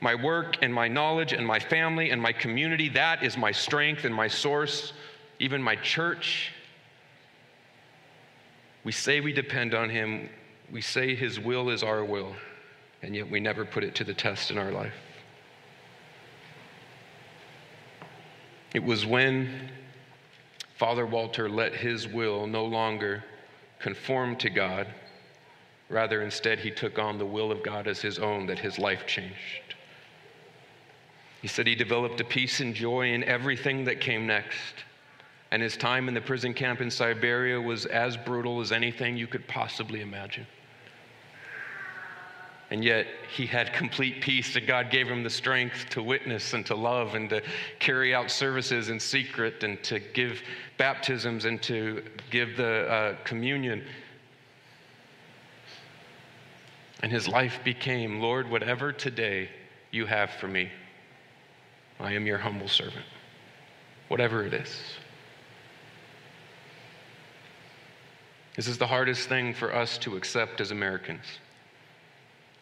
My 0.00 0.14
work 0.14 0.56
and 0.62 0.72
my 0.72 0.88
knowledge 0.88 1.32
and 1.32 1.46
my 1.46 1.58
family 1.58 2.10
and 2.10 2.20
my 2.20 2.32
community, 2.32 2.88
that 2.90 3.22
is 3.22 3.36
my 3.36 3.50
strength 3.50 4.04
and 4.04 4.14
my 4.14 4.28
source, 4.28 4.92
even 5.38 5.62
my 5.62 5.76
church. 5.76 6.52
We 8.84 8.92
say 8.92 9.20
we 9.20 9.32
depend 9.32 9.74
on 9.74 9.88
him, 9.88 10.28
we 10.70 10.80
say 10.80 11.14
his 11.14 11.40
will 11.40 11.70
is 11.70 11.82
our 11.82 12.04
will, 12.04 12.34
and 13.02 13.16
yet 13.16 13.30
we 13.30 13.40
never 13.40 13.64
put 13.64 13.84
it 13.84 13.94
to 13.96 14.04
the 14.04 14.14
test 14.14 14.50
in 14.50 14.58
our 14.58 14.70
life. 14.70 14.94
It 18.76 18.84
was 18.84 19.06
when 19.06 19.70
Father 20.76 21.06
Walter 21.06 21.48
let 21.48 21.74
his 21.74 22.06
will 22.06 22.46
no 22.46 22.66
longer 22.66 23.24
conform 23.78 24.36
to 24.36 24.50
God. 24.50 24.86
Rather, 25.88 26.20
instead, 26.20 26.58
he 26.58 26.70
took 26.70 26.98
on 26.98 27.16
the 27.16 27.24
will 27.24 27.50
of 27.50 27.62
God 27.62 27.88
as 27.88 28.02
his 28.02 28.18
own 28.18 28.44
that 28.48 28.58
his 28.58 28.78
life 28.78 29.06
changed. 29.06 29.76
He 31.40 31.48
said 31.48 31.66
he 31.66 31.74
developed 31.74 32.20
a 32.20 32.24
peace 32.24 32.60
and 32.60 32.74
joy 32.74 33.14
in 33.14 33.24
everything 33.24 33.82
that 33.86 33.98
came 33.98 34.26
next. 34.26 34.84
And 35.50 35.62
his 35.62 35.78
time 35.78 36.06
in 36.06 36.12
the 36.12 36.20
prison 36.20 36.52
camp 36.52 36.82
in 36.82 36.90
Siberia 36.90 37.58
was 37.58 37.86
as 37.86 38.18
brutal 38.18 38.60
as 38.60 38.72
anything 38.72 39.16
you 39.16 39.26
could 39.26 39.48
possibly 39.48 40.02
imagine. 40.02 40.46
And 42.70 42.84
yet 42.84 43.06
he 43.32 43.46
had 43.46 43.72
complete 43.72 44.20
peace 44.20 44.54
that 44.54 44.66
God 44.66 44.90
gave 44.90 45.06
him 45.06 45.22
the 45.22 45.30
strength 45.30 45.88
to 45.90 46.02
witness 46.02 46.52
and 46.52 46.66
to 46.66 46.74
love 46.74 47.14
and 47.14 47.30
to 47.30 47.40
carry 47.78 48.12
out 48.12 48.30
services 48.30 48.88
in 48.88 48.98
secret 48.98 49.62
and 49.62 49.82
to 49.84 50.00
give 50.00 50.42
baptisms 50.76 51.44
and 51.44 51.62
to 51.62 52.02
give 52.30 52.56
the 52.56 52.88
uh, 52.90 53.16
communion. 53.24 53.84
And 57.02 57.12
his 57.12 57.28
life 57.28 57.60
became, 57.62 58.20
Lord, 58.20 58.50
whatever 58.50 58.92
today 58.92 59.48
you 59.92 60.06
have 60.06 60.30
for 60.30 60.48
me, 60.48 60.70
I 62.00 62.14
am 62.14 62.26
your 62.26 62.38
humble 62.38 62.68
servant. 62.68 63.04
Whatever 64.08 64.44
it 64.44 64.54
is. 64.54 64.76
This 68.56 68.66
is 68.66 68.78
the 68.78 68.86
hardest 68.86 69.28
thing 69.28 69.54
for 69.54 69.74
us 69.74 69.98
to 69.98 70.16
accept 70.16 70.60
as 70.60 70.70
Americans. 70.70 71.24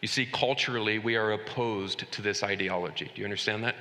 You 0.05 0.09
see, 0.09 0.27
culturally, 0.27 0.99
we 0.99 1.17
are 1.17 1.33
opposed 1.33 2.13
to 2.13 2.21
this 2.21 2.43
ideology. 2.43 3.11
Do 3.15 3.23
you 3.23 3.25
understand 3.25 3.65
that? 3.65 3.75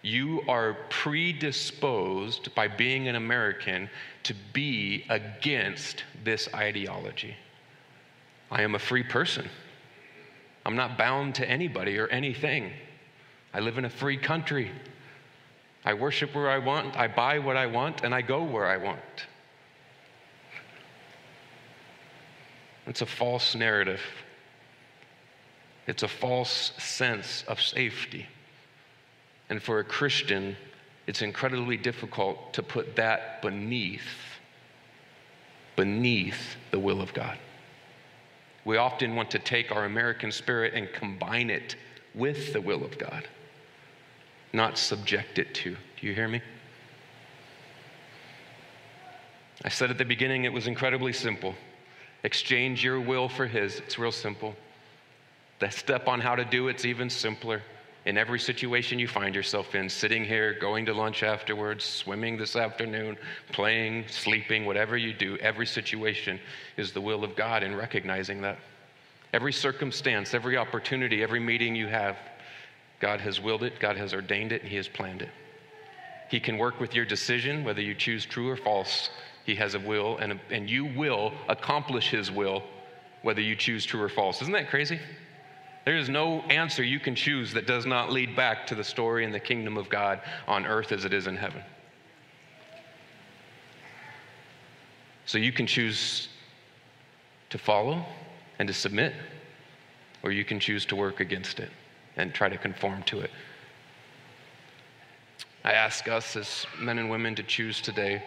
You 0.00 0.42
are 0.46 0.76
predisposed 0.88 2.54
by 2.54 2.68
being 2.68 3.08
an 3.08 3.16
American 3.16 3.90
to 4.22 4.34
be 4.52 5.04
against 5.08 6.04
this 6.22 6.48
ideology. 6.54 7.34
I 8.52 8.62
am 8.62 8.76
a 8.76 8.78
free 8.78 9.02
person. 9.02 9.48
I'm 10.64 10.76
not 10.76 10.96
bound 10.96 11.34
to 11.34 11.50
anybody 11.50 11.98
or 11.98 12.06
anything. 12.06 12.70
I 13.52 13.58
live 13.58 13.78
in 13.78 13.84
a 13.84 13.90
free 13.90 14.18
country. 14.18 14.70
I 15.84 15.94
worship 15.94 16.36
where 16.36 16.50
I 16.50 16.58
want, 16.58 16.96
I 16.96 17.08
buy 17.08 17.40
what 17.40 17.56
I 17.56 17.66
want, 17.66 18.04
and 18.04 18.14
I 18.14 18.22
go 18.22 18.44
where 18.44 18.66
I 18.66 18.76
want. 18.76 19.26
It's 22.86 23.02
a 23.02 23.06
false 23.06 23.56
narrative. 23.56 24.00
It's 25.86 26.02
a 26.02 26.08
false 26.08 26.72
sense 26.78 27.44
of 27.46 27.60
safety. 27.60 28.26
And 29.48 29.62
for 29.62 29.78
a 29.78 29.84
Christian, 29.84 30.56
it's 31.06 31.22
incredibly 31.22 31.76
difficult 31.76 32.52
to 32.54 32.62
put 32.62 32.96
that 32.96 33.40
beneath 33.42 34.02
beneath 35.76 36.56
the 36.70 36.78
will 36.78 37.00
of 37.02 37.12
God. 37.12 37.38
We 38.64 38.78
often 38.78 39.14
want 39.14 39.30
to 39.32 39.38
take 39.38 39.70
our 39.70 39.84
American 39.84 40.32
spirit 40.32 40.74
and 40.74 40.92
combine 40.92 41.50
it 41.50 41.76
with 42.14 42.52
the 42.52 42.60
will 42.60 42.82
of 42.82 42.98
God, 42.98 43.28
not 44.52 44.78
subject 44.78 45.38
it 45.38 45.54
to. 45.56 45.76
Do 46.00 46.06
you 46.06 46.14
hear 46.14 46.26
me? 46.26 46.40
I 49.64 49.68
said 49.68 49.90
at 49.90 49.98
the 49.98 50.04
beginning 50.04 50.44
it 50.44 50.52
was 50.52 50.66
incredibly 50.66 51.12
simple. 51.12 51.54
Exchange 52.24 52.82
your 52.82 53.00
will 53.00 53.28
for 53.28 53.46
His. 53.46 53.76
It's 53.76 53.98
real 53.98 54.12
simple. 54.12 54.56
The 55.58 55.70
step 55.70 56.08
on 56.08 56.20
how 56.20 56.34
to 56.34 56.44
do 56.44 56.68
it's 56.68 56.84
even 56.84 57.08
simpler. 57.08 57.62
In 58.04 58.16
every 58.16 58.38
situation 58.38 59.00
you 59.00 59.08
find 59.08 59.34
yourself 59.34 59.74
in, 59.74 59.88
sitting 59.88 60.24
here, 60.24 60.54
going 60.60 60.86
to 60.86 60.94
lunch 60.94 61.24
afterwards, 61.24 61.84
swimming 61.84 62.36
this 62.36 62.54
afternoon, 62.54 63.16
playing, 63.50 64.04
sleeping, 64.08 64.64
whatever 64.64 64.96
you 64.96 65.12
do, 65.12 65.36
every 65.38 65.66
situation 65.66 66.38
is 66.76 66.92
the 66.92 67.00
will 67.00 67.24
of 67.24 67.34
God 67.34 67.64
in 67.64 67.74
recognizing 67.74 68.42
that. 68.42 68.58
Every 69.32 69.52
circumstance, 69.52 70.34
every 70.34 70.56
opportunity, 70.56 71.22
every 71.22 71.40
meeting 71.40 71.74
you 71.74 71.88
have, 71.88 72.16
God 73.00 73.20
has 73.20 73.40
willed 73.40 73.64
it, 73.64 73.80
God 73.80 73.96
has 73.96 74.14
ordained 74.14 74.52
it, 74.52 74.62
and 74.62 74.70
He 74.70 74.76
has 74.76 74.86
planned 74.86 75.22
it. 75.22 75.30
He 76.30 76.38
can 76.38 76.58
work 76.58 76.78
with 76.78 76.94
your 76.94 77.04
decision, 77.04 77.64
whether 77.64 77.80
you 77.80 77.94
choose 77.94 78.24
true 78.24 78.48
or 78.48 78.56
false. 78.56 79.10
He 79.44 79.56
has 79.56 79.74
a 79.74 79.80
will, 79.80 80.18
and, 80.18 80.32
a, 80.32 80.40
and 80.50 80.70
you 80.70 80.84
will 80.84 81.32
accomplish 81.48 82.10
His 82.10 82.30
will, 82.30 82.62
whether 83.22 83.40
you 83.40 83.56
choose 83.56 83.84
true 83.84 84.00
or 84.00 84.08
false. 84.08 84.42
Isn't 84.42 84.52
that 84.52 84.70
crazy? 84.70 85.00
There 85.86 85.96
is 85.96 86.08
no 86.08 86.40
answer 86.50 86.82
you 86.82 86.98
can 86.98 87.14
choose 87.14 87.52
that 87.52 87.68
does 87.68 87.86
not 87.86 88.10
lead 88.10 88.34
back 88.34 88.66
to 88.66 88.74
the 88.74 88.82
story 88.82 89.24
in 89.24 89.30
the 89.30 89.38
kingdom 89.38 89.78
of 89.78 89.88
God 89.88 90.20
on 90.48 90.66
earth 90.66 90.90
as 90.90 91.04
it 91.04 91.14
is 91.14 91.28
in 91.28 91.36
heaven. 91.36 91.62
So 95.26 95.38
you 95.38 95.52
can 95.52 95.64
choose 95.64 96.28
to 97.50 97.58
follow 97.58 98.04
and 98.58 98.66
to 98.66 98.74
submit, 98.74 99.14
or 100.24 100.32
you 100.32 100.44
can 100.44 100.58
choose 100.58 100.84
to 100.86 100.96
work 100.96 101.20
against 101.20 101.60
it 101.60 101.70
and 102.16 102.34
try 102.34 102.48
to 102.48 102.58
conform 102.58 103.04
to 103.04 103.20
it. 103.20 103.30
I 105.64 105.72
ask 105.72 106.08
us 106.08 106.34
as 106.34 106.66
men 106.80 106.98
and 106.98 107.08
women 107.08 107.36
to 107.36 107.44
choose 107.44 107.80
today 107.80 108.24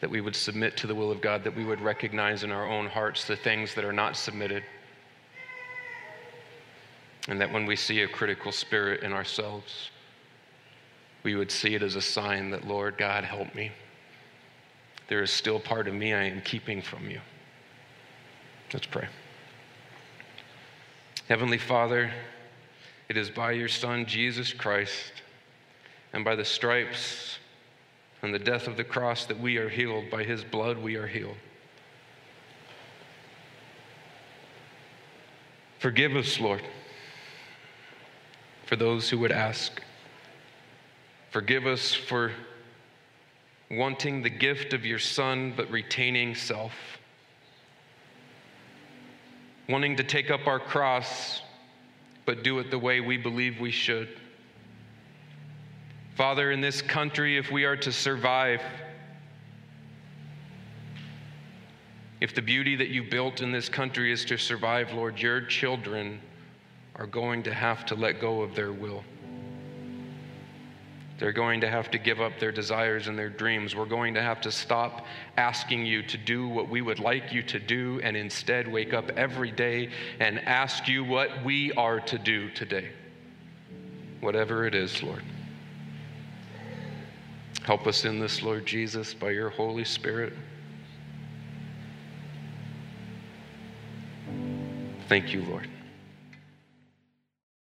that 0.00 0.08
we 0.10 0.20
would 0.20 0.36
submit 0.36 0.76
to 0.76 0.86
the 0.86 0.94
will 0.94 1.10
of 1.10 1.20
God, 1.20 1.42
that 1.42 1.56
we 1.56 1.64
would 1.64 1.80
recognize 1.80 2.44
in 2.44 2.52
our 2.52 2.68
own 2.68 2.86
hearts 2.86 3.26
the 3.26 3.36
things 3.36 3.74
that 3.74 3.84
are 3.84 3.92
not 3.92 4.16
submitted 4.16 4.62
And 7.30 7.40
that 7.40 7.52
when 7.52 7.64
we 7.64 7.76
see 7.76 8.02
a 8.02 8.08
critical 8.08 8.50
spirit 8.50 9.04
in 9.04 9.12
ourselves, 9.12 9.90
we 11.22 11.36
would 11.36 11.50
see 11.50 11.76
it 11.76 11.82
as 11.82 11.94
a 11.94 12.02
sign 12.02 12.50
that, 12.50 12.66
Lord 12.66 12.98
God, 12.98 13.22
help 13.22 13.54
me. 13.54 13.70
There 15.06 15.22
is 15.22 15.30
still 15.30 15.60
part 15.60 15.86
of 15.86 15.94
me 15.94 16.12
I 16.12 16.24
am 16.24 16.40
keeping 16.40 16.82
from 16.82 17.08
you. 17.08 17.20
Let's 18.72 18.86
pray. 18.86 19.06
Heavenly 21.28 21.58
Father, 21.58 22.10
it 23.08 23.16
is 23.16 23.30
by 23.30 23.52
your 23.52 23.68
Son, 23.68 24.06
Jesus 24.06 24.52
Christ, 24.52 25.12
and 26.12 26.24
by 26.24 26.34
the 26.34 26.44
stripes 26.44 27.38
and 28.22 28.34
the 28.34 28.38
death 28.40 28.66
of 28.66 28.76
the 28.76 28.84
cross 28.84 29.24
that 29.26 29.38
we 29.38 29.56
are 29.56 29.68
healed. 29.68 30.10
By 30.10 30.24
his 30.24 30.42
blood, 30.42 30.78
we 30.78 30.96
are 30.96 31.06
healed. 31.06 31.36
Forgive 35.78 36.16
us, 36.16 36.40
Lord, 36.40 36.62
for 38.70 38.76
those 38.76 39.10
who 39.10 39.18
would 39.18 39.32
ask. 39.32 39.82
Forgive 41.32 41.66
us 41.66 41.92
for 41.92 42.30
wanting 43.68 44.22
the 44.22 44.30
gift 44.30 44.72
of 44.72 44.86
your 44.86 45.00
Son 45.00 45.52
but 45.56 45.68
retaining 45.72 46.36
self. 46.36 46.72
Wanting 49.68 49.96
to 49.96 50.04
take 50.04 50.30
up 50.30 50.46
our 50.46 50.60
cross 50.60 51.42
but 52.26 52.44
do 52.44 52.60
it 52.60 52.70
the 52.70 52.78
way 52.78 53.00
we 53.00 53.16
believe 53.16 53.58
we 53.58 53.72
should. 53.72 54.08
Father, 56.14 56.52
in 56.52 56.60
this 56.60 56.80
country, 56.80 57.38
if 57.38 57.50
we 57.50 57.64
are 57.64 57.76
to 57.78 57.90
survive, 57.90 58.62
if 62.20 62.36
the 62.36 62.42
beauty 62.42 62.76
that 62.76 62.90
you 62.90 63.02
built 63.02 63.40
in 63.40 63.50
this 63.50 63.68
country 63.68 64.12
is 64.12 64.24
to 64.26 64.36
survive, 64.36 64.92
Lord, 64.92 65.18
your 65.18 65.40
children 65.40 66.20
are 67.00 67.06
going 67.06 67.42
to 67.44 67.54
have 67.54 67.86
to 67.86 67.94
let 67.94 68.20
go 68.20 68.42
of 68.42 68.54
their 68.54 68.72
will. 68.72 69.02
They're 71.18 71.32
going 71.32 71.62
to 71.62 71.68
have 71.68 71.90
to 71.90 71.98
give 71.98 72.20
up 72.20 72.38
their 72.38 72.52
desires 72.52 73.08
and 73.08 73.18
their 73.18 73.30
dreams. 73.30 73.74
We're 73.74 73.86
going 73.86 74.14
to 74.14 74.22
have 74.22 74.40
to 74.42 74.52
stop 74.52 75.06
asking 75.36 75.86
you 75.86 76.02
to 76.04 76.18
do 76.18 76.46
what 76.46 76.68
we 76.68 76.82
would 76.82 76.98
like 76.98 77.32
you 77.32 77.42
to 77.44 77.58
do 77.58 78.00
and 78.02 78.16
instead 78.16 78.68
wake 78.68 78.92
up 78.92 79.10
every 79.16 79.50
day 79.50 79.90
and 80.18 80.38
ask 80.40 80.88
you 80.88 81.02
what 81.02 81.42
we 81.42 81.72
are 81.72 82.00
to 82.00 82.18
do 82.18 82.50
today. 82.50 82.90
Whatever 84.20 84.66
it 84.66 84.74
is, 84.74 85.02
Lord. 85.02 85.22
Help 87.64 87.86
us 87.86 88.04
in 88.04 88.18
this, 88.18 88.42
Lord 88.42 88.66
Jesus, 88.66 89.14
by 89.14 89.30
your 89.30 89.50
Holy 89.50 89.84
Spirit. 89.84 90.34
Thank 95.08 95.32
you, 95.32 95.42
Lord. 95.44 95.68